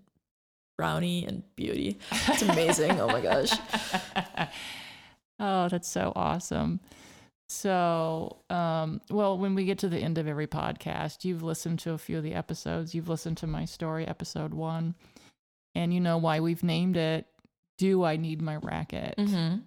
brownie 0.78 1.24
and 1.26 1.42
beauty. 1.56 1.98
It's 2.28 2.42
amazing. 2.52 3.00
oh 3.00 3.08
my 3.08 3.20
gosh. 3.20 3.50
oh, 5.40 5.68
that's 5.68 5.88
so 5.88 6.12
awesome. 6.14 6.78
So, 7.48 8.38
um, 8.50 9.00
well, 9.10 9.38
when 9.38 9.54
we 9.54 9.64
get 9.64 9.78
to 9.80 9.88
the 9.88 9.98
end 9.98 10.18
of 10.18 10.26
every 10.26 10.46
podcast, 10.46 11.24
you've 11.24 11.42
listened 11.42 11.78
to 11.80 11.92
a 11.92 11.98
few 11.98 12.18
of 12.18 12.22
the 12.22 12.34
episodes. 12.34 12.94
You've 12.94 13.08
listened 13.08 13.36
to 13.38 13.46
my 13.46 13.64
story, 13.64 14.06
episode 14.06 14.54
one, 14.54 14.94
and 15.74 15.92
you 15.92 16.00
know 16.00 16.18
why 16.18 16.40
we've 16.40 16.62
named 16.62 16.96
it 16.96 17.26
Do 17.78 18.02
I 18.02 18.16
Need 18.16 18.40
My 18.40 18.56
Racket? 18.56 19.14
Mm-hmm. 19.18 19.58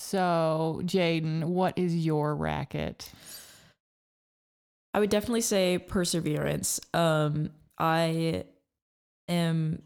So, 0.00 0.80
Jaden, 0.84 1.44
what 1.44 1.78
is 1.78 1.94
your 1.94 2.34
racket? 2.34 3.10
I 4.92 5.00
would 5.00 5.10
definitely 5.10 5.42
say 5.42 5.78
perseverance. 5.78 6.80
Um, 6.92 7.50
I 7.78 8.44
am 9.28 9.82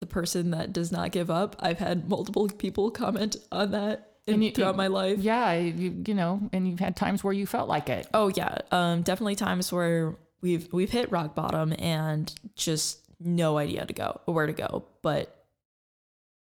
the 0.00 0.06
person 0.06 0.52
that 0.52 0.72
does 0.72 0.92
not 0.92 1.10
give 1.10 1.30
up. 1.30 1.56
I've 1.58 1.78
had 1.78 2.08
multiple 2.08 2.48
people 2.48 2.90
comment 2.90 3.36
on 3.50 3.72
that 3.72 4.13
in, 4.26 4.42
you- 4.42 4.50
throughout 4.52 4.76
my 4.76 4.86
life. 4.86 5.18
Yeah, 5.18 5.52
you, 5.54 6.02
you 6.06 6.14
know, 6.14 6.48
and 6.52 6.68
you've 6.68 6.80
had 6.80 6.96
times 6.96 7.22
where 7.24 7.32
you 7.32 7.46
felt 7.46 7.68
like 7.68 7.88
it. 7.88 8.06
Oh 8.14 8.28
yeah, 8.28 8.58
um, 8.70 9.02
definitely 9.02 9.34
times 9.36 9.72
where 9.72 10.14
we've 10.40 10.72
we've 10.72 10.90
hit 10.90 11.10
rock 11.10 11.34
bottom 11.34 11.74
and 11.78 12.32
just 12.56 13.00
no 13.20 13.58
idea 13.58 13.84
to 13.86 13.92
go 13.92 14.20
where 14.26 14.46
to 14.46 14.52
go. 14.52 14.84
But 15.02 15.34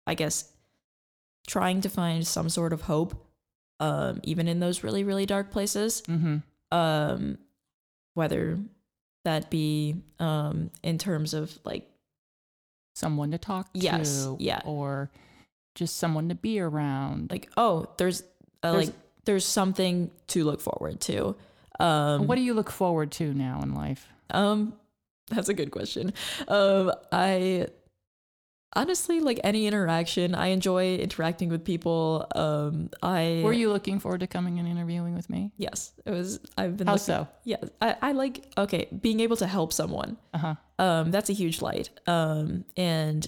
I 0.05 0.13
guess 0.15 0.51
trying 1.47 1.81
to 1.81 1.89
find 1.89 2.25
some 2.27 2.49
sort 2.49 2.73
of 2.73 2.81
hope, 2.81 3.15
um, 3.79 4.19
even 4.23 4.47
in 4.47 4.59
those 4.59 4.83
really 4.83 5.03
really 5.03 5.25
dark 5.25 5.51
places, 5.51 6.01
Mm-hmm. 6.07 6.37
um, 6.77 7.37
whether 8.13 8.57
that 9.25 9.49
be 9.51 9.95
um 10.19 10.71
in 10.83 10.97
terms 10.97 11.33
of 11.33 11.57
like 11.63 11.87
Someone 12.95 13.29
to 13.29 13.37
talk 13.37 13.69
Yes, 13.75 14.23
to. 14.25 14.37
yeah. 14.39 14.61
Or 14.65 15.11
just 15.77 15.97
someone 15.97 16.27
to 16.29 16.35
be 16.35 16.59
around. 16.59 17.29
like 17.31 17.49
oh 17.55 17.85
there's, 17.97 18.23
uh, 18.63 18.71
There's- 18.73 18.87
like 18.87 18.95
there's 19.25 19.45
something 19.45 20.09
to 20.27 20.43
look 20.43 20.59
forward 20.61 20.99
to. 21.01 21.35
Um, 21.79 22.27
what 22.27 22.35
do 22.35 22.41
you 22.41 22.53
look 22.53 22.71
forward 22.71 23.11
to 23.13 23.33
now 23.33 23.59
in 23.61 23.73
life? 23.75 24.07
Um, 24.31 24.73
that's 25.29 25.49
a 25.49 25.53
good 25.53 25.69
question. 25.71 26.11
Um, 26.47 26.91
I 27.11 27.67
honestly 28.75 29.19
like 29.19 29.39
any 29.43 29.67
interaction. 29.67 30.33
I 30.35 30.47
enjoy 30.47 30.95
interacting 30.95 31.49
with 31.49 31.63
people. 31.65 32.25
Um, 32.35 32.89
I 33.03 33.41
Were 33.43 33.53
you 33.53 33.71
looking 33.71 33.99
forward 33.99 34.21
to 34.21 34.27
coming 34.27 34.59
and 34.59 34.67
interviewing 34.67 35.13
with 35.15 35.29
me? 35.29 35.51
Yes, 35.57 35.93
it 36.05 36.11
was. 36.11 36.39
I've 36.57 36.77
been. 36.77 36.87
How 36.87 36.93
looking- 36.93 37.05
so? 37.05 37.27
Yeah, 37.43 37.57
I, 37.81 37.95
I 38.01 38.11
like 38.13 38.45
okay 38.57 38.87
being 39.01 39.19
able 39.19 39.37
to 39.37 39.47
help 39.47 39.73
someone. 39.73 40.17
Uh 40.33 40.37
huh. 40.37 40.55
Um, 40.79 41.11
that's 41.11 41.29
a 41.29 41.33
huge 41.33 41.61
light. 41.61 41.89
Um, 42.07 42.65
and 42.75 43.27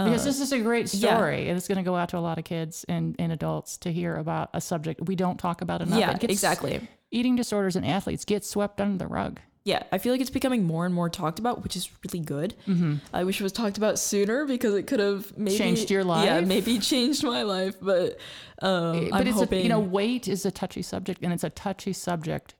uh, 0.00 0.04
Because 0.04 0.24
this 0.24 0.40
is 0.40 0.52
a 0.52 0.58
great 0.60 0.92
yeah. 0.94 1.14
story, 1.16 1.48
and 1.48 1.56
it's 1.56 1.68
going 1.68 1.78
to 1.78 1.84
go 1.84 1.96
out 1.96 2.08
to 2.10 2.18
a 2.18 2.20
lot 2.20 2.38
of 2.38 2.44
kids 2.44 2.84
and, 2.88 3.14
and 3.18 3.32
adults 3.32 3.76
to 3.78 3.92
hear 3.92 4.16
about 4.16 4.50
a 4.54 4.60
subject 4.60 5.00
we 5.06 5.16
don't 5.16 5.38
talk 5.38 5.60
about 5.62 5.82
enough. 5.82 5.98
yeah, 5.98 6.12
gets- 6.16 6.32
exactly. 6.32 6.88
Eating 7.10 7.34
disorders 7.36 7.74
in 7.76 7.84
athletes 7.84 8.24
get 8.24 8.44
swept 8.44 8.80
under 8.80 8.96
the 8.98 9.06
rug. 9.08 9.40
Yeah, 9.64 9.82
I 9.92 9.98
feel 9.98 10.12
like 10.12 10.22
it's 10.22 10.30
becoming 10.30 10.64
more 10.64 10.86
and 10.86 10.94
more 10.94 11.10
talked 11.10 11.38
about, 11.38 11.62
which 11.62 11.76
is 11.76 11.90
really 12.04 12.24
good. 12.24 12.54
Mm-hmm. 12.66 12.94
I 13.12 13.24
wish 13.24 13.40
it 13.40 13.42
was 13.42 13.52
talked 13.52 13.76
about 13.76 13.98
sooner 13.98 14.46
because 14.46 14.74
it 14.74 14.86
could 14.86 15.00
have 15.00 15.36
maybe 15.36 15.58
Changed 15.58 15.90
your 15.90 16.02
life. 16.02 16.24
Yeah, 16.24 16.40
maybe 16.40 16.78
changed 16.78 17.22
my 17.24 17.42
life. 17.42 17.76
But 17.80 18.18
um, 18.62 19.10
but 19.10 19.20
I'm 19.20 19.26
it's 19.26 19.36
hoping, 19.36 19.60
a, 19.60 19.62
you 19.62 19.68
know 19.68 19.78
weight 19.80 20.28
is 20.28 20.46
a 20.46 20.50
touchy 20.50 20.80
subject, 20.82 21.22
and 21.22 21.30
it's 21.32 21.44
a 21.44 21.50
touchy 21.50 21.92
subject 21.92 22.54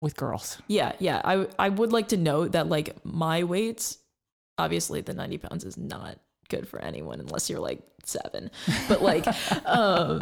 with 0.00 0.16
girls. 0.16 0.62
yeah, 0.68 0.92
yeah. 1.00 1.20
I 1.24 1.46
I 1.58 1.68
would 1.68 1.92
like 1.92 2.08
to 2.08 2.16
note 2.16 2.52
that 2.52 2.66
like 2.68 2.96
my 3.04 3.44
weights, 3.44 3.98
obviously 4.56 5.00
the 5.02 5.12
90 5.12 5.38
pounds 5.38 5.64
is 5.64 5.76
not 5.76 6.18
good 6.48 6.68
for 6.68 6.80
anyone 6.80 7.20
unless 7.20 7.48
you're 7.50 7.60
like 7.60 7.80
seven. 8.04 8.50
But 8.88 9.02
like, 9.02 9.26
um, 9.66 10.20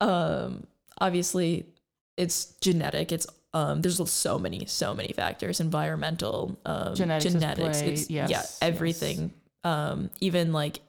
um, 0.00 0.66
obviously 0.98 1.66
it's 2.16 2.54
genetic. 2.60 3.12
It's 3.12 3.26
um, 3.54 3.80
there's 3.80 4.10
so 4.10 4.38
many, 4.38 4.66
so 4.66 4.94
many 4.94 5.12
factors, 5.14 5.60
environmental, 5.60 6.58
um, 6.66 6.94
Genetics 6.94 7.24
is 7.24 7.34
play- 7.80 7.92
It's, 7.92 8.10
yes, 8.10 8.10
yeah, 8.10 8.28
yes. 8.28 8.58
everything. 8.60 9.32
Um, 9.64 10.10
even 10.20 10.52
like, 10.52 10.80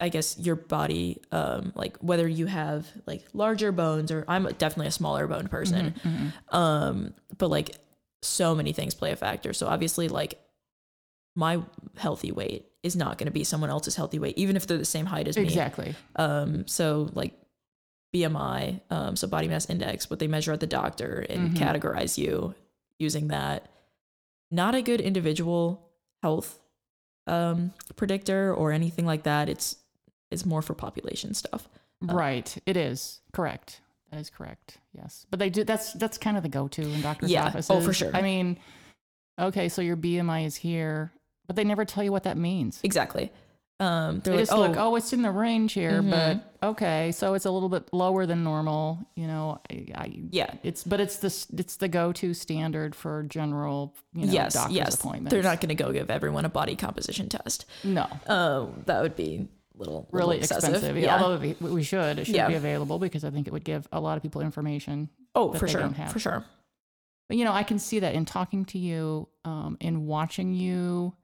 I 0.00 0.10
guess 0.10 0.38
your 0.38 0.56
body, 0.56 1.20
um, 1.32 1.72
like 1.74 1.96
whether 1.98 2.28
you 2.28 2.46
have 2.46 2.86
like 3.06 3.24
larger 3.32 3.72
bones 3.72 4.10
or 4.10 4.24
I'm 4.28 4.44
definitely 4.58 4.88
a 4.88 4.90
smaller 4.92 5.26
bone 5.26 5.48
person. 5.48 5.94
Mhm. 6.04 6.54
Um, 6.54 7.14
but 7.38 7.48
like 7.48 7.76
so 8.22 8.54
many 8.54 8.72
things 8.72 8.94
play 8.94 9.12
a 9.12 9.16
factor. 9.16 9.52
So 9.54 9.66
obviously, 9.66 10.08
like 10.08 10.38
my 11.36 11.62
healthy 11.96 12.32
weight 12.32 12.66
is 12.82 12.96
not 12.96 13.18
going 13.18 13.26
to 13.26 13.32
be 13.32 13.44
someone 13.44 13.70
else's 13.70 13.94
healthy 13.96 14.18
weight, 14.18 14.36
even 14.38 14.56
if 14.56 14.66
they're 14.66 14.78
the 14.78 14.84
same 14.84 15.06
height 15.06 15.28
as 15.28 15.36
me. 15.36 15.42
Exactly. 15.44 15.94
Um, 16.16 16.66
so 16.66 17.10
like 17.12 17.34
BMI, 18.14 18.80
um, 18.90 19.16
so 19.16 19.28
body 19.28 19.48
mass 19.48 19.68
index, 19.70 20.08
what 20.10 20.18
they 20.18 20.26
measure 20.26 20.52
at 20.52 20.60
the 20.60 20.66
doctor, 20.66 21.24
and 21.28 21.50
Mhm. 21.52 21.56
categorize 21.56 22.18
you 22.18 22.54
using 22.98 23.28
that. 23.28 23.68
Not 24.50 24.74
a 24.74 24.82
good 24.82 25.00
individual 25.00 25.88
health 26.22 26.58
um, 27.26 27.72
predictor 27.96 28.52
or 28.52 28.72
anything 28.72 29.06
like 29.06 29.22
that. 29.24 29.48
It's 29.48 29.76
it's 30.30 30.44
more 30.46 30.62
for 30.62 30.74
population 30.74 31.34
stuff. 31.34 31.68
Uh, 32.08 32.14
Right. 32.14 32.56
It 32.66 32.76
is 32.76 33.20
correct. 33.32 33.80
That 34.10 34.18
is 34.20 34.30
correct. 34.30 34.78
Yes, 34.92 35.26
but 35.30 35.38
they 35.38 35.50
do. 35.50 35.62
That's 35.62 35.92
that's 35.92 36.18
kind 36.18 36.36
of 36.36 36.42
the 36.42 36.48
go-to 36.48 36.82
in 36.82 37.00
doctors' 37.02 37.30
Yeah. 37.30 37.44
offices. 37.46 37.70
Oh, 37.70 37.80
for 37.80 37.92
sure. 37.92 38.10
I 38.16 38.22
mean, 38.22 38.58
okay, 39.38 39.68
so 39.68 39.82
your 39.82 39.96
BMI 39.96 40.44
is 40.46 40.56
here, 40.56 41.12
but 41.50 41.56
they 41.56 41.64
never 41.64 41.84
tell 41.84 42.04
you 42.04 42.12
what 42.12 42.22
that 42.22 42.36
means. 42.36 42.78
Exactly. 42.84 43.32
Um, 43.80 44.20
they're 44.20 44.34
They 44.34 44.38
like, 44.38 44.40
just 44.42 44.52
oh, 44.52 44.60
look, 44.60 44.76
oh, 44.76 44.94
it's 44.94 45.12
in 45.12 45.22
the 45.22 45.32
range 45.32 45.72
here, 45.72 46.00
Mhm. 46.00 46.10
but 46.60 46.68
okay, 46.68 47.10
so 47.10 47.34
it's 47.34 47.44
a 47.44 47.50
little 47.50 47.68
bit 47.68 47.88
lower 47.92 48.24
than 48.24 48.44
normal. 48.44 49.00
You 49.16 49.26
know, 49.26 49.60
I, 49.68 49.86
I, 49.96 50.20
yeah, 50.30 50.54
it's 50.62 50.84
but 50.84 51.00
it's 51.00 51.16
the 51.16 51.58
it's 51.60 51.74
the 51.74 51.88
go-to 51.88 52.32
standard 52.32 52.94
for 52.94 53.24
general 53.24 53.96
you 54.14 54.26
know, 54.26 54.32
yes, 54.32 54.54
doctor's 54.54 54.76
yes. 54.76 54.94
appointments. 54.94 55.32
They're 55.32 55.42
not 55.42 55.60
going 55.60 55.70
to 55.76 55.82
go 55.82 55.90
give 55.90 56.08
everyone 56.08 56.44
a 56.44 56.48
body 56.48 56.76
composition 56.76 57.28
test. 57.28 57.64
no 57.82 58.06
Um, 58.28 58.82
that 58.86 59.02
would 59.02 59.16
be 59.16 59.48
little, 59.74 59.94
little 59.94 60.08
really 60.12 60.36
excessive. 60.38 60.70
expensive. 60.74 60.96
Yeah. 60.98 61.20
Although 61.20 61.38
we, 61.40 61.54
we 61.68 61.82
should, 61.82 62.20
it 62.20 62.26
should 62.26 62.36
Yeah. 62.36 62.46
be 62.46 62.54
available 62.54 63.00
because 63.00 63.24
I 63.24 63.30
think 63.30 63.48
it 63.48 63.52
would 63.52 63.64
give 63.64 63.88
a 63.90 63.98
lot 63.98 64.16
of 64.18 64.22
people 64.22 64.40
information 64.40 65.08
oh, 65.34 65.52
for 65.54 65.66
sure, 65.66 65.88
for 66.12 66.20
sure. 66.20 66.44
But 67.28 67.38
you 67.38 67.44
know, 67.44 67.52
I 67.52 67.62
can 67.62 67.78
see 67.78 68.00
that 68.00 68.14
in 68.14 68.24
talking 68.26 68.66
to 68.66 68.78
you, 68.78 69.26
um, 69.44 69.78
in 69.80 70.06
watching 70.06 70.52
you 70.52 71.14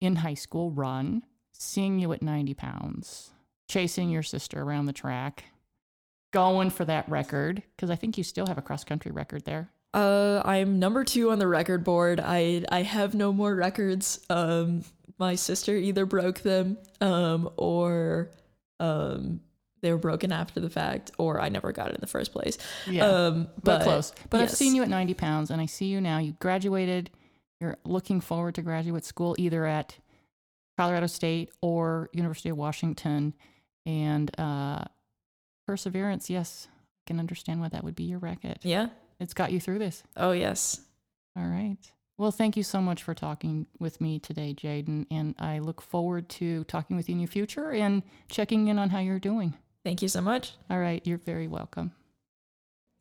in 0.00 0.16
high 0.16 0.34
school 0.34 0.70
run, 0.70 1.22
seeing 1.52 1.98
you 1.98 2.12
at 2.12 2.22
90 2.22 2.54
pounds, 2.54 3.30
chasing 3.68 4.10
your 4.10 4.22
sister 4.22 4.62
around 4.62 4.86
the 4.86 4.92
track, 4.92 5.44
going 6.32 6.70
for 6.70 6.84
that 6.84 7.08
record, 7.08 7.62
because 7.76 7.90
I 7.90 7.96
think 7.96 8.16
you 8.16 8.24
still 8.24 8.46
have 8.46 8.58
a 8.58 8.62
cross 8.62 8.84
country 8.84 9.10
record 9.10 9.44
there. 9.44 9.70
Uh, 9.92 10.40
I'm 10.44 10.78
number 10.78 11.02
two 11.04 11.30
on 11.30 11.38
the 11.40 11.48
record 11.48 11.82
board. 11.82 12.20
I 12.22 12.64
I 12.70 12.82
have 12.82 13.12
no 13.12 13.32
more 13.32 13.54
records. 13.56 14.24
Um, 14.30 14.84
my 15.18 15.34
sister 15.34 15.74
either 15.74 16.06
broke 16.06 16.40
them, 16.40 16.78
um, 17.00 17.50
or 17.56 18.30
um, 18.78 19.40
they 19.82 19.92
were 19.92 19.98
broken 19.98 20.32
after 20.32 20.60
the 20.60 20.70
fact, 20.70 21.10
or 21.18 21.40
I 21.40 21.48
never 21.48 21.72
got 21.72 21.88
it 21.88 21.94
in 21.94 22.00
the 22.00 22.06
first 22.06 22.32
place. 22.32 22.58
Yeah. 22.86 23.06
Um, 23.06 23.48
but, 23.62 23.82
close. 23.82 24.12
But 24.28 24.40
I've 24.40 24.50
seen 24.50 24.74
you 24.74 24.82
at 24.82 24.88
90 24.88 25.14
pounds 25.14 25.50
and 25.50 25.60
I 25.60 25.66
see 25.66 25.86
you 25.86 26.00
now. 26.00 26.18
You 26.18 26.32
graduated. 26.38 27.10
You're 27.60 27.76
looking 27.84 28.20
forward 28.20 28.54
to 28.56 28.62
graduate 28.62 29.04
school 29.04 29.36
either 29.38 29.66
at 29.66 29.96
Colorado 30.78 31.06
State 31.06 31.50
or 31.60 32.08
University 32.12 32.48
of 32.48 32.56
Washington. 32.56 33.34
And 33.84 34.30
uh, 34.38 34.84
perseverance, 35.66 36.30
yes, 36.30 36.68
I 36.70 37.02
can 37.06 37.18
understand 37.20 37.60
why 37.60 37.68
that 37.68 37.84
would 37.84 37.94
be 37.94 38.04
your 38.04 38.18
racket. 38.18 38.60
Yeah. 38.62 38.88
It's 39.18 39.34
got 39.34 39.52
you 39.52 39.60
through 39.60 39.78
this. 39.78 40.02
Oh 40.16 40.32
yes. 40.32 40.80
All 41.36 41.46
right. 41.46 41.76
Well, 42.16 42.30
thank 42.30 42.56
you 42.56 42.62
so 42.62 42.80
much 42.80 43.02
for 43.02 43.14
talking 43.14 43.66
with 43.78 44.00
me 44.00 44.18
today, 44.18 44.54
Jaden. 44.54 45.06
And 45.10 45.34
I 45.38 45.58
look 45.58 45.80
forward 45.80 46.28
to 46.30 46.64
talking 46.64 46.96
with 46.96 47.08
you 47.08 47.14
in 47.14 47.20
your 47.20 47.28
future 47.28 47.70
and 47.70 48.02
checking 48.28 48.68
in 48.68 48.78
on 48.78 48.90
how 48.90 48.98
you're 48.98 49.18
doing. 49.18 49.54
Thank 49.84 50.02
you 50.02 50.08
so 50.08 50.20
much. 50.20 50.52
All 50.68 50.78
right, 50.78 51.06
you're 51.06 51.18
very 51.18 51.48
welcome. 51.48 51.92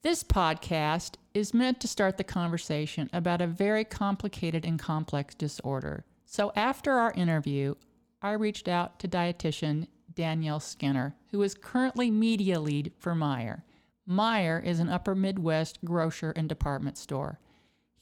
This 0.01 0.23
podcast 0.23 1.15
is 1.33 1.53
meant 1.53 1.81
to 1.81 1.87
start 1.89 2.15
the 2.15 2.23
conversation 2.23 3.09
about 3.11 3.41
a 3.41 3.47
very 3.47 3.83
complicated 3.83 4.63
and 4.63 4.79
complex 4.79 5.35
disorder. 5.35 6.05
So 6.23 6.53
after 6.55 6.93
our 6.93 7.11
interview, 7.11 7.75
I 8.21 8.31
reached 8.31 8.69
out 8.69 8.97
to 8.99 9.09
dietitian 9.09 9.87
Danielle 10.15 10.61
Skinner, 10.61 11.17
who 11.31 11.43
is 11.43 11.53
currently 11.53 12.09
media 12.11 12.61
lead 12.61 12.93
for 12.97 13.13
Meijer. 13.13 13.63
Meijer 14.09 14.63
is 14.63 14.79
an 14.79 14.87
upper 14.87 15.15
Midwest 15.15 15.83
grocer 15.83 16.31
and 16.31 16.47
department 16.47 16.97
store. 16.97 17.41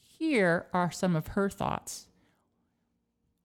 Here 0.00 0.66
are 0.72 0.92
some 0.92 1.16
of 1.16 1.28
her 1.28 1.50
thoughts. 1.50 2.06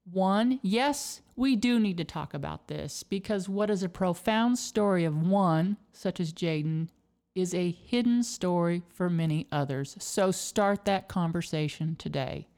One, 0.04 0.60
yes, 0.62 1.22
we 1.34 1.56
do 1.56 1.80
need 1.80 1.96
to 1.96 2.04
talk 2.04 2.32
about 2.32 2.68
this 2.68 3.02
because 3.02 3.48
what 3.48 3.68
is 3.68 3.82
a 3.82 3.88
profound 3.88 4.60
story 4.60 5.04
of 5.04 5.20
one, 5.26 5.76
such 5.92 6.20
as 6.20 6.32
Jaden, 6.32 6.90
is 7.34 7.54
a 7.54 7.70
hidden 7.70 8.22
story 8.22 8.82
for 8.88 9.10
many 9.10 9.46
others. 9.50 9.96
So 9.98 10.30
start 10.30 10.84
that 10.84 11.08
conversation 11.08 11.96
today. 11.96 12.48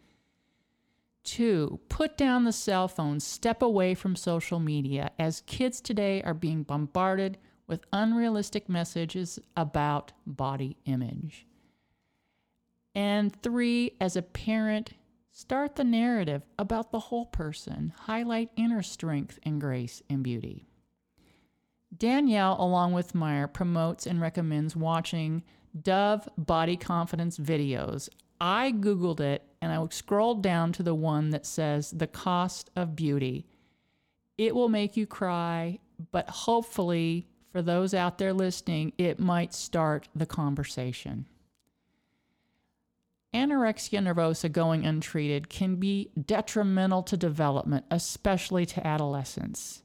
Two, 1.24 1.80
put 1.88 2.16
down 2.16 2.44
the 2.44 2.52
cell 2.52 2.86
phone, 2.86 3.18
step 3.18 3.62
away 3.62 3.94
from 3.94 4.14
social 4.14 4.60
media, 4.60 5.10
as 5.18 5.42
kids 5.46 5.80
today 5.80 6.22
are 6.22 6.34
being 6.34 6.62
bombarded 6.62 7.38
with 7.66 7.84
unrealistic 7.92 8.68
messages 8.68 9.40
about 9.56 10.12
body 10.24 10.76
image. 10.84 11.46
And 12.94 13.34
three, 13.42 13.92
as 14.00 14.14
a 14.16 14.22
parent, 14.22 14.92
start 15.32 15.74
the 15.74 15.84
narrative 15.84 16.42
about 16.58 16.92
the 16.92 17.00
whole 17.00 17.26
person, 17.26 17.92
highlight 18.02 18.50
inner 18.56 18.82
strength 18.82 19.38
and 19.42 19.60
grace 19.60 20.02
and 20.08 20.22
beauty. 20.22 20.68
Danielle, 21.99 22.57
along 22.59 22.92
with 22.92 23.14
Meijer, 23.14 23.53
promotes 23.53 24.07
and 24.07 24.20
recommends 24.20 24.76
watching 24.76 25.42
Dove 25.80 26.28
body 26.36 26.76
confidence 26.76 27.38
videos. 27.38 28.09
I 28.40 28.72
Googled 28.72 29.20
it 29.20 29.42
and 29.61 29.72
I 29.72 29.86
scrolled 29.90 30.42
down 30.42 30.72
to 30.72 30.82
the 30.82 30.94
one 30.94 31.30
that 31.30 31.47
says 31.47 31.90
The 31.90 32.07
Cost 32.07 32.70
of 32.76 32.97
Beauty. 32.97 33.47
It 34.38 34.55
will 34.55 34.68
make 34.68 34.97
you 34.97 35.07
cry, 35.07 35.78
but 36.12 36.28
hopefully, 36.28 37.26
for 37.51 37.62
those 37.62 37.94
out 37.94 38.18
there 38.18 38.34
listening, 38.34 38.92
it 38.99 39.18
might 39.18 39.55
start 39.55 40.09
the 40.14 40.26
conversation. 40.26 41.26
Anorexia 43.32 44.01
nervosa 44.01 44.51
going 44.51 44.86
untreated 44.86 45.49
can 45.49 45.76
be 45.76 46.11
detrimental 46.24 47.03
to 47.03 47.16
development, 47.16 47.84
especially 47.90 48.64
to 48.66 48.86
adolescents. 48.86 49.82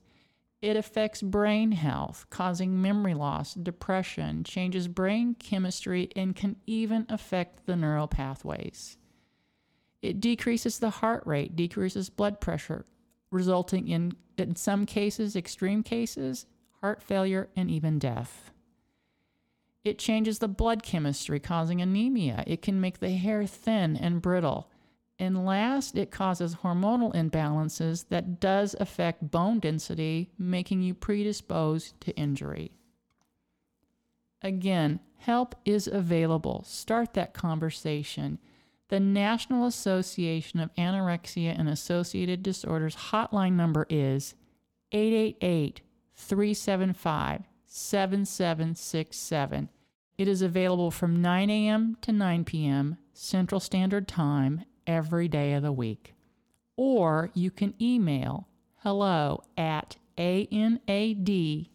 It 0.61 0.77
affects 0.77 1.23
brain 1.23 1.71
health, 1.71 2.27
causing 2.29 2.81
memory 2.81 3.15
loss, 3.15 3.55
depression, 3.55 4.43
changes 4.43 4.87
brain 4.87 5.35
chemistry, 5.39 6.09
and 6.15 6.35
can 6.35 6.55
even 6.67 7.07
affect 7.09 7.65
the 7.65 7.75
neural 7.75 8.07
pathways. 8.07 8.97
It 10.03 10.19
decreases 10.19 10.77
the 10.77 10.89
heart 10.91 11.25
rate, 11.25 11.55
decreases 11.55 12.09
blood 12.09 12.39
pressure, 12.39 12.85
resulting 13.31 13.87
in, 13.87 14.13
in 14.37 14.55
some 14.55 14.85
cases, 14.85 15.35
extreme 15.35 15.81
cases, 15.81 16.45
heart 16.81 17.01
failure, 17.01 17.49
and 17.55 17.71
even 17.71 17.97
death. 17.97 18.51
It 19.83 19.97
changes 19.97 20.39
the 20.39 20.47
blood 20.47 20.83
chemistry, 20.83 21.39
causing 21.39 21.81
anemia. 21.81 22.43
It 22.45 22.61
can 22.61 22.79
make 22.79 22.99
the 22.99 23.11
hair 23.11 23.47
thin 23.47 23.97
and 23.97 24.21
brittle. 24.21 24.69
And 25.21 25.45
last, 25.45 25.95
it 25.95 26.09
causes 26.09 26.55
hormonal 26.55 27.13
imbalances 27.13 28.07
that 28.09 28.39
does 28.39 28.75
affect 28.79 29.29
bone 29.29 29.59
density, 29.59 30.31
making 30.39 30.81
you 30.81 30.95
predisposed 30.95 32.01
to 32.01 32.17
injury. 32.17 32.71
Again, 34.41 34.99
help 35.17 35.53
is 35.63 35.85
available. 35.85 36.63
Start 36.65 37.13
that 37.13 37.35
conversation. 37.35 38.39
The 38.87 38.99
National 38.99 39.67
Association 39.67 40.59
of 40.59 40.73
Anorexia 40.73 41.53
and 41.55 41.69
Associated 41.69 42.41
Disorders 42.41 42.95
hotline 43.11 43.53
number 43.53 43.85
is 43.91 44.33
888 44.91 45.81
375 46.15 47.43
7767. 47.67 49.69
It 50.17 50.27
is 50.27 50.41
available 50.41 50.89
from 50.89 51.21
9 51.21 51.49
a.m. 51.51 51.95
to 52.01 52.11
9 52.11 52.43
p.m. 52.43 52.97
Central 53.13 53.59
Standard 53.59 54.07
Time 54.07 54.65
every 54.87 55.27
day 55.27 55.53
of 55.53 55.63
the 55.63 55.71
week. 55.71 56.13
Or 56.75 57.29
you 57.33 57.51
can 57.51 57.73
email 57.81 58.47
hello 58.77 59.43
at 59.57 59.97
anad.org. 60.17 61.65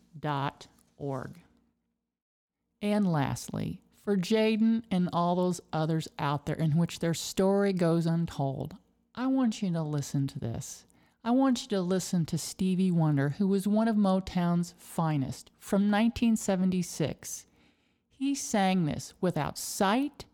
And 2.83 3.13
lastly, 3.13 3.81
for 4.05 4.17
Jaden 4.17 4.83
and 4.91 5.09
all 5.13 5.35
those 5.35 5.61
others 5.73 6.09
out 6.19 6.47
there 6.47 6.57
in 6.57 6.77
which 6.77 6.99
their 6.99 7.15
story 7.15 7.73
goes 7.73 8.07
untold, 8.07 8.77
I 9.15 9.27
want 9.27 9.63
you 9.63 9.73
to 9.73 9.83
listen 9.83 10.27
to 10.29 10.39
this. 10.39 10.85
I 11.25 11.33
want 11.33 11.63
you 11.63 11.69
to 11.69 11.81
listen 11.81 12.25
to 12.27 12.39
Stevie 12.39 12.93
Wonder, 12.93 13.31
who 13.31 13.49
was 13.49 13.67
one 13.67 13.89
of 13.89 13.97
Motown's 13.97 14.75
finest 14.79 15.51
from 15.59 15.91
1976. 15.91 17.47
He 18.09 18.35
sang 18.35 18.85
this 18.85 19.15
without 19.21 19.59
sight, 19.59 20.25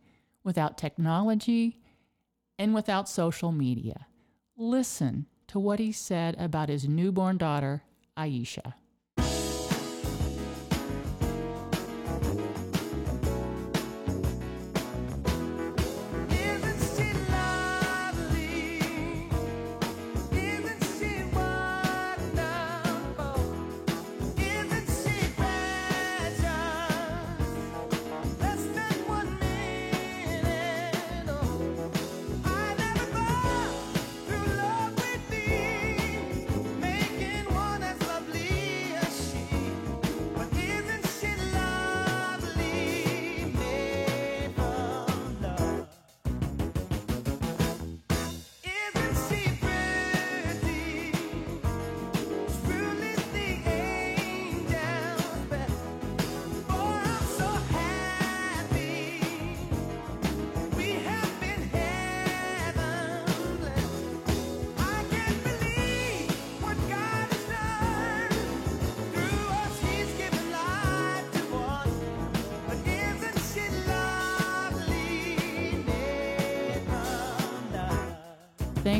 without 0.44 0.76
technology, 0.76 1.78
and 2.62 2.72
without 2.74 3.08
social 3.08 3.50
media. 3.50 4.06
Listen 4.56 5.26
to 5.48 5.58
what 5.58 5.80
he 5.80 5.90
said 5.90 6.36
about 6.38 6.68
his 6.68 6.86
newborn 6.86 7.36
daughter, 7.36 7.82
Aisha. 8.16 8.74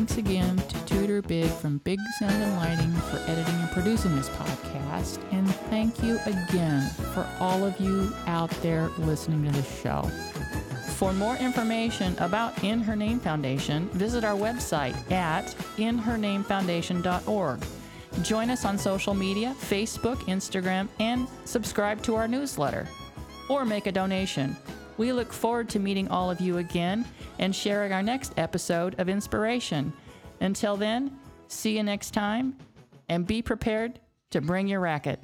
Thanks 0.03 0.17
again 0.17 0.57
to 0.57 0.85
Tudor 0.85 1.21
Big 1.21 1.49
from 1.49 1.77
Big 1.77 1.97
Sound 2.19 2.33
and 2.33 2.57
Lighting 2.57 2.91
for 3.03 3.19
editing 3.19 3.55
and 3.55 3.71
producing 3.71 4.13
this 4.17 4.27
podcast. 4.31 5.17
And 5.31 5.49
thank 5.69 6.03
you 6.03 6.19
again 6.25 6.89
for 7.13 7.25
all 7.39 7.63
of 7.63 7.79
you 7.79 8.13
out 8.27 8.49
there 8.61 8.89
listening 8.97 9.45
to 9.45 9.51
the 9.57 9.63
show. 9.63 10.01
For 10.97 11.13
more 11.13 11.37
information 11.37 12.17
about 12.19 12.65
In 12.65 12.81
Her 12.81 12.97
Name 12.97 13.21
Foundation, 13.21 13.87
visit 13.91 14.25
our 14.25 14.35
website 14.35 15.09
at 15.09 15.45
inhernamefoundation.org. 15.77 17.63
Join 18.23 18.49
us 18.49 18.65
on 18.65 18.77
social 18.77 19.13
media 19.13 19.55
Facebook, 19.57 20.17
Instagram, 20.23 20.89
and 20.99 21.29
subscribe 21.45 22.03
to 22.03 22.15
our 22.15 22.27
newsletter 22.27 22.89
or 23.49 23.63
make 23.63 23.87
a 23.87 23.91
donation. 23.93 24.57
We 24.97 25.11
look 25.11 25.33
forward 25.33 25.69
to 25.69 25.79
meeting 25.79 26.07
all 26.09 26.29
of 26.29 26.39
you 26.39 26.57
again 26.57 27.05
and 27.39 27.55
sharing 27.55 27.93
our 27.93 28.03
next 28.03 28.33
episode 28.37 28.99
of 28.99 29.09
Inspiration. 29.09 29.91
Until 30.39 30.77
then, 30.77 31.17
see 31.47 31.77
you 31.77 31.83
next 31.83 32.11
time 32.11 32.55
and 33.09 33.25
be 33.25 33.41
prepared 33.41 33.99
to 34.31 34.41
bring 34.41 34.67
your 34.67 34.79
racket. 34.79 35.19